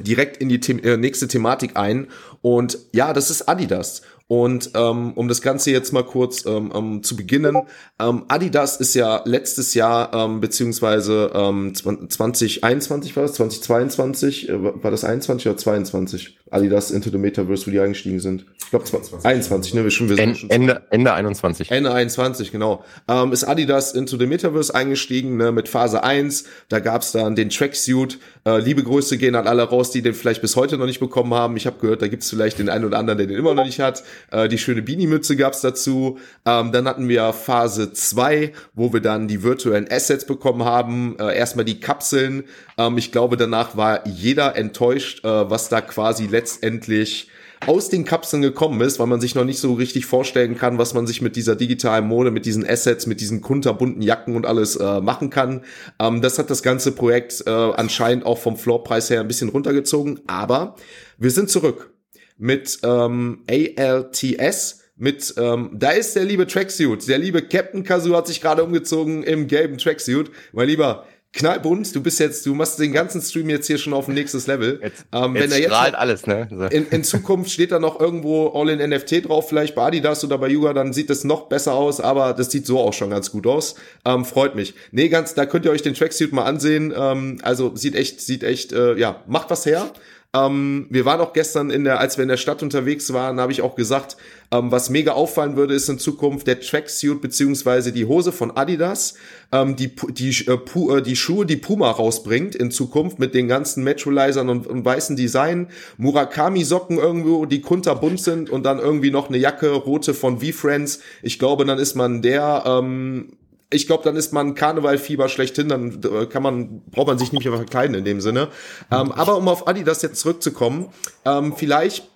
[0.00, 2.08] direkt in die The äh, nächste Thematik ein.
[2.40, 4.02] Und ja, das ist Adidas.
[4.28, 7.56] Und ähm, um das Ganze jetzt mal kurz ähm, ähm, zu beginnen,
[8.00, 14.90] ähm, Adidas ist ja letztes Jahr, ähm, beziehungsweise ähm, 2021 war das, 2022, äh, war
[14.90, 16.38] das 21 oder 22?
[16.52, 18.44] Adidas Into the Metaverse, wo die eingestiegen sind.
[18.58, 18.84] Ich glaube
[19.22, 19.84] 21, ne?
[19.84, 21.70] Wir schon, wir sind schon Ende, Ende 21.
[21.70, 22.84] Ende 21, genau.
[23.08, 26.44] Ähm, ist Adidas Into the Metaverse eingestiegen, ne, mit Phase 1.
[26.68, 28.18] Da gab's dann den Tracksuit.
[28.44, 31.32] Äh, liebe Grüße gehen an alle raus, die den vielleicht bis heute noch nicht bekommen
[31.32, 31.56] haben.
[31.56, 33.78] Ich habe gehört, da gibt's vielleicht den einen oder anderen, der den immer noch nicht
[33.78, 34.02] hat.
[34.32, 36.18] Äh, die schöne Beanie-Mütze gab's dazu.
[36.44, 41.16] Ähm, dann hatten wir Phase 2, wo wir dann die virtuellen Assets bekommen haben.
[41.20, 42.44] Äh, erstmal die Kapseln.
[42.78, 47.28] Ähm, ich glaube, danach war jeder enttäuscht, äh, was da quasi letztendlich
[47.66, 50.94] aus den Kapseln gekommen ist, weil man sich noch nicht so richtig vorstellen kann, was
[50.94, 54.76] man sich mit dieser digitalen Mode, mit diesen Assets, mit diesen kunterbunten Jacken und alles
[54.76, 55.64] äh, machen kann.
[55.98, 60.20] Ähm, das hat das ganze Projekt äh, anscheinend auch vom Floorpreis her ein bisschen runtergezogen,
[60.26, 60.76] aber
[61.18, 61.92] wir sind zurück
[62.38, 64.80] mit ähm, ALTS.
[64.96, 67.08] Mit, ähm, da ist der liebe Tracksuit.
[67.08, 70.30] Der liebe Captain Kazoo hat sich gerade umgezogen im gelben Tracksuit.
[70.52, 74.06] Mein Lieber, knallbunt, du bist jetzt, du machst den ganzen Stream jetzt hier schon auf
[74.06, 74.80] ein nächstes Level.
[74.82, 76.46] Jetzt, ähm, wenn jetzt er jetzt strahlt alles, ne?
[76.50, 76.64] So.
[76.66, 80.36] In, in Zukunft steht da noch irgendwo All in NFT drauf, vielleicht bei Adidas oder
[80.36, 83.30] bei Yuga, dann sieht das noch besser aus, aber das sieht so auch schon ganz
[83.30, 83.76] gut aus.
[84.04, 84.74] Ähm, freut mich.
[84.90, 86.92] Nee, ganz, da könnt ihr euch den Tracksuit mal ansehen.
[86.94, 89.90] Ähm, also sieht echt, sieht echt, äh, ja, macht was her.
[90.34, 93.52] Ähm, wir waren auch gestern in der, als wir in der Stadt unterwegs waren, habe
[93.52, 94.16] ich auch gesagt,
[94.50, 99.14] ähm, was mega auffallen würde, ist in Zukunft der Tracksuit beziehungsweise die Hose von Adidas,
[99.52, 103.46] ähm, die, die, äh, Pu, äh, die Schuhe, die Puma rausbringt in Zukunft mit den
[103.46, 105.68] ganzen Metrolizern und, und weißen Design,
[105.98, 111.00] Murakami-Socken irgendwo, die kunterbunt sind und dann irgendwie noch eine Jacke, rote von V-Friends.
[111.22, 113.36] Ich glaube, dann ist man der ähm,
[113.72, 117.44] ich glaube, dann ist man Karnevalfieber schlechthin, dann äh, kann man, braucht man sich nicht
[117.44, 118.48] mehr verkleiden in dem Sinne.
[118.90, 120.88] Ähm, aber um auf Adidas jetzt zurückzukommen,
[121.24, 122.11] ähm, vielleicht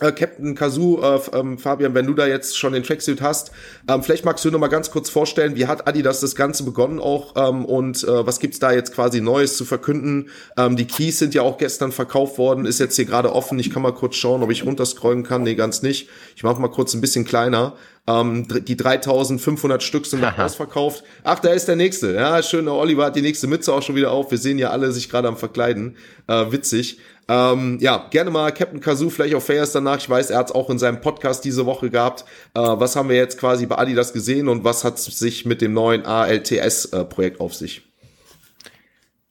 [0.00, 3.50] äh, Captain Kazoo, äh, ähm, Fabian, wenn du da jetzt schon den Tracksuit hast,
[3.88, 7.00] ähm, vielleicht magst du noch mal ganz kurz vorstellen, wie hat Adidas das Ganze begonnen
[7.00, 10.30] auch ähm, und äh, was gibt's da jetzt quasi Neues zu verkünden?
[10.56, 13.58] Ähm, die Keys sind ja auch gestern verkauft worden, ist jetzt hier gerade offen.
[13.58, 15.42] Ich kann mal kurz schauen, ob ich runterscrollen kann.
[15.42, 16.08] Nee, ganz nicht.
[16.36, 17.74] Ich mache mal kurz ein bisschen kleiner.
[18.06, 21.04] Ähm, die 3500 Stück sind noch ausverkauft.
[21.24, 22.14] Ach, da ist der nächste.
[22.14, 24.30] Ja, schön, der Oliver hat die nächste Mütze auch schon wieder auf.
[24.30, 25.96] Wir sehen ja alle sich gerade am Verkleiden.
[26.26, 26.98] Äh, witzig.
[27.28, 29.98] Ähm, ja, gerne mal Captain Kazoo, vielleicht auch Fairs danach.
[29.98, 32.24] Ich weiß, er hat es auch in seinem Podcast diese Woche gehabt.
[32.54, 35.74] Äh, was haben wir jetzt quasi bei Adidas gesehen und was hat sich mit dem
[35.74, 37.82] neuen ALTS-Projekt äh, auf sich?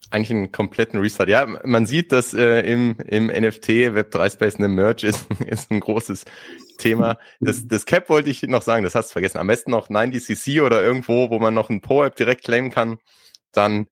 [0.10, 1.30] eigentlich einen kompletten Restart.
[1.30, 5.80] Ja, man sieht, dass äh, im, im NFT Web3 Space eine Merge ist, ist ein
[5.80, 6.26] großes
[6.78, 7.18] Thema.
[7.40, 9.38] Das, das Cap wollte ich noch sagen, das hast du vergessen.
[9.38, 12.99] Am besten noch 90cc oder irgendwo, wo man noch ein Pro-App direkt claimen kann,
[13.52, 13.88] dann,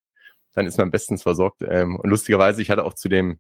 [0.53, 1.61] dann ist man bestens versorgt.
[1.67, 3.39] Ähm, und lustigerweise, ich hatte auch zu dem,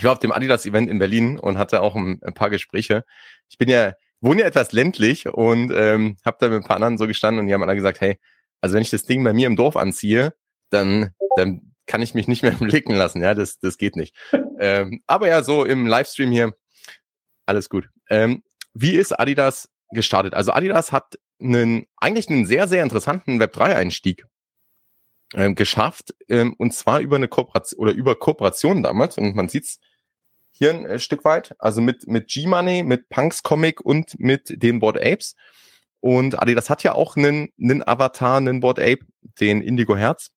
[0.00, 3.04] ich war auf dem Adidas-Event in Berlin und hatte auch ein, ein paar Gespräche.
[3.50, 6.96] Ich bin ja, wohne ja etwas ländlich und ähm, habe da mit ein paar anderen
[6.96, 8.18] so gestanden und die haben alle gesagt, hey,
[8.62, 10.32] also wenn ich das Ding bei mir im Dorf anziehe,
[10.70, 13.20] dann, dann kann ich mich nicht mehr blicken lassen.
[13.20, 14.16] Ja, das, das geht nicht.
[14.58, 16.54] ähm, aber ja, so im Livestream hier,
[17.44, 17.90] alles gut.
[18.08, 20.32] Ähm, wie ist Adidas gestartet?
[20.32, 24.24] Also Adidas hat einen, eigentlich einen sehr, sehr interessanten Web3-Einstieg
[25.34, 29.18] ähm, geschafft, ähm, und zwar über eine Kooperation oder über Kooperationen damals.
[29.18, 29.78] Und man sieht's
[30.60, 34.78] hier ein äh, Stück weit, also mit, mit G-Money, mit Punks Comic und mit den
[34.78, 35.34] Board Apes.
[36.00, 39.00] Und Adidas hat ja auch einen, einen Avatar, einen Board Ape,
[39.40, 40.30] den Indigo Herz.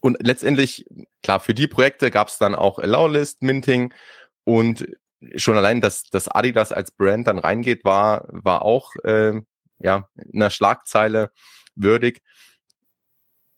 [0.00, 0.86] Und letztendlich,
[1.22, 3.92] klar, für die Projekte gab es dann auch Allow-List, Minting
[4.44, 4.86] und
[5.36, 9.40] schon allein, dass, dass Adidas als Brand dann reingeht, war, war auch äh,
[9.78, 11.32] ja, in der Schlagzeile
[11.74, 12.22] würdig.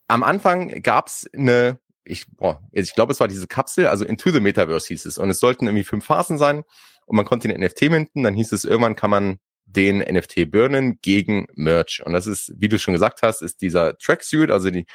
[0.08, 4.30] Am Anfang gab es eine, ich, boah, ich glaube, es war diese Kapsel, also Into
[4.30, 5.18] the Metaverse hieß es.
[5.18, 6.64] Und es sollten irgendwie fünf Phasen sein
[7.06, 8.22] und man konnte den NFT minten.
[8.22, 12.02] Dann hieß es, irgendwann kann man den NFT burnen gegen Merch.
[12.04, 14.86] Und das ist, wie du schon gesagt hast, ist dieser Tracksuit, also die,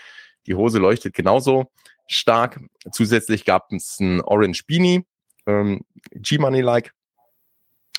[0.46, 1.72] die Hose leuchtet genauso
[2.08, 2.60] stark.
[2.92, 5.06] Zusätzlich gab es ein Orange Beanie,
[5.46, 5.82] ähm,
[6.12, 6.94] G-Money-like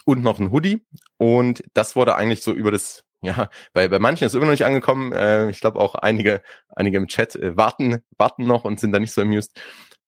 [0.05, 0.87] und noch ein Hoodie.
[1.17, 4.53] Und das wurde eigentlich so über das, ja, bei, bei manchen ist es immer noch
[4.53, 5.13] nicht angekommen.
[5.13, 6.43] Äh, ich glaube auch einige,
[6.75, 9.61] einige im Chat äh, warten, warten noch und sind da nicht so amused.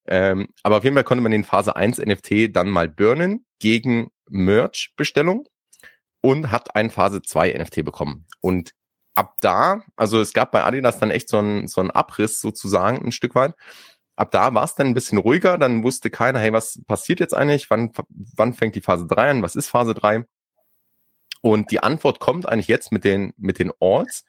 [0.06, 4.10] Ähm, aber auf jeden Fall konnte man den Phase 1 NFT dann mal burnen gegen
[4.28, 5.46] Merch-Bestellung
[6.20, 8.26] und hat ein Phase 2 NFT bekommen.
[8.40, 8.72] Und
[9.14, 13.04] ab da, also es gab bei Adidas dann echt so einen so einen Abriss sozusagen
[13.04, 13.54] ein Stück weit.
[14.16, 17.34] Ab da war es dann ein bisschen ruhiger, dann wusste keiner, hey, was passiert jetzt
[17.34, 17.70] eigentlich?
[17.70, 17.92] Wann,
[18.36, 19.42] wann fängt die Phase 3 an?
[19.42, 20.24] Was ist Phase 3?
[21.40, 24.24] Und die Antwort kommt eigentlich jetzt mit den, mit den Alls.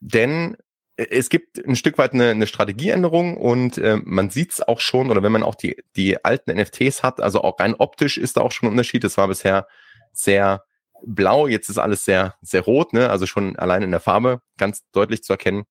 [0.00, 0.56] Denn
[0.96, 5.10] es gibt ein Stück weit eine, eine Strategieänderung und äh, man sieht es auch schon,
[5.10, 8.42] oder wenn man auch die, die alten NFTs hat, also auch rein optisch ist da
[8.42, 9.02] auch schon ein Unterschied.
[9.02, 9.66] Das war bisher
[10.12, 10.64] sehr
[11.04, 13.10] blau, jetzt ist alles sehr, sehr rot, ne?
[13.10, 15.64] also schon allein in der Farbe ganz deutlich zu erkennen.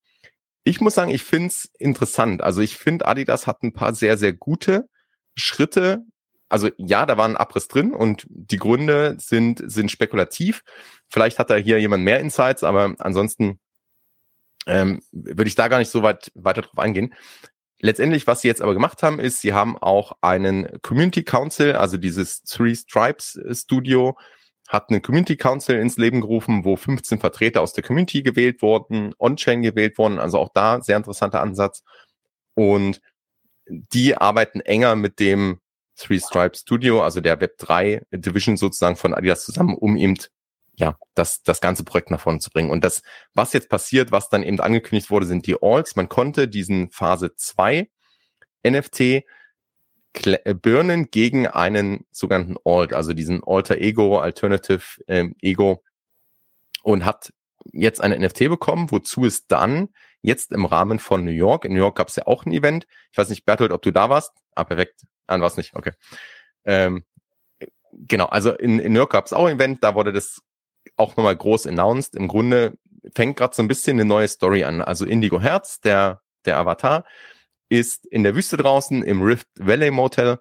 [0.63, 2.41] Ich muss sagen, ich finde es interessant.
[2.41, 4.89] Also ich finde, Adidas hat ein paar sehr, sehr gute
[5.35, 6.03] Schritte.
[6.53, 10.63] Also ja, da war ein Abriss drin und die Gründe sind, sind spekulativ.
[11.09, 13.59] Vielleicht hat da hier jemand mehr Insights, aber ansonsten
[14.67, 17.15] ähm, würde ich da gar nicht so weit weiter drauf eingehen.
[17.79, 21.97] Letztendlich, was sie jetzt aber gemacht haben, ist, sie haben auch einen Community Council, also
[21.97, 24.15] dieses Three Stripes Studio,
[24.67, 29.15] hat eine Community Council ins Leben gerufen, wo 15 Vertreter aus der Community gewählt wurden,
[29.17, 31.83] On-Chain gewählt wurden, also auch da sehr interessanter Ansatz.
[32.53, 33.01] Und
[33.65, 35.59] die arbeiten enger mit dem
[35.95, 40.17] Three Stripes Studio, also der Web3 Division sozusagen von Adidas zusammen, um eben
[40.75, 42.71] ja, das, das ganze Projekt nach vorne zu bringen.
[42.71, 43.03] Und das,
[43.33, 45.95] was jetzt passiert, was dann eben angekündigt wurde, sind die Alts.
[45.95, 47.89] Man konnte diesen Phase 2
[48.65, 55.83] NFT äh, Birnen gegen einen sogenannten Alt, also diesen Alter Ego, Alternative ähm, Ego
[56.81, 57.33] und hat
[57.71, 59.89] jetzt eine NFT bekommen, wozu es dann
[60.21, 62.87] jetzt im Rahmen von New York, in New York gab es ja auch ein Event,
[63.11, 65.91] ich weiß nicht, Bertolt, ob du da warst, ah, perfekt, ah, warst nicht, okay.
[66.65, 67.03] Ähm,
[67.91, 70.41] genau, also in, in New York gab es auch ein Event, da wurde das
[70.95, 72.15] auch nochmal groß announced.
[72.15, 72.77] Im Grunde
[73.15, 74.81] fängt gerade so ein bisschen eine neue Story an.
[74.81, 77.05] Also Indigo Herz, der, der Avatar,
[77.69, 80.39] ist in der Wüste draußen im Rift Valley Motel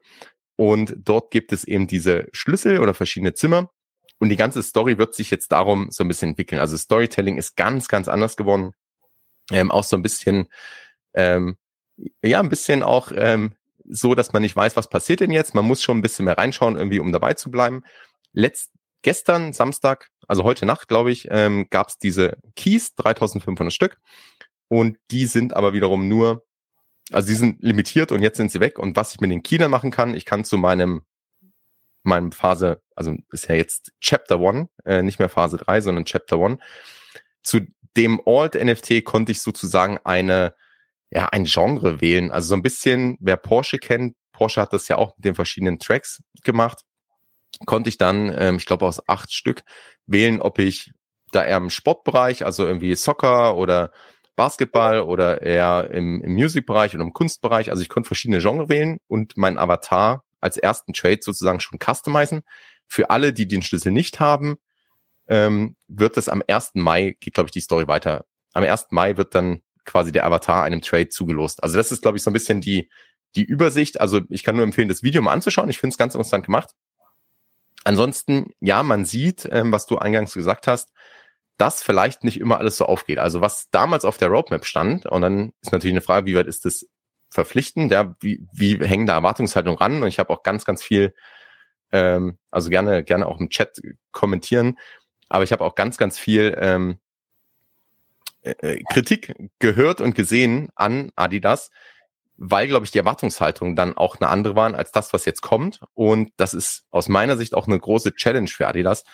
[0.57, 3.71] und dort gibt es eben diese Schlüssel oder verschiedene Zimmer
[4.19, 6.61] und die ganze Story wird sich jetzt darum so ein bisschen entwickeln.
[6.61, 8.73] Also Storytelling ist ganz, ganz anders geworden.
[9.51, 10.47] Ähm, auch so ein bisschen,
[11.15, 11.57] ähm,
[12.23, 13.55] ja, ein bisschen auch ähm,
[13.89, 15.55] so, dass man nicht weiß, was passiert denn jetzt.
[15.55, 17.83] Man muss schon ein bisschen mehr reinschauen, irgendwie, um dabei zu bleiben.
[18.33, 18.71] Letzt,
[19.03, 23.99] gestern, Samstag, also heute Nacht, glaube ich, ähm, gab es diese Keys, 3500 Stück.
[24.69, 26.45] Und die sind aber wiederum nur
[27.13, 28.79] also die sind limitiert und jetzt sind sie weg.
[28.79, 31.03] Und was ich mit den Keylern machen kann, ich kann zu meinem,
[32.03, 36.39] meinem Phase, also ist ja jetzt Chapter One, äh, nicht mehr Phase 3, sondern Chapter
[36.39, 36.59] One.
[37.43, 37.61] Zu
[37.97, 40.55] dem Alt-NFT konnte ich sozusagen eine,
[41.15, 42.31] ja, ein Genre wählen.
[42.31, 45.79] Also so ein bisschen, wer Porsche kennt, Porsche hat das ja auch mit den verschiedenen
[45.79, 46.81] Tracks gemacht.
[47.67, 49.63] konnte ich dann, ähm, ich glaube aus acht Stück,
[50.07, 50.93] wählen, ob ich
[51.33, 53.93] da eher im Sportbereich, also irgendwie Soccer oder
[54.37, 57.71] Basketball oder eher im, im Musikbereich oder im Kunstbereich.
[57.71, 62.43] Also ich konnte verschiedene Genre wählen und meinen Avatar als ersten Trade sozusagen schon customizen.
[62.89, 64.57] Für alle, die den Schlüssel nicht haben,
[65.29, 66.73] ähm, wird es am 1.
[66.75, 68.25] Mai, geht glaube ich die Story weiter.
[68.55, 68.87] Am 1.
[68.91, 71.63] Mai wird dann quasi der Avatar einem Trade zugelost.
[71.63, 72.91] Also das ist glaube ich so ein bisschen die,
[73.35, 74.01] die Übersicht.
[74.01, 75.71] Also ich kann nur empfehlen, das Video mal anzuschauen.
[75.71, 76.71] Ich finde es ganz interessant gemacht.
[77.85, 80.93] Ansonsten, ja, man sieht, ähm, was du eingangs gesagt hast,
[81.59, 83.19] dass vielleicht nicht immer alles so aufgeht.
[83.19, 86.47] Also was damals auf der Roadmap stand, und dann ist natürlich eine Frage, wie weit
[86.47, 86.87] ist das
[87.31, 90.03] verpflichtend, ja, wie, wie hängen da Erwartungshaltung ran?
[90.03, 91.15] Und ich habe auch ganz, ganz viel,
[91.91, 93.81] ähm, also gerne, gerne auch im Chat
[94.13, 94.79] kommentieren,
[95.29, 96.99] aber ich habe auch ganz, ganz viel ähm,
[98.43, 101.71] äh, äh Kritik gehört und gesehen an Adidas,
[102.37, 105.81] weil, glaube ich, die Erwartungshaltung dann auch eine andere waren als das, was jetzt kommt.
[105.95, 109.05] Und das ist aus meiner Sicht auch eine große Challenge für Adidas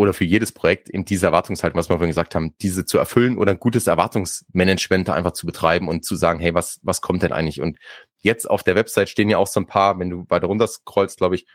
[0.00, 3.36] oder für jedes Projekt in diese Erwartungshaltung, was wir vorhin gesagt haben, diese zu erfüllen
[3.36, 7.22] oder ein gutes Erwartungsmanagement da einfach zu betreiben und zu sagen, hey, was, was kommt
[7.22, 7.60] denn eigentlich?
[7.60, 7.78] Und
[8.22, 11.18] jetzt auf der Website stehen ja auch so ein paar, wenn du weiter runter scrollst,
[11.18, 11.46] glaube ich,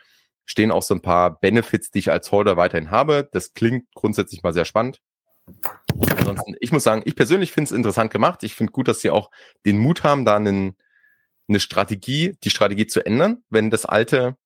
[0.44, 3.28] stehen auch so ein paar Benefits, die ich als Holder weiterhin habe.
[3.32, 5.00] Das klingt grundsätzlich mal sehr spannend.
[6.16, 8.42] Ansonsten, ich muss sagen, ich persönlich finde es interessant gemacht.
[8.42, 9.30] Ich finde gut, dass sie auch
[9.64, 10.76] den Mut haben, da einen,
[11.48, 14.36] eine Strategie, die Strategie zu ändern, wenn das alte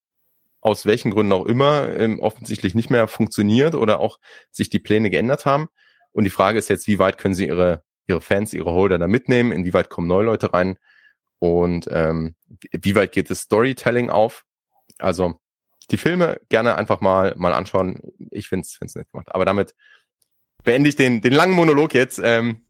[0.63, 4.19] aus welchen Gründen auch immer ähm, offensichtlich nicht mehr funktioniert oder auch
[4.51, 5.69] sich die Pläne geändert haben.
[6.13, 9.07] Und die Frage ist jetzt, wie weit können sie ihre, ihre Fans, ihre Holder da
[9.07, 10.77] mitnehmen, inwieweit kommen neue Leute rein
[11.41, 12.37] und ähm,
[12.71, 14.45] wie weit geht das Storytelling auf?
[14.99, 15.41] Also
[15.91, 17.99] die Filme gerne einfach mal, mal anschauen.
[18.31, 19.35] Ich finde es nett gemacht.
[19.35, 19.75] Aber damit
[20.65, 22.63] beende ich den, den langen Monolog jetzt ähm,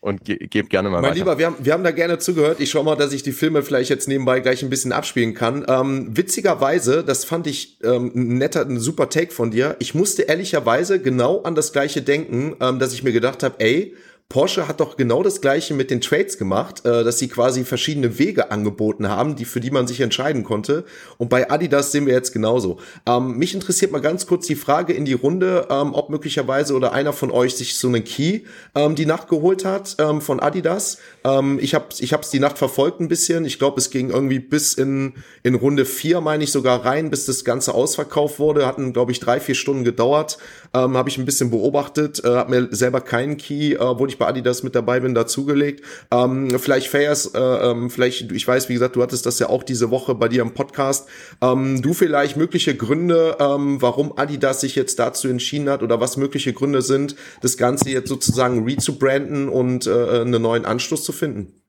[0.00, 1.14] und ge gebe gerne mal Mein weiter.
[1.14, 2.58] Lieber, wir haben, wir haben da gerne zugehört.
[2.58, 5.64] Ich schaue mal, dass ich die Filme vielleicht jetzt nebenbei gleich ein bisschen abspielen kann.
[5.68, 9.76] Ähm, witzigerweise, das fand ich ähm, ein netter, ein super Take von dir.
[9.78, 13.94] Ich musste ehrlicherweise genau an das gleiche denken, ähm, dass ich mir gedacht habe, ey,
[14.32, 18.18] Porsche hat doch genau das gleiche mit den Trades gemacht, äh, dass sie quasi verschiedene
[18.18, 20.84] Wege angeboten haben, die für die man sich entscheiden konnte.
[21.18, 22.78] Und bei Adidas sehen wir jetzt genauso.
[23.04, 26.92] Ähm, mich interessiert mal ganz kurz die Frage in die Runde, ähm, ob möglicherweise oder
[26.92, 28.40] einer von euch sich so eine Key
[28.74, 30.96] ähm, die Nacht geholt hat ähm, von Adidas.
[31.24, 33.44] Ähm, ich habe ich hab's die Nacht verfolgt ein bisschen.
[33.44, 37.26] Ich glaube, es ging irgendwie bis in in Runde vier, meine ich sogar rein, bis
[37.26, 38.66] das Ganze ausverkauft wurde.
[38.66, 40.38] Hatten glaube ich drei vier Stunden gedauert.
[40.72, 44.21] Ähm, habe ich ein bisschen beobachtet, äh, habe mir selber keinen Key, äh, wurde ich
[44.22, 45.84] bei Adidas mit dabei bin, dazugelegt.
[46.12, 49.64] Ähm, vielleicht Fairs, äh, ähm, vielleicht, ich weiß, wie gesagt, du hattest das ja auch
[49.64, 51.08] diese Woche bei dir im Podcast.
[51.40, 56.16] Ähm, du vielleicht mögliche Gründe, ähm, warum Adidas sich jetzt dazu entschieden hat oder was
[56.16, 61.60] mögliche Gründe sind, das Ganze jetzt sozusagen rezubranden und äh, einen neuen Anschluss zu finden?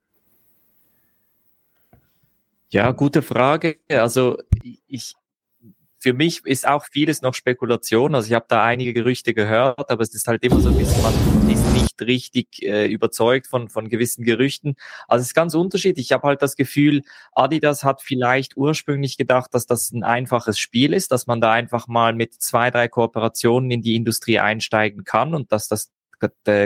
[2.70, 3.78] Ja, gute Frage.
[3.90, 4.38] Also
[4.88, 5.16] ich,
[5.98, 8.14] für mich ist auch vieles noch Spekulation.
[8.14, 11.02] Also ich habe da einige Gerüchte gehört, aber es ist halt immer so ein bisschen,
[11.02, 11.14] man
[11.50, 14.76] ist nicht richtig äh, überzeugt von, von gewissen Gerüchten.
[15.08, 16.08] Also es ist ganz unterschiedlich.
[16.08, 17.04] Ich habe halt das Gefühl,
[17.34, 21.88] Adidas hat vielleicht ursprünglich gedacht, dass das ein einfaches Spiel ist, dass man da einfach
[21.88, 25.92] mal mit zwei, drei Kooperationen in die Industrie einsteigen kann und dass das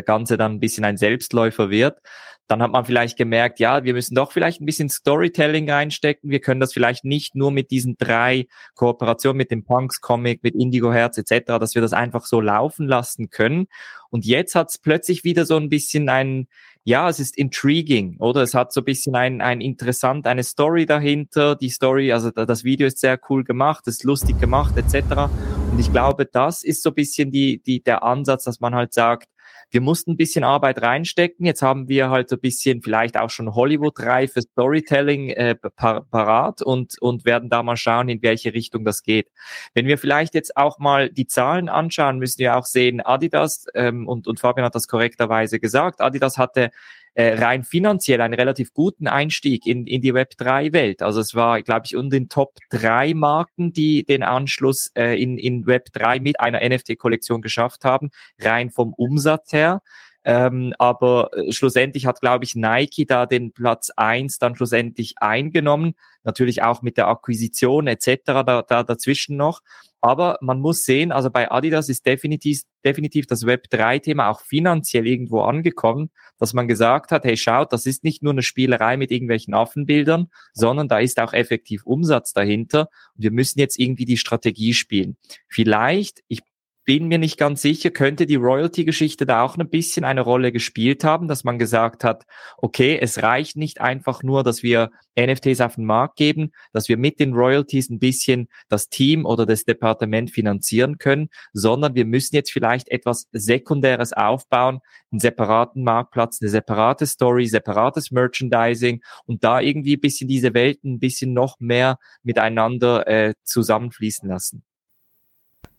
[0.05, 1.99] Ganze dann ein bisschen ein Selbstläufer wird
[2.47, 6.29] dann hat man vielleicht gemerkt, ja, wir müssen doch vielleicht ein bisschen Storytelling reinstecken.
[6.29, 10.55] Wir können das vielleicht nicht nur mit diesen drei Kooperationen, mit dem Punks Comic, mit
[10.55, 13.67] Indigo Herz etc., dass wir das einfach so laufen lassen können.
[14.09, 16.47] Und jetzt hat es plötzlich wieder so ein bisschen ein,
[16.85, 18.43] ja, es ist intriguing, oder?
[18.43, 21.57] Es hat so ein bisschen ein, ein interessant, eine Story dahinter.
[21.57, 25.29] Die Story, also das Video ist sehr cool gemacht, ist lustig gemacht etc.
[25.69, 28.93] Und ich glaube, das ist so ein bisschen die, die, der Ansatz, dass man halt
[28.93, 29.27] sagt,
[29.69, 31.45] wir mussten ein bisschen Arbeit reinstecken.
[31.45, 36.99] Jetzt haben wir halt ein bisschen vielleicht auch schon Hollywood-reife Storytelling äh, par parat und,
[37.01, 39.29] und werden da mal schauen, in welche Richtung das geht.
[39.73, 44.07] Wenn wir vielleicht jetzt auch mal die Zahlen anschauen, müssen wir auch sehen, Adidas, ähm,
[44.07, 46.71] und, und Fabian hat das korrekterweise gesagt, Adidas hatte
[47.17, 51.01] äh, rein finanziell einen relativ guten Einstieg in, in die Web3-Welt.
[51.01, 55.39] Also es war, glaube ich, unter den Top drei Marken, die den Anschluss äh, in,
[55.39, 59.81] in Web3 mit einer NFT-Kollektion geschafft haben, rein vom Umsatz her.
[60.23, 65.93] Ähm, aber äh, schlussendlich hat, glaube ich, Nike da den Platz eins dann schlussendlich eingenommen.
[66.25, 68.19] Natürlich auch mit der Akquisition etc.
[68.25, 69.61] Da, da dazwischen noch.
[70.01, 75.41] Aber man muss sehen, also bei Adidas ist definitiv, definitiv das Web3-Thema auch finanziell irgendwo
[75.41, 79.53] angekommen, dass man gesagt hat, hey, schaut, das ist nicht nur eine Spielerei mit irgendwelchen
[79.53, 82.89] Affenbildern, sondern da ist auch effektiv Umsatz dahinter.
[83.15, 85.17] Und wir müssen jetzt irgendwie die Strategie spielen.
[85.47, 86.41] Vielleicht, ich
[86.87, 91.03] bin mir nicht ganz sicher, könnte die Royalty-Geschichte da auch ein bisschen eine Rolle gespielt
[91.03, 92.23] haben, dass man gesagt hat,
[92.59, 96.95] okay, es reicht nicht einfach nur, dass wir NFTs auf den Markt geben, dass wir
[96.95, 102.35] mit den Royalties ein bisschen das Team oder das Departement finanzieren können, sondern wir müssen
[102.35, 104.79] jetzt vielleicht etwas Sekundäres aufbauen,
[105.11, 110.93] einen separaten Marktplatz, eine separate Story, separates Merchandising und da irgendwie ein bisschen diese Welten
[110.93, 114.63] ein bisschen noch mehr miteinander äh, zusammenfließen lassen.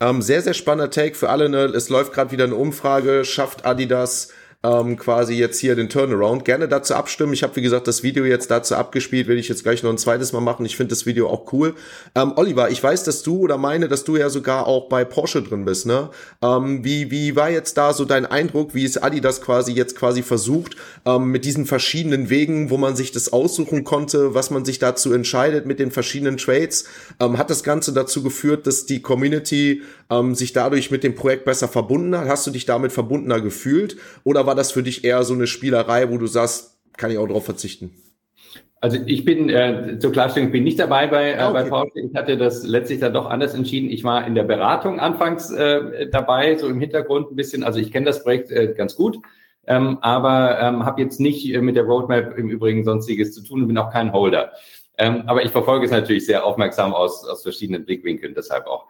[0.00, 1.48] Ähm, sehr, sehr spannender Take für alle.
[1.48, 1.64] Ne?
[1.64, 3.24] Es läuft gerade wieder eine Umfrage.
[3.24, 4.28] Schafft Adidas
[4.64, 6.44] ähm, quasi jetzt hier den Turnaround.
[6.44, 7.32] Gerne dazu abstimmen.
[7.32, 9.98] Ich habe, wie gesagt, das Video jetzt dazu abgespielt, will ich jetzt gleich noch ein
[9.98, 10.66] zweites Mal machen.
[10.66, 11.76] Ich finde das Video auch cool.
[12.16, 15.42] Ähm, Oliver, ich weiß, dass du oder meine, dass du ja sogar auch bei Porsche
[15.42, 16.10] drin bist, ne?
[16.42, 20.22] Ähm, wie, wie war jetzt da so dein Eindruck, wie es Adidas quasi jetzt quasi
[20.22, 20.74] versucht,
[21.06, 25.12] ähm, mit diesen verschiedenen Wegen, wo man sich das aussuchen konnte, was man sich dazu
[25.12, 26.84] entscheidet mit den verschiedenen Trades?
[27.20, 31.44] Ähm, hat das Ganze dazu geführt, dass die Community ähm, sich dadurch mit dem Projekt
[31.44, 32.26] besser verbunden hat?
[32.26, 33.96] Hast du dich damit verbundener gefühlt?
[34.24, 37.28] Oder war das für dich eher so eine Spielerei, wo du sagst, kann ich auch
[37.28, 37.92] drauf verzichten?
[38.80, 41.62] Also ich bin äh, zur Klarstellung, ich bin nicht dabei bei, äh, ah, okay.
[41.62, 42.00] bei Porsche.
[42.00, 43.90] Ich hatte das letztlich dann doch anders entschieden.
[43.90, 47.62] Ich war in der Beratung anfangs äh, dabei, so im Hintergrund ein bisschen.
[47.62, 49.18] Also ich kenne das Projekt äh, ganz gut,
[49.66, 53.62] ähm, aber ähm, habe jetzt nicht äh, mit der Roadmap im Übrigen sonstiges zu tun
[53.62, 54.52] und bin auch kein Holder.
[54.96, 58.86] Ähm, aber ich verfolge es natürlich sehr aufmerksam aus, aus verschiedenen Blickwinkeln, deshalb auch.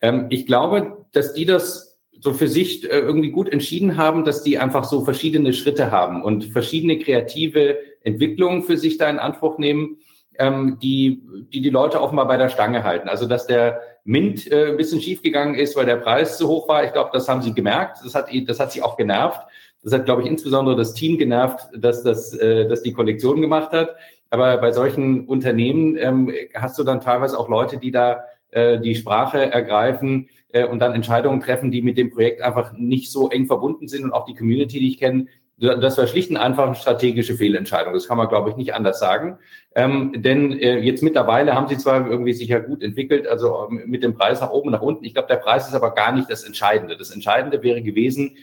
[0.00, 4.42] Ähm, ich glaube, dass die das so für sich äh, irgendwie gut entschieden haben, dass
[4.42, 9.58] die einfach so verschiedene Schritte haben und verschiedene kreative Entwicklungen für sich da in Anspruch
[9.58, 9.98] nehmen,
[10.38, 11.22] ähm, die,
[11.52, 13.08] die die Leute offenbar bei der Stange halten.
[13.08, 16.84] Also dass der Mint äh, ein bisschen schiefgegangen ist, weil der Preis zu hoch war.
[16.84, 17.98] Ich glaube, das haben sie gemerkt.
[18.04, 19.40] Das hat, das hat sie auch genervt.
[19.82, 23.72] Das hat, glaube ich, insbesondere das Team genervt, dass das, äh, dass die Kollektion gemacht
[23.72, 23.96] hat.
[24.30, 28.94] Aber bei solchen Unternehmen ähm, hast du dann teilweise auch Leute, die da äh, die
[28.94, 30.28] Sprache ergreifen
[30.64, 34.12] und dann Entscheidungen treffen, die mit dem Projekt einfach nicht so eng verbunden sind und
[34.12, 35.26] auch die Community, die ich kenne,
[35.58, 37.94] das war schlicht und einfach eine strategische Fehlentscheidung.
[37.94, 39.38] Das kann man, glaube ich, nicht anders sagen.
[39.74, 43.82] Ähm, denn äh, jetzt mittlerweile haben sie zwar irgendwie sich ja gut entwickelt, also ähm,
[43.86, 45.04] mit dem Preis nach oben, nach unten.
[45.04, 46.98] Ich glaube, der Preis ist aber gar nicht das Entscheidende.
[46.98, 48.36] Das Entscheidende wäre gewesen,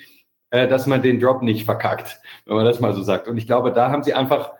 [0.49, 3.27] äh, dass man den Drop nicht verkackt, wenn man das mal so sagt.
[3.27, 4.53] Und ich glaube, da haben sie einfach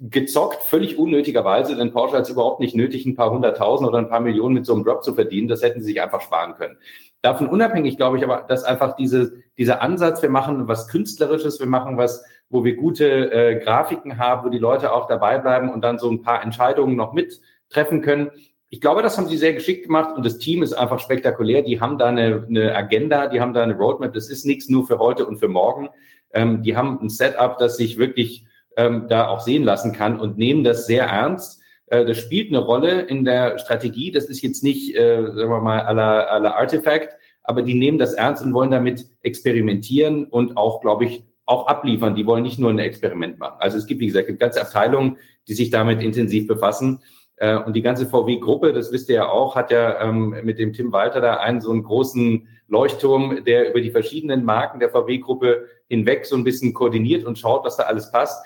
[0.00, 4.08] gezockt, völlig unnötigerweise, denn Porsche hat es überhaupt nicht nötig, ein paar hunderttausend oder ein
[4.08, 5.48] paar Millionen mit so einem Drop zu verdienen.
[5.48, 6.76] Das hätten sie sich einfach sparen können.
[7.22, 11.66] Davon unabhängig glaube ich aber, dass einfach diese, dieser Ansatz, wir machen was Künstlerisches, wir
[11.66, 15.82] machen was, wo wir gute äh, Grafiken haben, wo die Leute auch dabei bleiben und
[15.82, 18.30] dann so ein paar Entscheidungen noch mittreffen können.
[18.70, 21.62] Ich glaube, das haben sie sehr geschickt gemacht und das Team ist einfach spektakulär.
[21.62, 24.14] Die haben da eine, eine Agenda, die haben da eine Roadmap.
[24.14, 25.88] Das ist nichts nur für heute und für morgen.
[26.32, 28.46] Ähm, die haben ein Setup, das sich wirklich
[28.76, 31.60] ähm, da auch sehen lassen kann und nehmen das sehr ernst.
[31.86, 34.10] Äh, das spielt eine Rolle in der Strategie.
[34.10, 38.14] Das ist jetzt nicht, äh, sagen wir mal, aller aller Artifact, aber die nehmen das
[38.14, 42.14] ernst und wollen damit experimentieren und auch, glaube ich, auch abliefern.
[42.14, 43.56] Die wollen nicht nur ein Experiment machen.
[43.58, 45.16] Also es gibt, wie gesagt, ganze Abteilungen,
[45.48, 47.00] die sich damit intensiv befassen.
[47.36, 50.72] Äh, und die ganze VW-Gruppe, das wisst ihr ja auch, hat ja ähm, mit dem
[50.72, 55.66] Tim Walter da einen so einen großen Leuchtturm, der über die verschiedenen Marken der VW-Gruppe
[55.88, 58.44] hinweg so ein bisschen koordiniert und schaut, was da alles passt.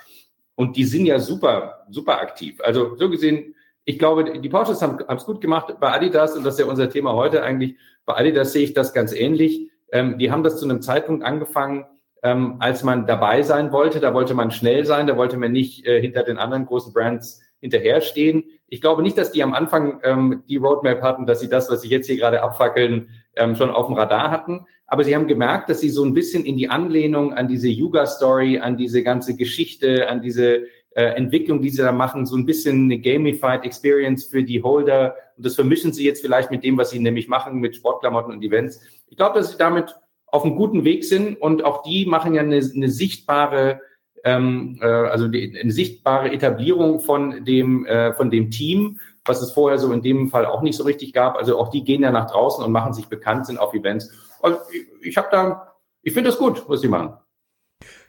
[0.57, 2.61] Und die sind ja super, super aktiv.
[2.63, 3.55] Also so gesehen,
[3.85, 6.89] ich glaube, die Porsches haben es gut gemacht bei Adidas und das ist ja unser
[6.89, 7.77] Thema heute eigentlich.
[8.07, 9.71] Bei Adidas sehe ich das ganz ähnlich.
[9.93, 11.85] Ähm, die haben das zu einem Zeitpunkt angefangen,
[12.23, 14.01] ähm, als man dabei sein wollte.
[14.01, 17.43] Da wollte man schnell sein, da wollte man nicht äh, hinter den anderen großen Brands
[17.61, 18.45] hinterherstehen.
[18.69, 21.83] Ich glaube nicht, dass die am Anfang ähm, die Roadmap hatten, dass sie das, was
[21.83, 24.67] sie jetzt hier gerade abfackeln, ähm, schon auf dem Radar hatten.
[24.87, 28.59] Aber sie haben gemerkt, dass sie so ein bisschen in die Anlehnung an diese Yuga-Story,
[28.59, 32.85] an diese ganze Geschichte, an diese äh, Entwicklung, die sie da machen, so ein bisschen
[32.85, 35.17] eine gamified Experience für die Holder.
[35.37, 38.43] Und das vermischen sie jetzt vielleicht mit dem, was sie nämlich machen mit Sportklamotten und
[38.43, 38.81] Events.
[39.09, 39.97] Ich glaube, dass sie damit
[40.27, 43.81] auf einem guten Weg sind und auch die machen ja eine, eine sichtbare
[44.25, 49.53] ähm, äh, also die, eine sichtbare Etablierung von dem, äh, von dem Team, was es
[49.53, 51.37] vorher so in dem Fall auch nicht so richtig gab.
[51.37, 54.11] Also auch die gehen ja nach draußen und machen sich bekannt, sind auf Events.
[54.43, 57.15] Also ich, ich habe da, ich finde das gut, was sie machen.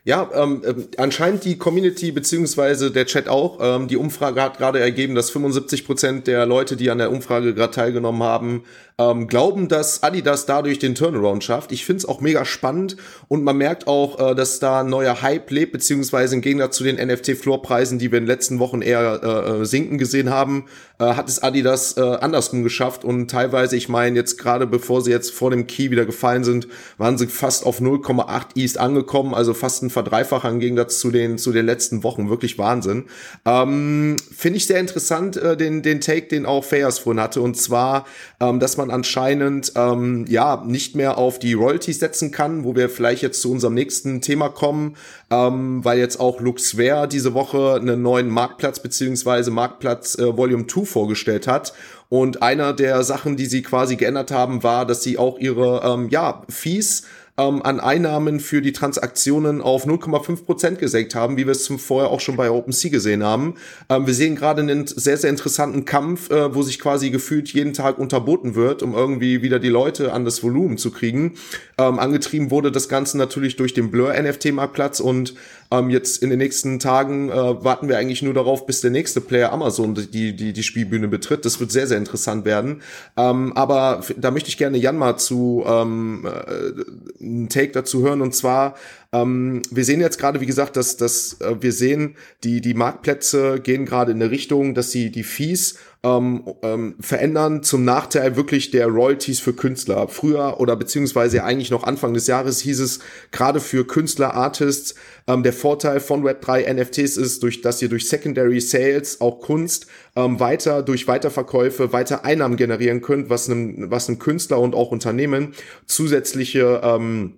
[0.06, 3.58] Ja, ähm, äh, anscheinend die Community beziehungsweise der Chat auch.
[3.60, 7.54] Ähm, die Umfrage hat gerade ergeben, dass 75 Prozent der Leute, die an der Umfrage
[7.54, 8.62] gerade teilgenommen haben,
[8.98, 11.70] ähm, glauben, dass Adidas dadurch den Turnaround schafft.
[11.72, 12.96] Ich find's auch mega spannend
[13.28, 16.84] und man merkt auch, äh, dass da ein neuer Hype lebt, beziehungsweise im Gegensatz zu
[16.84, 20.66] den NFT-Floorpreisen, die wir in den letzten Wochen eher äh, äh, sinken gesehen haben,
[20.98, 25.10] äh, hat es Adidas äh, andersrum geschafft und teilweise, ich meine, jetzt gerade bevor sie
[25.10, 26.66] jetzt vor dem Key wieder gefallen sind,
[26.96, 31.38] waren sie fast auf 0,8 East angekommen, also fast ein verdreifacht im Gegensatz zu den,
[31.38, 32.28] zu den letzten Wochen.
[32.28, 33.06] Wirklich Wahnsinn.
[33.46, 37.40] Ähm, Finde ich sehr interessant, äh, den, den Take, den auch Fayers vorhin hatte.
[37.40, 38.04] Und zwar,
[38.38, 42.90] ähm, dass man anscheinend, ähm, ja, nicht mehr auf die Royalties setzen kann, wo wir
[42.90, 44.96] vielleicht jetzt zu unserem nächsten Thema kommen,
[45.30, 50.84] ähm, weil jetzt auch Luxware diese Woche einen neuen Marktplatz beziehungsweise Marktplatz äh, Volume 2
[50.84, 51.72] vorgestellt hat.
[52.08, 56.08] Und einer der Sachen, die sie quasi geändert haben, war, dass sie auch ihre ähm,
[56.10, 57.04] ja, Fees
[57.38, 61.78] ähm, an Einnahmen für die Transaktionen auf 0,5 Prozent gesenkt haben, wie wir es zum
[61.78, 63.54] vorher auch schon bei OpenSea gesehen haben.
[63.88, 67.72] Ähm, wir sehen gerade einen sehr, sehr interessanten Kampf, äh, wo sich quasi gefühlt jeden
[67.72, 71.34] Tag unterboten wird, um irgendwie wieder die Leute an das Volumen zu kriegen.
[71.78, 75.34] Ähm, angetrieben wurde das Ganze natürlich durch den Blur-NFT-Marktplatz und
[75.70, 79.20] ähm, jetzt in den nächsten Tagen äh, warten wir eigentlich nur darauf, bis der nächste
[79.20, 81.44] Player Amazon die, die, die Spielbühne betritt.
[81.44, 82.82] Das wird sehr, sehr interessant werden.
[83.16, 88.20] Ähm, aber da möchte ich gerne Jan mal zu ähm, äh, einen Take dazu hören.
[88.20, 88.74] Und zwar,
[89.22, 93.60] ähm, wir sehen jetzt gerade, wie gesagt, dass, dass äh, wir sehen, die, die Marktplätze
[93.60, 98.70] gehen gerade in eine Richtung, dass sie die Fees ähm, ähm, verändern zum Nachteil wirklich
[98.70, 100.08] der Royalties für Künstler.
[100.08, 103.00] Früher oder beziehungsweise eigentlich noch Anfang des Jahres hieß es
[103.32, 104.94] gerade für Künstler, Artists,
[105.26, 109.86] ähm, der Vorteil von Web3 NFTs ist, durch, dass ihr durch Secondary Sales auch Kunst
[110.14, 114.90] ähm, weiter durch Weiterverkäufe weiter Einnahmen generieren könnt, was einem, was einem Künstler und auch
[114.90, 115.54] Unternehmen
[115.86, 117.34] zusätzliche ähm,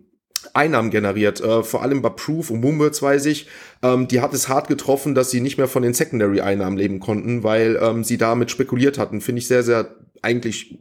[0.55, 1.41] Einnahmen generiert.
[1.41, 3.49] Äh, vor allem bei Proof und Moonbirds weiß ich,
[3.83, 7.43] ähm, die hat es hart getroffen, dass sie nicht mehr von den Secondary-Einnahmen leben konnten,
[7.43, 9.21] weil ähm, sie damit spekuliert hatten.
[9.21, 10.79] Finde ich sehr, sehr eigentlich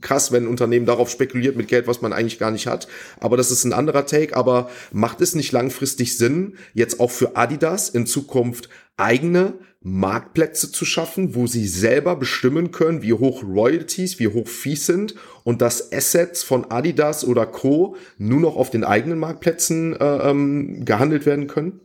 [0.00, 2.86] krass, wenn ein Unternehmen darauf spekuliert mit Geld, was man eigentlich gar nicht hat.
[3.20, 4.36] Aber das ist ein anderer Take.
[4.36, 9.54] Aber macht es nicht langfristig Sinn, jetzt auch für Adidas in Zukunft eigene
[9.88, 15.14] Marktplätze zu schaffen, wo sie selber bestimmen können, wie hoch Royalties, wie hoch Fees sind
[15.44, 17.94] und dass Assets von Adidas oder Co.
[18.18, 21.82] nur noch auf den eigenen Marktplätzen äh, ähm, gehandelt werden können?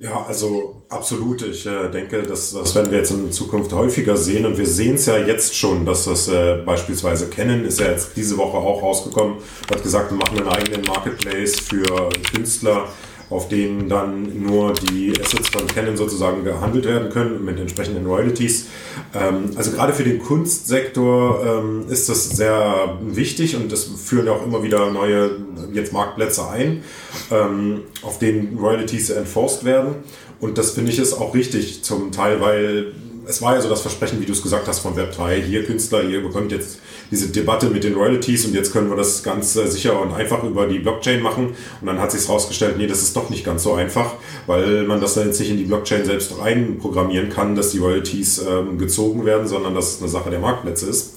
[0.00, 1.42] Ja, also absolut.
[1.42, 4.96] Ich äh, denke, dass das werden wir jetzt in Zukunft häufiger sehen und wir sehen
[4.96, 8.82] es ja jetzt schon, dass das äh, beispielsweise Canon ist ja jetzt diese Woche auch
[8.82, 9.36] rausgekommen,
[9.70, 12.88] hat gesagt, wir machen einen eigenen Marketplace für Künstler
[13.30, 18.66] auf denen dann nur die Assets von Canon sozusagen gehandelt werden können mit entsprechenden Royalties.
[19.14, 24.32] Ähm, also gerade für den Kunstsektor ähm, ist das sehr wichtig und es führen ja
[24.32, 25.30] auch immer wieder neue
[25.72, 26.82] jetzt Marktplätze ein,
[27.30, 29.96] ähm, auf denen Royalties enforced werden.
[30.40, 32.92] Und das finde ich ist auch richtig zum Teil, weil
[33.26, 35.36] es war ja so das Versprechen, wie du es gesagt hast, von Web3.
[35.36, 36.80] Hier Künstler, ihr bekommt jetzt
[37.12, 40.66] diese Debatte mit den Royalties und jetzt können wir das ganz sicher und einfach über
[40.66, 41.48] die Blockchain machen.
[41.80, 44.14] Und dann hat sich herausgestellt, nee, das ist doch nicht ganz so einfach,
[44.46, 48.42] weil man das jetzt nicht in die Blockchain selbst rein programmieren kann, dass die Royalties
[48.48, 51.12] ähm, gezogen werden, sondern dass es eine Sache der Marktplätze ist.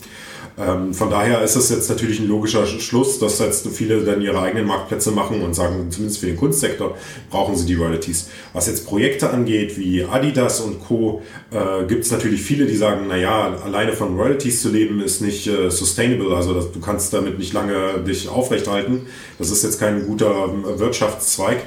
[0.58, 4.40] Ähm, von daher ist es jetzt natürlich ein logischer Schluss, dass jetzt viele dann ihre
[4.40, 6.98] eigenen Marktplätze machen und sagen, zumindest für den Kunstsektor
[7.30, 8.30] brauchen sie die Royalties.
[8.54, 11.22] Was jetzt Projekte angeht, wie Adidas und Co.,
[11.52, 15.46] äh, gibt es natürlich viele, die sagen, naja, alleine von Royalties zu leben ist nicht
[15.48, 19.08] äh, sustainable, also das, du kannst damit nicht lange dich aufrechthalten.
[19.38, 21.64] Das ist jetzt kein guter äh, Wirtschaftszweig.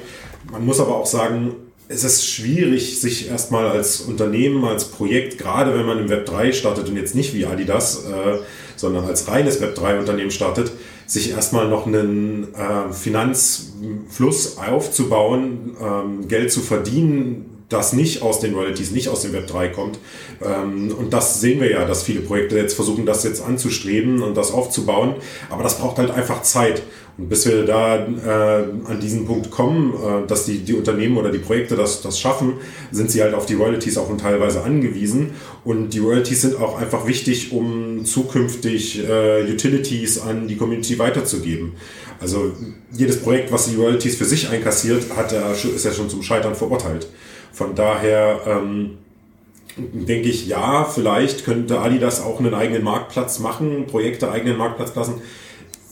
[0.51, 1.55] Man muss aber auch sagen,
[1.91, 6.51] es ist schwierig, sich erstmal als Unternehmen, als Projekt, gerade wenn man im Web 3
[6.51, 8.37] startet und jetzt nicht wie Adidas, äh,
[8.79, 10.71] sondern als reines Web3-Unternehmen startet,
[11.05, 18.55] sich erstmal noch einen äh, Finanzfluss aufzubauen, ähm, Geld zu verdienen, das nicht aus den
[18.55, 19.99] Royalties, nicht aus dem Web 3 kommt.
[20.41, 24.35] Ähm, und das sehen wir ja, dass viele Projekte jetzt versuchen, das jetzt anzustreben und
[24.37, 25.15] das aufzubauen.
[25.49, 26.81] Aber das braucht halt einfach Zeit.
[27.27, 31.39] Bis wir da äh, an diesen Punkt kommen, äh, dass die, die Unternehmen oder die
[31.39, 32.53] Projekte das, das schaffen,
[32.91, 35.31] sind sie halt auf die Royalties auch teilweise angewiesen.
[35.65, 41.73] Und die Royalties sind auch einfach wichtig, um zukünftig äh, Utilities an die Community weiterzugeben.
[42.21, 42.53] Also
[42.91, 47.07] jedes Projekt, was die Royalties für sich einkassiert, hat ist ja schon zum Scheitern verurteilt.
[47.53, 48.97] Von daher ähm,
[49.77, 55.21] denke ich, ja, vielleicht könnte Adidas auch einen eigenen Marktplatz machen, Projekte eigenen Marktplatz lassen.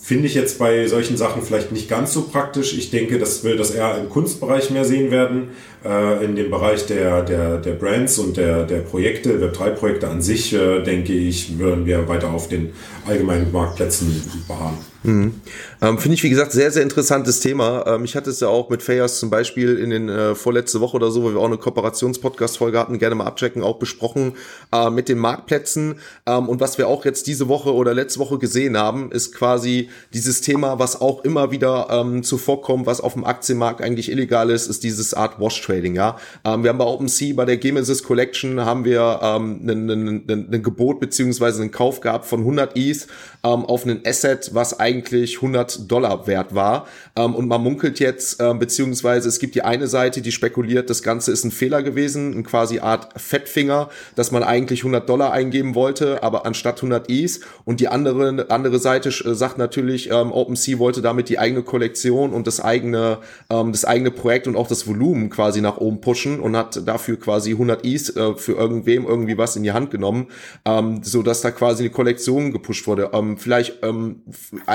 [0.07, 2.77] Finde ich jetzt bei solchen Sachen vielleicht nicht ganz so praktisch.
[2.77, 5.49] Ich denke, dass wir das eher im Kunstbereich mehr sehen werden.
[5.83, 10.53] Äh, in dem Bereich der, der, der Brands und der, der Projekte, Web3-Projekte an sich,
[10.53, 12.69] äh, denke ich, würden wir weiter auf den
[13.05, 14.77] allgemeinen Marktplätzen beharren.
[15.03, 15.41] Mhm.
[15.81, 17.85] Ähm, Finde ich, wie gesagt, sehr, sehr interessantes Thema.
[17.85, 20.95] Ähm, ich hatte es ja auch mit Fayas zum Beispiel in den äh, vorletzte Woche
[20.95, 24.33] oder so, wo wir auch eine Kooperations-Podcast-Folge hatten, gerne mal abchecken, auch besprochen
[24.73, 25.95] äh, mit den Marktplätzen.
[26.25, 29.89] Ähm, und was wir auch jetzt diese Woche oder letzte Woche gesehen haben, ist quasi
[30.13, 34.67] dieses Thema, was auch immer wieder ähm, zuvorkommt, was auf dem Aktienmarkt eigentlich illegal ist,
[34.67, 35.95] ist dieses Art Wash Trading.
[35.95, 40.99] Ja, ähm, wir haben bei OpenSea bei der Genesis Collection haben wir ähm, ein Gebot
[40.99, 43.07] beziehungsweise einen Kauf gehabt von 100 ETH
[43.43, 46.87] ähm, auf einen Asset, was eigentlich 100 Dollar wert war.
[47.15, 51.03] Ähm, und man munkelt jetzt, äh, beziehungsweise es gibt die eine Seite, die spekuliert, das
[51.03, 55.75] Ganze ist ein Fehler gewesen, ein quasi Art Fettfinger, dass man eigentlich 100 Dollar eingeben
[55.75, 57.41] wollte, aber anstatt 100 Is.
[57.65, 62.33] Und die andere, andere Seite äh, sagt natürlich, ähm, OpenSea wollte damit die eigene Kollektion
[62.33, 63.19] und das eigene,
[63.49, 67.19] ähm, das eigene Projekt und auch das Volumen quasi nach oben pushen und hat dafür
[67.19, 70.27] quasi 100 Is äh, für irgendwem irgendwie was in die Hand genommen,
[70.65, 73.09] ähm, so dass da quasi eine Kollektion gepusht wurde.
[73.13, 74.23] Ähm, vielleicht ähm,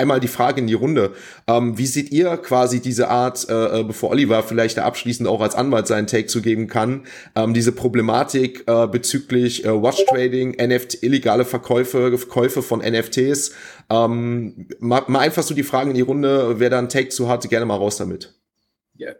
[0.02, 1.12] einmal die Frage in die Runde.
[1.46, 5.54] Ähm, wie seht ihr quasi diese Art, äh, äh, bevor Oliver vielleicht abschließend auch als
[5.54, 7.04] Anwalt seinen Take zu geben kann,
[7.34, 13.52] ähm, diese Problematik äh, bezüglich äh, Watch Trading, NFT, illegale Verkäufe, Verkäufe von NFTs?
[13.88, 17.28] Ähm, mal, mal einfach so die Fragen in die Runde, wer da einen Take zu
[17.28, 18.41] hat, gerne mal raus damit.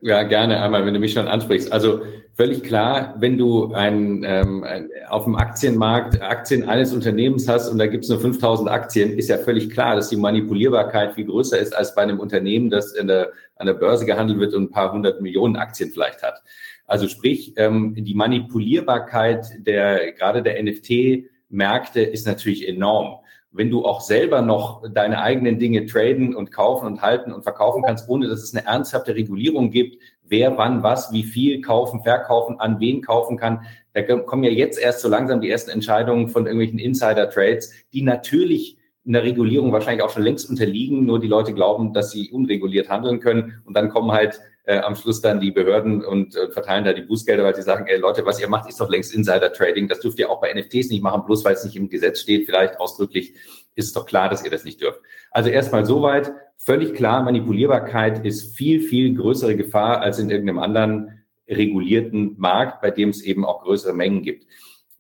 [0.01, 1.73] Ja, gerne einmal, wenn du mich schon ansprichst.
[1.73, 2.03] Also
[2.35, 7.79] völlig klar, wenn du ein, ähm, ein, auf dem Aktienmarkt Aktien eines Unternehmens hast und
[7.79, 11.59] da gibt es nur 5000 Aktien, ist ja völlig klar, dass die Manipulierbarkeit viel größer
[11.59, 14.71] ist als bei einem Unternehmen, das in der, an der Börse gehandelt wird und ein
[14.71, 16.43] paar hundert Millionen Aktien vielleicht hat.
[16.87, 23.22] Also sprich, ähm, die Manipulierbarkeit der gerade der NFT-Märkte ist natürlich enorm
[23.53, 27.83] wenn du auch selber noch deine eigenen Dinge traden und kaufen und halten und verkaufen
[27.85, 32.59] kannst, ohne dass es eine ernsthafte Regulierung gibt, wer wann was, wie viel kaufen, verkaufen,
[32.59, 33.67] an wen kaufen kann.
[33.93, 38.79] Da kommen ja jetzt erst so langsam die ersten Entscheidungen von irgendwelchen Insider-Trades, die natürlich
[39.05, 42.89] in der Regulierung wahrscheinlich auch schon längst unterliegen, nur die Leute glauben, dass sie unreguliert
[42.89, 46.85] handeln können und dann kommen halt äh, am Schluss dann die Behörden und äh, verteilen
[46.85, 49.89] da die Bußgelder, weil sie sagen, ey Leute, was ihr macht, ist doch längst Insider-Trading.
[49.89, 52.47] Das dürft ihr auch bei NFTs nicht machen, bloß weil es nicht im Gesetz steht,
[52.47, 53.35] vielleicht ausdrücklich,
[53.75, 55.01] ist es doch klar, dass ihr das nicht dürft.
[55.31, 61.25] Also erstmal soweit, völlig klar, Manipulierbarkeit ist viel, viel größere Gefahr als in irgendeinem anderen
[61.49, 64.47] regulierten Markt, bei dem es eben auch größere Mengen gibt.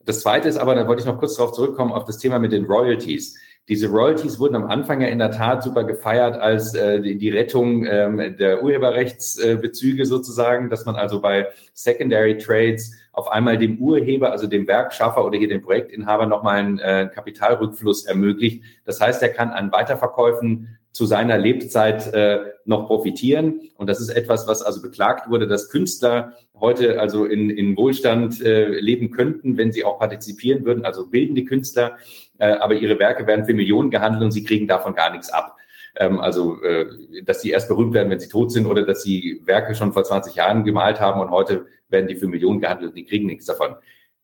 [0.05, 2.53] Das zweite ist aber, da wollte ich noch kurz darauf zurückkommen, auf das Thema mit
[2.53, 3.39] den Royalties.
[3.69, 7.31] Diese Royalties wurden am Anfang ja in der Tat super gefeiert als äh, die, die
[7.31, 13.79] Rettung ähm, der Urheberrechtsbezüge äh, sozusagen, dass man also bei Secondary Trades auf einmal dem
[13.79, 18.65] Urheber, also dem Werkschaffer oder hier dem Projektinhaber nochmal einen äh, Kapitalrückfluss ermöglicht.
[18.85, 23.61] Das heißt, er kann an Weiterverkäufen zu seiner Lebzeit äh, noch profitieren.
[23.77, 28.41] Und das ist etwas, was also beklagt wurde, dass Künstler heute also in, in Wohlstand
[28.41, 31.99] äh, leben könnten, wenn sie auch partizipieren würden, also bildende Künstler,
[32.39, 35.57] äh, aber ihre Werke werden für Millionen gehandelt und sie kriegen davon gar nichts ab.
[35.97, 36.87] Ähm, also, äh,
[37.25, 40.05] dass sie erst berühmt werden, wenn sie tot sind oder dass sie Werke schon vor
[40.05, 43.47] 20 Jahren gemalt haben und heute werden die für Millionen gehandelt und die kriegen nichts
[43.47, 43.75] davon.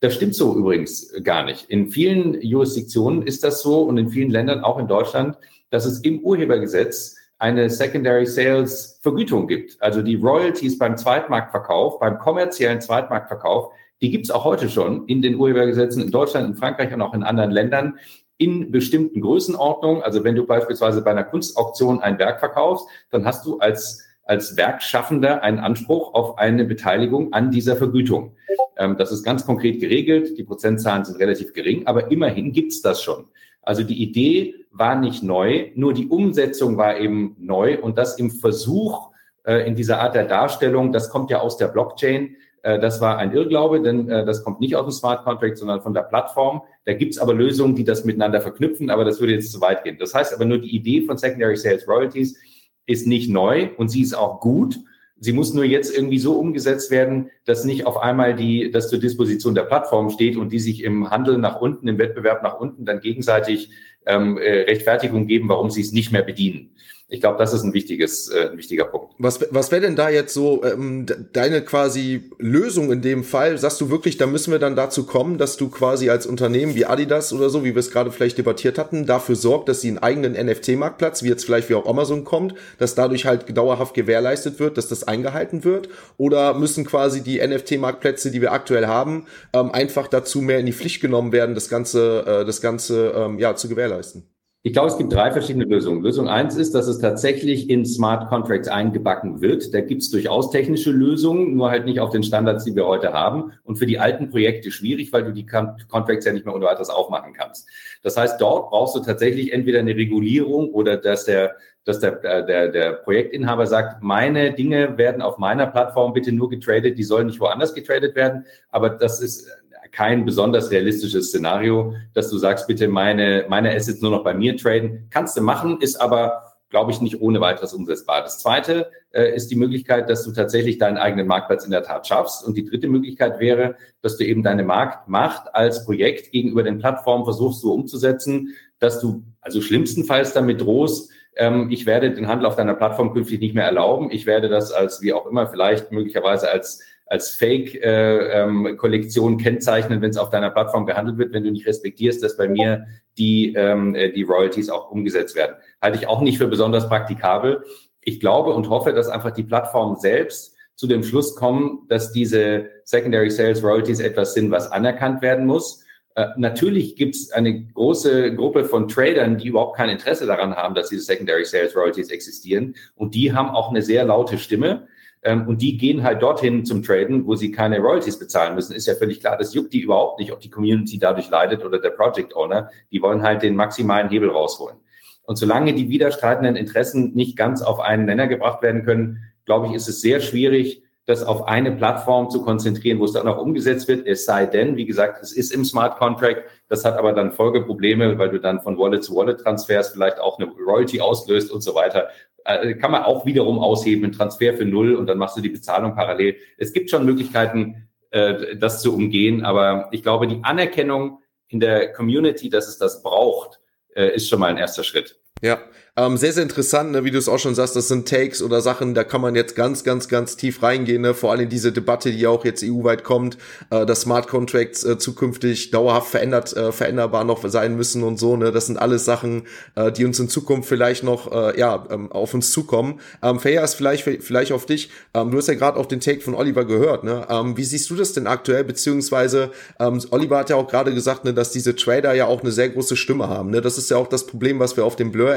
[0.01, 1.69] Das stimmt so übrigens gar nicht.
[1.69, 5.37] In vielen Jurisdiktionen ist das so und in vielen Ländern, auch in Deutschland,
[5.71, 9.81] dass es im Urhebergesetz eine Secondary Sales Vergütung gibt.
[9.81, 15.23] Also die Royalties beim Zweitmarktverkauf, beim kommerziellen Zweitmarktverkauf, die gibt es auch heute schon in
[15.23, 17.99] den Urhebergesetzen in Deutschland, in Frankreich und auch in anderen Ländern
[18.37, 20.03] in bestimmten Größenordnungen.
[20.03, 24.59] Also wenn du beispielsweise bei einer Kunstauktion ein Werk verkaufst, dann hast du als als
[24.59, 28.37] Werkschaffender einen Anspruch auf eine Beteiligung an dieser Vergütung.
[28.77, 30.37] Ähm, das ist ganz konkret geregelt.
[30.37, 33.25] Die Prozentzahlen sind relativ gering, aber immerhin gibt's das schon.
[33.69, 38.31] Also die Idee war nicht neu, nur die Umsetzung war eben neu und das im
[38.31, 39.11] Versuch
[39.45, 42.35] äh, in dieser Art der Darstellung, das kommt ja aus der Blockchain.
[42.63, 45.83] Äh, das war ein Irrglaube, denn äh, das kommt nicht aus dem Smart Contract, sondern
[45.83, 46.63] von der Plattform.
[46.87, 49.99] Da gibt's aber Lösungen, die das miteinander verknüpfen, aber das würde jetzt zu weit gehen.
[50.01, 52.39] Das heißt aber nur die Idee von Secondary Sales Royalties
[52.87, 54.79] ist nicht neu und sie ist auch gut.
[55.21, 59.01] Sie muss nur jetzt irgendwie so umgesetzt werden, dass nicht auf einmal die, das zur
[59.01, 62.85] Disposition der Plattform steht und die sich im Handel nach unten, im Wettbewerb nach unten
[62.85, 63.71] dann gegenseitig
[64.07, 66.71] ähm, äh, Rechtfertigung geben, warum sie es nicht mehr bedienen.
[67.11, 69.15] Ich glaube, das ist ein wichtiges, äh, ein wichtiger Punkt.
[69.19, 73.57] Was, was wäre denn da jetzt so ähm, deine quasi Lösung in dem Fall?
[73.57, 76.85] Sagst du wirklich, da müssen wir dann dazu kommen, dass du quasi als Unternehmen wie
[76.85, 79.99] Adidas oder so, wie wir es gerade vielleicht debattiert hatten, dafür sorgt, dass sie einen
[79.99, 84.77] eigenen NFT-Marktplatz, wie jetzt vielleicht wie auch Amazon kommt, dass dadurch halt dauerhaft gewährleistet wird,
[84.77, 85.89] dass das eingehalten wird?
[86.19, 89.25] Oder müssen quasi die NFT-Marktplätze, die wir aktuell haben,
[89.55, 93.39] ähm, einfach dazu mehr in die Pflicht genommen werden, das Ganze, äh, das Ganze ähm,
[93.39, 94.25] ja, zu gewährleisten?
[94.69, 96.03] Ich glaube, es gibt drei verschiedene Lösungen.
[96.03, 99.73] Lösung eins ist, dass es tatsächlich in Smart Contracts eingebacken wird.
[99.73, 103.15] Da gibt es durchaus technische Lösungen, nur halt nicht auf den Standards, die wir heute
[103.15, 103.53] haben.
[103.65, 106.91] Und für die alten Projekte schwierig, weil du die Contracts ja nicht mehr ohne weiteres
[106.91, 107.67] aufmachen kannst.
[108.03, 112.69] Das heißt, dort brauchst du tatsächlich entweder eine Regulierung oder dass der dass der, der,
[112.69, 117.41] der Projektinhaber sagt, meine Dinge werden auf meiner Plattform bitte nur getradet, die sollen nicht
[117.41, 118.45] woanders getradet werden.
[118.69, 119.49] Aber das ist
[119.93, 124.57] kein besonders realistisches Szenario, dass du sagst, bitte meine, meine Assets nur noch bei mir
[124.57, 125.07] traden.
[125.11, 128.23] Kannst du machen, ist aber, glaube ich, nicht ohne weiteres umsetzbar.
[128.23, 132.07] Das zweite äh, ist die Möglichkeit, dass du tatsächlich deinen eigenen Marktplatz in der Tat
[132.07, 132.47] schaffst.
[132.47, 137.25] Und die dritte Möglichkeit wäre, dass du eben deine Marktmacht als Projekt gegenüber den Plattformen
[137.25, 142.57] versuchst so umzusetzen, dass du also schlimmstenfalls damit drohst, ähm, ich werde den Handel auf
[142.57, 144.11] deiner Plattform künftig nicht mehr erlauben.
[144.11, 150.03] Ich werde das als, wie auch immer, vielleicht möglicherweise als als Fake-Kollektion äh, ähm, kennzeichnen,
[150.03, 152.87] wenn es auf deiner Plattform gehandelt wird, wenn du nicht respektierst, dass bei mir
[153.17, 155.57] die, ähm, äh, die Royalties auch umgesetzt werden.
[155.81, 157.65] Halte ich auch nicht für besonders praktikabel.
[158.01, 162.67] Ich glaube und hoffe, dass einfach die Plattform selbst zu dem Schluss kommen, dass diese
[162.85, 165.85] Secondary Sales Royalties etwas sind, was anerkannt werden muss.
[166.15, 170.75] Äh, natürlich gibt es eine große Gruppe von Tradern, die überhaupt kein Interesse daran haben,
[170.75, 172.75] dass diese Secondary Sales Royalties existieren.
[172.95, 174.87] Und die haben auch eine sehr laute Stimme.
[175.23, 178.75] Ähm, und die gehen halt dorthin zum Traden, wo sie keine Royalties bezahlen müssen.
[178.75, 181.79] Ist ja völlig klar, das juckt die überhaupt nicht, ob die Community dadurch leidet oder
[181.79, 182.71] der Project Owner.
[182.93, 184.77] Die wollen halt den maximalen Hebel rausholen.
[185.25, 189.75] Und solange die widerstreitenden Interessen nicht ganz auf einen Nenner gebracht werden können, glaube ich,
[189.75, 193.89] ist es sehr schwierig, das auf eine Plattform zu konzentrieren, wo es dann auch umgesetzt
[193.89, 194.07] wird.
[194.07, 196.43] Es sei denn, wie gesagt, es ist im Smart Contract.
[196.69, 200.39] Das hat aber dann Folgeprobleme, weil du dann von Wallet zu Wallet transfers vielleicht auch
[200.39, 202.09] eine Royalty auslöst und so weiter.
[202.49, 205.51] Äh, kann man auch wiederum ausheben, einen Transfer für null und dann machst du die
[205.51, 206.37] Bezahlung parallel.
[206.57, 211.93] Es gibt schon Möglichkeiten, äh, das zu umgehen, aber ich glaube, die Anerkennung in der
[211.93, 213.61] Community, dass es das braucht,
[213.95, 215.21] äh, ist schon mal ein erster Schritt.
[215.43, 215.59] Ja,
[215.99, 218.61] ähm, sehr, sehr interessant, ne, wie du es auch schon sagst, das sind Takes oder
[218.61, 221.13] Sachen, da kann man jetzt ganz, ganz, ganz tief reingehen, ne?
[221.13, 223.37] vor allem diese Debatte, die auch jetzt EU-weit kommt,
[223.71, 228.37] äh, dass Smart Contracts äh, zukünftig dauerhaft verändert, äh, veränderbar noch sein müssen und so,
[228.37, 232.13] ne, das sind alles Sachen, äh, die uns in Zukunft vielleicht noch, äh, ja, ähm,
[232.13, 233.01] auf uns zukommen.
[233.21, 236.21] Ähm, Fair ist vielleicht, vielleicht auf dich, ähm, du hast ja gerade auch den Take
[236.21, 239.51] von Oliver gehört, ne, ähm, wie siehst du das denn aktuell, beziehungsweise,
[239.81, 242.69] ähm, Oliver hat ja auch gerade gesagt, ne, dass diese Trader ja auch eine sehr
[242.69, 245.35] große Stimme haben, ne, das ist ja auch das Problem, was wir auf dem Blur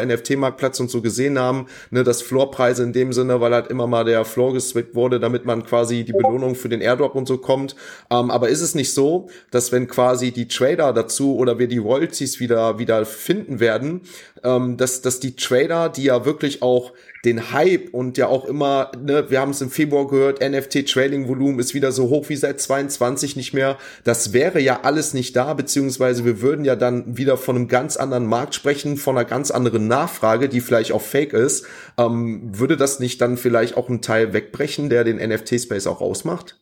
[0.51, 3.87] NFT-Markt Marktplatz und so gesehen haben, ne, dass Floorpreise in dem Sinne, weil halt immer
[3.87, 7.37] mal der Floor geswitcht wurde, damit man quasi die Belohnung für den Airdrop und so
[7.37, 7.75] kommt.
[8.09, 11.77] Ähm, aber ist es nicht so, dass wenn quasi die Trader dazu oder wir die
[11.77, 14.01] Royalties wieder, wieder finden werden,
[14.43, 16.93] ähm, dass, dass die Trader, die ja wirklich auch
[17.23, 21.27] den Hype und ja auch immer, ne, wir haben es im Februar gehört, NFT Trading
[21.27, 23.77] Volumen ist wieder so hoch wie seit 22 nicht mehr.
[24.03, 27.97] Das wäre ja alles nicht da, beziehungsweise wir würden ja dann wieder von einem ganz
[27.97, 31.65] anderen Markt sprechen, von einer ganz anderen Nachfrage, die vielleicht auch fake ist.
[31.97, 36.60] Ähm, würde das nicht dann vielleicht auch einen Teil wegbrechen, der den NFT-Space auch ausmacht?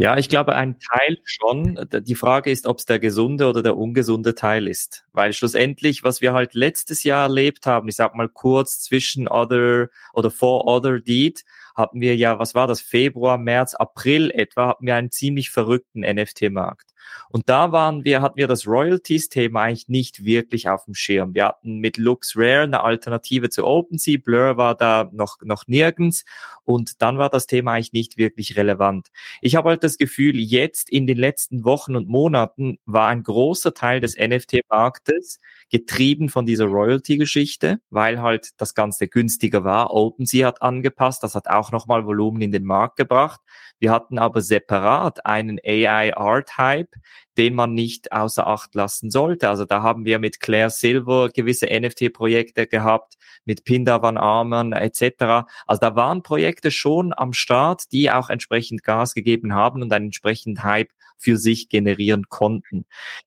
[0.00, 1.76] Ja, ich glaube, ein Teil schon.
[1.90, 5.04] Die Frage ist, ob es der gesunde oder der ungesunde Teil ist.
[5.12, 9.88] Weil schlussendlich, was wir halt letztes Jahr erlebt haben, ich sag mal kurz zwischen Other
[10.12, 11.44] oder vor Other Deed,
[11.74, 16.02] hatten wir ja, was war das, Februar, März, April etwa, hatten wir einen ziemlich verrückten
[16.02, 16.87] NFT-Markt.
[17.30, 21.34] Und da waren wir, hatten wir das Royalties-Thema eigentlich nicht wirklich auf dem Schirm.
[21.34, 24.18] Wir hatten mit Lux Rare eine Alternative zu OpenSea.
[24.22, 26.24] Blur war da noch, noch nirgends.
[26.64, 29.08] Und dann war das Thema eigentlich nicht wirklich relevant.
[29.40, 33.74] Ich habe halt das Gefühl, jetzt in den letzten Wochen und Monaten war ein großer
[33.74, 39.92] Teil des NFT-Marktes getrieben von dieser Royalty-Geschichte, weil halt das Ganze günstiger war.
[39.92, 43.40] OpenSea hat angepasst, das hat auch nochmal Volumen in den Markt gebracht.
[43.78, 46.94] Wir hatten aber separat einen AI-Art-Hype,
[47.36, 49.48] den man nicht außer Acht lassen sollte.
[49.48, 53.14] Also da haben wir mit Claire Silver gewisse NFT-Projekte gehabt,
[53.44, 55.46] mit Pinda Van Armen etc.
[55.66, 60.06] Also da waren Projekte schon am Start, die auch entsprechend Gas gegeben haben und einen
[60.06, 62.86] entsprechenden Hype für sich generieren konnten.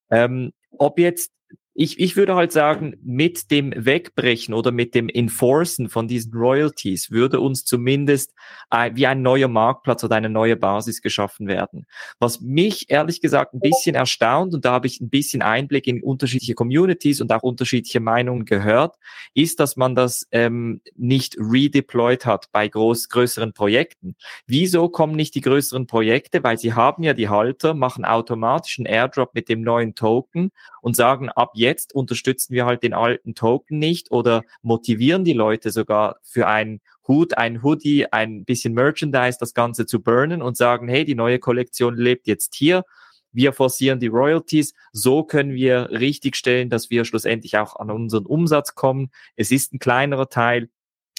[0.09, 1.31] Ähm, ob jetzt
[1.73, 7.11] ich, ich würde halt sagen, mit dem Wegbrechen oder mit dem Enforcen von diesen Royalties
[7.11, 8.33] würde uns zumindest
[8.71, 11.85] äh, wie ein neuer Marktplatz oder eine neue Basis geschaffen werden.
[12.19, 16.03] Was mich ehrlich gesagt ein bisschen erstaunt, und da habe ich ein bisschen Einblick in
[16.03, 18.97] unterschiedliche Communities und auch unterschiedliche Meinungen gehört,
[19.33, 24.15] ist, dass man das ähm, nicht redeployed hat bei groß, größeren Projekten.
[24.45, 26.43] Wieso kommen nicht die größeren Projekte?
[26.43, 30.97] Weil sie haben ja die Halter, machen automatisch einen Airdrop mit dem neuen Token und
[30.97, 36.17] sagen, ab jetzt unterstützen wir halt den alten Token nicht oder motivieren die Leute sogar
[36.23, 41.05] für einen Hut, ein Hoodie, ein bisschen Merchandise, das Ganze zu burnen und sagen, hey,
[41.05, 42.83] die neue Kollektion lebt jetzt hier.
[43.31, 44.73] Wir forcieren die Royalties.
[44.91, 49.09] So können wir richtigstellen, dass wir schlussendlich auch an unseren Umsatz kommen.
[49.37, 50.69] Es ist ein kleinerer Teil,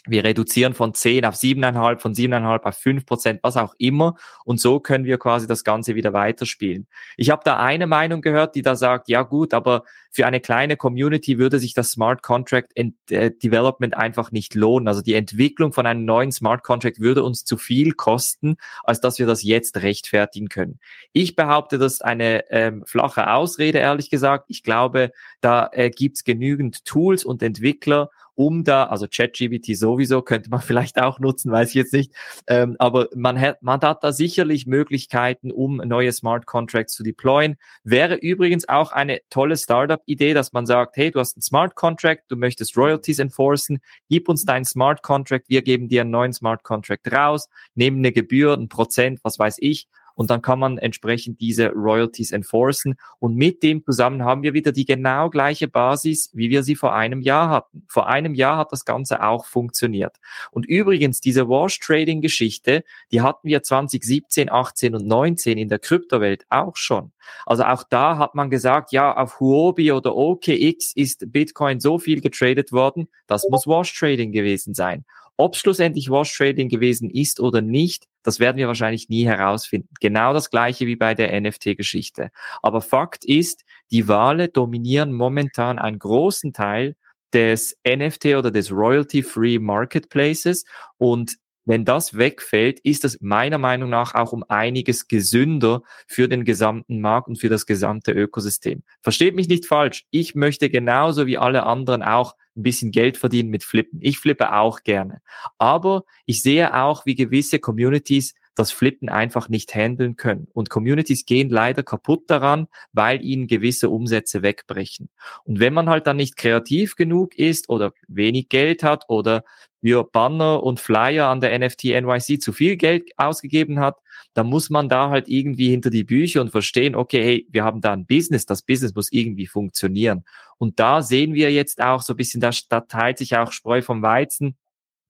[0.06, 4.16] wir reduzieren von 10 auf 7,5, von 7,5 auf 5 Prozent, was auch immer.
[4.44, 6.88] Und so können wir quasi das Ganze wieder weiterspielen.
[7.16, 10.76] Ich habe da eine Meinung gehört, die da sagt, ja gut, aber für eine kleine
[10.76, 14.88] Community würde sich das Smart Contract äh, Development einfach nicht lohnen.
[14.88, 19.18] Also die Entwicklung von einem neuen Smart Contract würde uns zu viel kosten, als dass
[19.18, 20.80] wir das jetzt rechtfertigen können.
[21.12, 24.46] Ich behaupte, das ist eine ähm, flache Ausrede, ehrlich gesagt.
[24.48, 30.22] Ich glaube, da äh, gibt es genügend Tools und Entwickler, um da, also ChatGBT sowieso
[30.22, 32.12] könnte man vielleicht auch nutzen, weiß ich jetzt nicht,
[32.46, 37.56] ähm, aber man hat, man hat da sicherlich Möglichkeiten, um neue Smart Contracts zu deployen.
[37.84, 42.24] Wäre übrigens auch eine tolle Startup-Idee, dass man sagt, hey, du hast einen Smart Contract,
[42.28, 46.62] du möchtest Royalties enforcen, gib uns deinen Smart Contract, wir geben dir einen neuen Smart
[46.62, 51.40] Contract raus, nehmen eine Gebühr, ein Prozent, was weiß ich, und dann kann man entsprechend
[51.40, 52.96] diese Royalties enforcen.
[53.18, 56.94] Und mit dem zusammen haben wir wieder die genau gleiche Basis, wie wir sie vor
[56.94, 57.84] einem Jahr hatten.
[57.88, 60.16] Vor einem Jahr hat das Ganze auch funktioniert.
[60.50, 65.78] Und übrigens, diese Wash Trading Geschichte, die hatten wir 2017, 18 und 19 in der
[65.78, 67.12] Kryptowelt auch schon.
[67.46, 72.20] Also auch da hat man gesagt, ja, auf Huobi oder OKX ist Bitcoin so viel
[72.20, 75.04] getradet worden, das muss Wash Trading gewesen sein.
[75.36, 79.88] Ob schlussendlich Wash Trading gewesen ist oder nicht, das werden wir wahrscheinlich nie herausfinden.
[80.00, 82.30] Genau das gleiche wie bei der NFT-Geschichte.
[82.62, 86.96] Aber Fakt ist, die Wale dominieren momentan einen großen Teil
[87.32, 90.64] des NFT oder des Royalty-Free Marketplaces
[90.98, 96.44] und wenn das wegfällt, ist das meiner Meinung nach auch um einiges gesünder für den
[96.44, 98.82] gesamten Markt und für das gesamte Ökosystem.
[99.00, 100.04] Versteht mich nicht falsch.
[100.10, 103.98] Ich möchte genauso wie alle anderen auch ein bisschen Geld verdienen mit Flippen.
[104.02, 105.22] Ich flippe auch gerne.
[105.58, 110.46] Aber ich sehe auch, wie gewisse Communities das Flippen einfach nicht handeln können.
[110.52, 115.08] Und Communities gehen leider kaputt daran, weil ihnen gewisse Umsätze wegbrechen.
[115.44, 119.44] Und wenn man halt dann nicht kreativ genug ist oder wenig Geld hat oder
[119.82, 123.98] für Banner und Flyer an der NFT NYC zu viel Geld ausgegeben hat,
[124.34, 127.80] dann muss man da halt irgendwie hinter die Bücher und verstehen, okay, hey, wir haben
[127.80, 130.24] da ein Business, das Business muss irgendwie funktionieren.
[130.56, 133.82] Und da sehen wir jetzt auch so ein bisschen, da, da teilt sich auch Spreu
[133.82, 134.56] vom Weizen.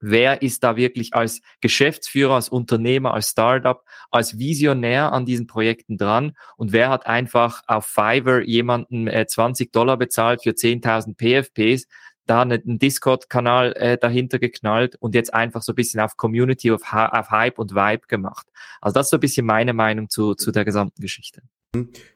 [0.01, 5.97] Wer ist da wirklich als Geschäftsführer, als Unternehmer, als Startup, als Visionär an diesen Projekten
[5.97, 6.33] dran?
[6.57, 11.87] Und wer hat einfach auf Fiverr jemanden äh, 20 Dollar bezahlt für 10.000 PFPs?
[12.27, 16.83] Da einen Discord-Kanal äh, dahinter geknallt und jetzt einfach so ein bisschen auf Community, auf,
[16.93, 18.47] auf Hype und Vibe gemacht.
[18.81, 21.43] Also das ist so ein bisschen meine Meinung zu, zu der gesamten Geschichte.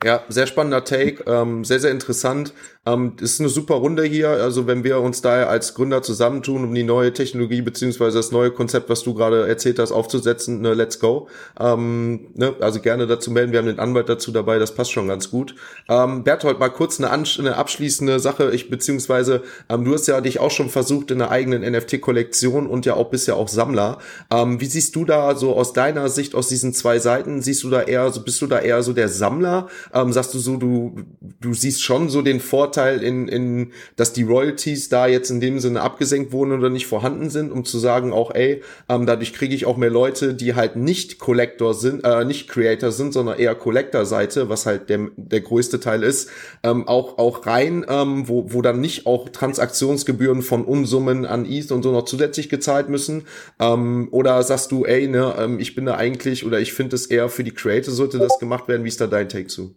[0.05, 2.53] Ja, sehr spannender Take, ähm, sehr, sehr interessant.
[2.85, 4.29] Ähm, ist eine super Runde hier.
[4.29, 8.51] Also wenn wir uns da als Gründer zusammentun, um die neue Technologie beziehungsweise das neue
[8.51, 11.29] Konzept, was du gerade erzählt hast, aufzusetzen, ne, let's go.
[11.59, 13.53] Ähm, ne, also gerne dazu melden.
[13.53, 15.55] Wir haben den Anwalt dazu dabei, das passt schon ganz gut.
[15.89, 18.51] Ähm, Berthold, mal kurz eine, eine abschließende Sache.
[18.53, 22.85] Ich beziehungsweise ähm, du hast ja dich auch schon versucht in einer eigenen NFT-Kollektion und
[22.85, 23.99] ja auch bisher auch Sammler.
[24.31, 27.41] Ähm, wie siehst du da so aus deiner Sicht aus diesen zwei Seiten?
[27.41, 29.46] Siehst du da eher so, bist du da eher so der Sammler?
[29.47, 29.69] Sammler?
[29.95, 30.97] Ähm, sagst du so, du,
[31.41, 35.61] du siehst schon so den Vorteil in, in, dass die Royalties da jetzt in dem
[35.61, 39.55] Sinne abgesenkt wurden oder nicht vorhanden sind, um zu sagen auch, ey, ähm, dadurch kriege
[39.55, 43.55] ich auch mehr Leute, die halt nicht Collector sind, äh, nicht Creator sind, sondern eher
[43.55, 46.31] Collector-Seite, was halt der, der größte Teil ist,
[46.63, 51.71] ähm, auch, auch rein, ähm, wo, wo dann nicht auch Transaktionsgebühren von Unsummen an ETH
[51.71, 53.25] und so noch zusätzlich gezahlt müssen?
[53.61, 57.07] Ähm, oder sagst du, ey, ne, ähm, ich bin da eigentlich oder ich finde es
[57.07, 59.77] eher für die Creator sollte das gemacht werden, wie ist da dein Take zu?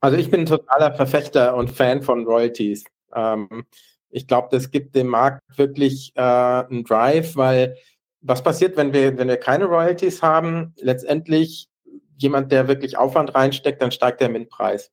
[0.00, 2.84] Also ich bin ein totaler Verfechter und Fan von Royalties.
[3.14, 3.64] Ähm,
[4.10, 7.76] ich glaube, das gibt dem Markt wirklich äh, einen Drive, weil
[8.20, 10.74] was passiert, wenn wir, wenn wir keine Royalties haben?
[10.80, 11.68] Letztendlich
[12.16, 14.90] jemand, der wirklich Aufwand reinsteckt, dann steigt der MINT-Preis.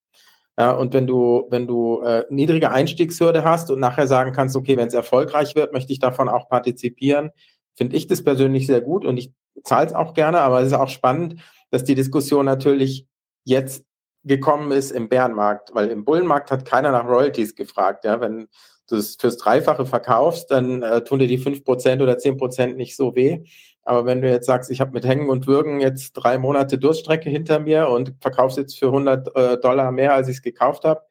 [0.57, 4.75] Ja, und wenn du, wenn du äh, niedrige Einstiegshürde hast und nachher sagen kannst, okay,
[4.75, 7.31] wenn es erfolgreich wird, möchte ich davon auch partizipieren,
[7.75, 9.31] finde ich das persönlich sehr gut und ich
[9.63, 13.07] zahle es auch gerne, aber es ist auch spannend, dass die Diskussion natürlich
[13.43, 13.83] jetzt
[14.23, 18.05] gekommen ist im Bärenmarkt, weil im Bullenmarkt hat keiner nach Royalties gefragt.
[18.05, 18.47] Ja, wenn
[18.87, 22.77] du es fürs Dreifache verkaufst, dann äh, tun dir die fünf Prozent oder zehn Prozent
[22.77, 23.43] nicht so weh.
[23.83, 27.29] Aber wenn du jetzt sagst, ich habe mit Hängen und Würgen jetzt drei Monate Durststrecke
[27.29, 31.01] hinter mir und verkaufst jetzt für 100 äh, Dollar mehr, als ich es gekauft habe,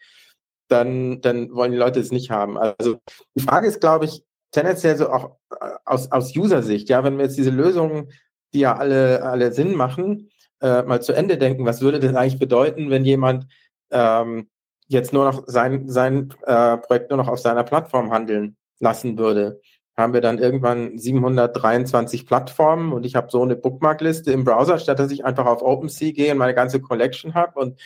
[0.69, 2.57] dann, dann wollen die Leute es nicht haben.
[2.57, 2.98] Also
[3.35, 7.24] die Frage ist, glaube ich, tendenziell so auch äh, aus, aus User-Sicht, ja, wenn wir
[7.24, 8.12] jetzt diese Lösungen,
[8.55, 10.31] die ja alle, alle Sinn machen,
[10.61, 13.47] äh, mal zu Ende denken, was würde das eigentlich bedeuten, wenn jemand
[13.91, 14.49] ähm,
[14.87, 19.61] jetzt nur noch sein, sein äh, Projekt nur noch auf seiner Plattform handeln lassen würde?
[19.97, 24.99] Haben wir dann irgendwann 723 Plattformen und ich habe so eine Bookmarkliste im Browser, statt
[24.99, 27.81] dass ich einfach auf OpenSea gehe und meine ganze Collection habe und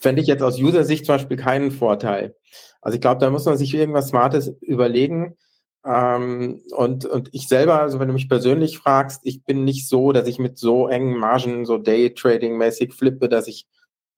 [0.00, 2.34] fände ich jetzt aus User-Sicht zum Beispiel keinen Vorteil.
[2.80, 5.36] Also ich glaube, da muss man sich irgendwas Smartes überlegen,
[5.84, 10.12] ähm, und, und ich selber, also wenn du mich persönlich fragst, ich bin nicht so,
[10.12, 13.66] dass ich mit so engen Margen, so Day-Trading-mäßig flippe, dass ich,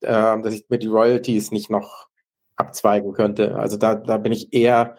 [0.03, 2.09] äh, dass ich mir die Royalties nicht noch
[2.57, 3.57] abzweigen könnte.
[3.57, 4.97] Also da, da bin ich eher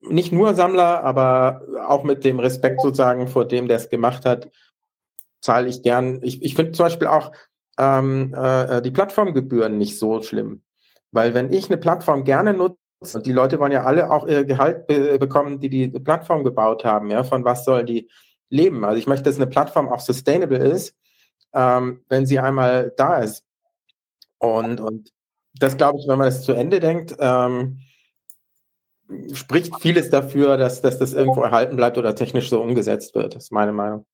[0.00, 4.50] nicht nur Sammler, aber auch mit dem Respekt sozusagen vor dem, der es gemacht hat,
[5.40, 6.20] zahle ich gern.
[6.22, 7.32] Ich, ich finde zum Beispiel auch
[7.78, 10.62] ähm, äh, die Plattformgebühren nicht so schlimm.
[11.10, 14.86] Weil wenn ich eine Plattform gerne nutze, die Leute wollen ja alle auch ihr Gehalt
[14.86, 17.10] be bekommen, die die Plattform gebaut haben.
[17.10, 18.08] Ja, von was sollen die
[18.48, 18.84] leben?
[18.84, 20.94] Also ich möchte, dass eine Plattform auch sustainable ist,
[21.52, 23.44] ähm, wenn sie einmal da ist.
[24.38, 25.12] Und, und
[25.54, 27.80] das glaube ich, wenn man das zu Ende denkt, ähm,
[29.32, 33.34] spricht vieles dafür, dass, dass das irgendwo erhalten bleibt oder technisch so umgesetzt wird.
[33.34, 34.04] Das ist meine Meinung.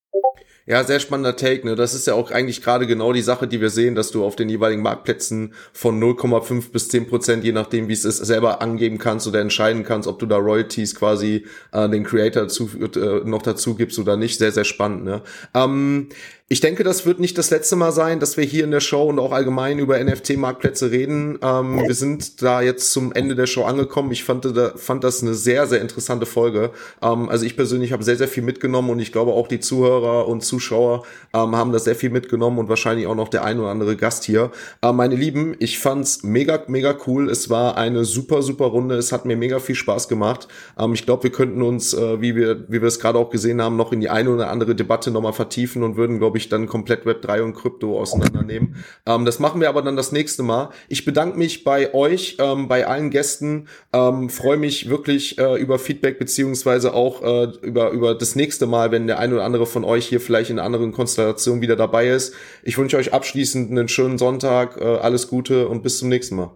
[0.64, 1.66] Ja, sehr spannender Take.
[1.66, 1.74] Ne?
[1.74, 4.36] Das ist ja auch eigentlich gerade genau die Sache, die wir sehen, dass du auf
[4.36, 8.98] den jeweiligen Marktplätzen von 0,5 bis 10 Prozent, je nachdem wie es ist, selber angeben
[8.98, 13.42] kannst oder entscheiden kannst, ob du da Royalties quasi äh, den Creator zu, äh, noch
[13.42, 14.38] dazu gibst oder nicht.
[14.38, 15.04] Sehr, sehr spannend.
[15.04, 15.22] Ne?
[15.52, 16.10] Ähm,
[16.48, 19.04] ich denke, das wird nicht das letzte Mal sein, dass wir hier in der Show
[19.04, 21.38] und auch allgemein über NFT-Marktplätze reden.
[21.42, 24.12] Ähm, wir sind da jetzt zum Ende der Show angekommen.
[24.12, 26.70] Ich fand, da, fand das eine sehr, sehr interessante Folge.
[27.00, 30.28] Ähm, also ich persönlich habe sehr, sehr viel mitgenommen und ich glaube auch die Zuhörer
[30.28, 33.70] und Zuschauer ähm, haben da sehr viel mitgenommen und wahrscheinlich auch noch der ein oder
[33.70, 34.50] andere Gast hier.
[34.82, 37.30] Äh, meine Lieben, ich fand's mega, mega cool.
[37.30, 38.96] Es war eine super, super Runde.
[38.96, 40.48] Es hat mir mega viel Spaß gemacht.
[40.78, 43.62] Ähm, ich glaube, wir könnten uns, äh, wie wir, wie wir es gerade auch gesehen
[43.62, 46.48] haben, noch in die eine oder andere Debatte nochmal vertiefen und würden, glaube ich, ich,
[46.48, 48.76] dann komplett Web3 und Krypto auseinandernehmen.
[49.06, 50.70] Ähm, das machen wir aber dann das nächste Mal.
[50.88, 55.78] Ich bedanke mich bei euch, ähm, bei allen Gästen, ähm, freue mich wirklich äh, über
[55.78, 59.84] Feedback beziehungsweise auch äh, über, über das nächste Mal, wenn der ein oder andere von
[59.84, 62.34] euch hier vielleicht in einer anderen Konstellation wieder dabei ist.
[62.62, 66.50] Ich wünsche euch abschließend einen schönen Sonntag, äh, alles Gute und bis zum nächsten Mal.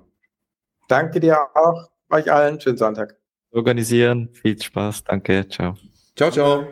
[0.88, 3.16] Danke dir auch, euch allen, schönen Sonntag.
[3.52, 5.76] Organisieren, viel Spaß, danke, ciao.
[6.14, 6.66] Ciao, ciao.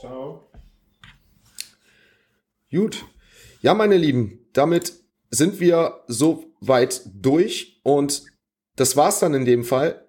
[0.00, 0.49] Ciao.
[2.72, 3.04] Gut.
[3.62, 4.92] Ja, meine Lieben, damit
[5.30, 8.22] sind wir so weit durch und
[8.76, 10.06] das war's dann in dem Fall.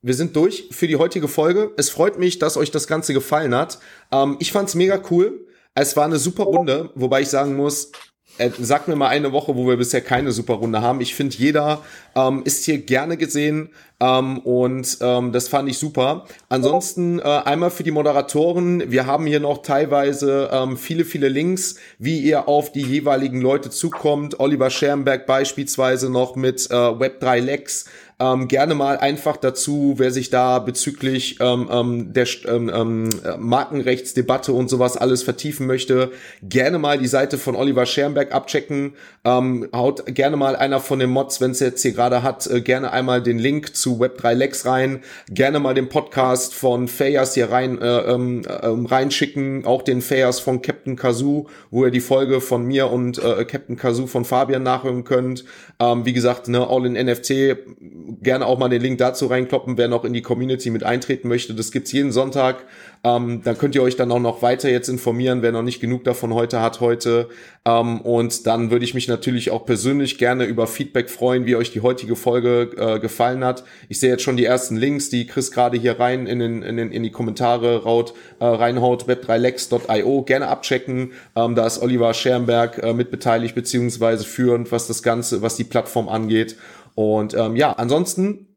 [0.00, 1.72] Wir sind durch für die heutige Folge.
[1.76, 3.78] Es freut mich, dass euch das Ganze gefallen hat.
[4.12, 5.46] Ähm, ich fand's mega cool.
[5.74, 7.90] Es war eine super Runde, wobei ich sagen muss,
[8.38, 11.00] äh, sag mir mal eine Woche, wo wir bisher keine super Runde haben.
[11.00, 11.82] Ich finde, jeder
[12.14, 13.70] ähm, ist hier gerne gesehen
[14.00, 16.24] ähm, und ähm, das fand ich super.
[16.48, 18.90] Ansonsten äh, einmal für die Moderatoren.
[18.90, 23.70] Wir haben hier noch teilweise ähm, viele, viele Links, wie ihr auf die jeweiligen Leute
[23.70, 24.40] zukommt.
[24.40, 27.86] Oliver Schermberg beispielsweise noch mit äh, Web3 Lex
[28.20, 33.08] ähm, gerne mal einfach dazu, wer sich da bezüglich ähm, ähm, der ähm, ähm,
[33.38, 36.12] Markenrechtsdebatte und sowas alles vertiefen möchte,
[36.42, 38.94] gerne mal die Seite von Oliver Schermberg abchecken.
[39.24, 42.60] Ähm, haut gerne mal einer von den Mods, wenn es jetzt hier gerade hat, äh,
[42.60, 45.02] gerne einmal den Link zu Web3 Lex rein.
[45.28, 50.38] Gerne mal den Podcast von Fayas hier rein äh, ähm, äh, reinschicken, auch den Fayas
[50.38, 54.62] von Captain Kazoo, wo ihr die Folge von mir und äh, Captain Kazoo von Fabian
[54.62, 55.44] nachhören könnt.
[55.80, 57.56] Ähm, wie gesagt, ne, All in NFT
[58.22, 61.54] gerne auch mal den Link dazu reinkloppen, wer noch in die Community mit eintreten möchte.
[61.54, 62.64] Das gibt's jeden Sonntag.
[63.02, 66.04] Ähm, dann könnt ihr euch dann auch noch weiter jetzt informieren, wer noch nicht genug
[66.04, 67.28] davon heute hat heute.
[67.66, 71.70] Ähm, und dann würde ich mich natürlich auch persönlich gerne über Feedback freuen, wie euch
[71.70, 73.64] die heutige Folge äh, gefallen hat.
[73.88, 76.76] Ich sehe jetzt schon die ersten Links, die Chris gerade hier rein in, den, in,
[76.76, 80.22] den, in die Kommentare raut, äh, reinhaut, web3lex.io.
[80.22, 81.12] Gerne abchecken.
[81.36, 86.08] Ähm, da ist Oliver Schermberg äh, mitbeteiligt beziehungsweise führend, was das Ganze, was die Plattform
[86.08, 86.56] angeht.
[86.94, 88.48] Und ähm, ja, ansonsten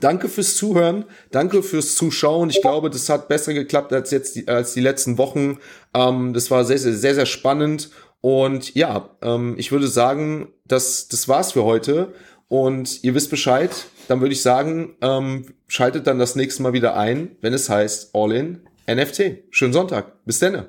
[0.00, 2.50] Danke fürs Zuhören, danke fürs Zuschauen.
[2.50, 5.58] Ich glaube, das hat besser geklappt als jetzt die, als die letzten Wochen.
[5.94, 7.90] Ähm, das war sehr, sehr, sehr, sehr spannend.
[8.20, 12.12] Und ja, ähm, ich würde sagen, das, das war's für heute.
[12.48, 13.70] Und ihr wisst Bescheid.
[14.08, 18.14] Dann würde ich sagen, ähm, schaltet dann das nächste Mal wieder ein, wenn es heißt
[18.14, 19.44] All in NFT.
[19.50, 20.24] Schönen Sonntag.
[20.24, 20.66] Bis dann.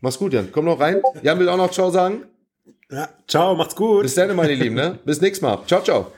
[0.00, 0.48] Mach's gut, Jan.
[0.52, 1.02] Komm noch rein.
[1.22, 2.24] Jan will auch noch Ciao sagen.
[2.90, 4.02] Ja, ciao, macht's gut.
[4.02, 4.74] Bis dann, meine Lieben.
[4.74, 4.98] Ne?
[5.04, 5.62] Bis nächstes Mal.
[5.66, 6.12] Ciao, ciao.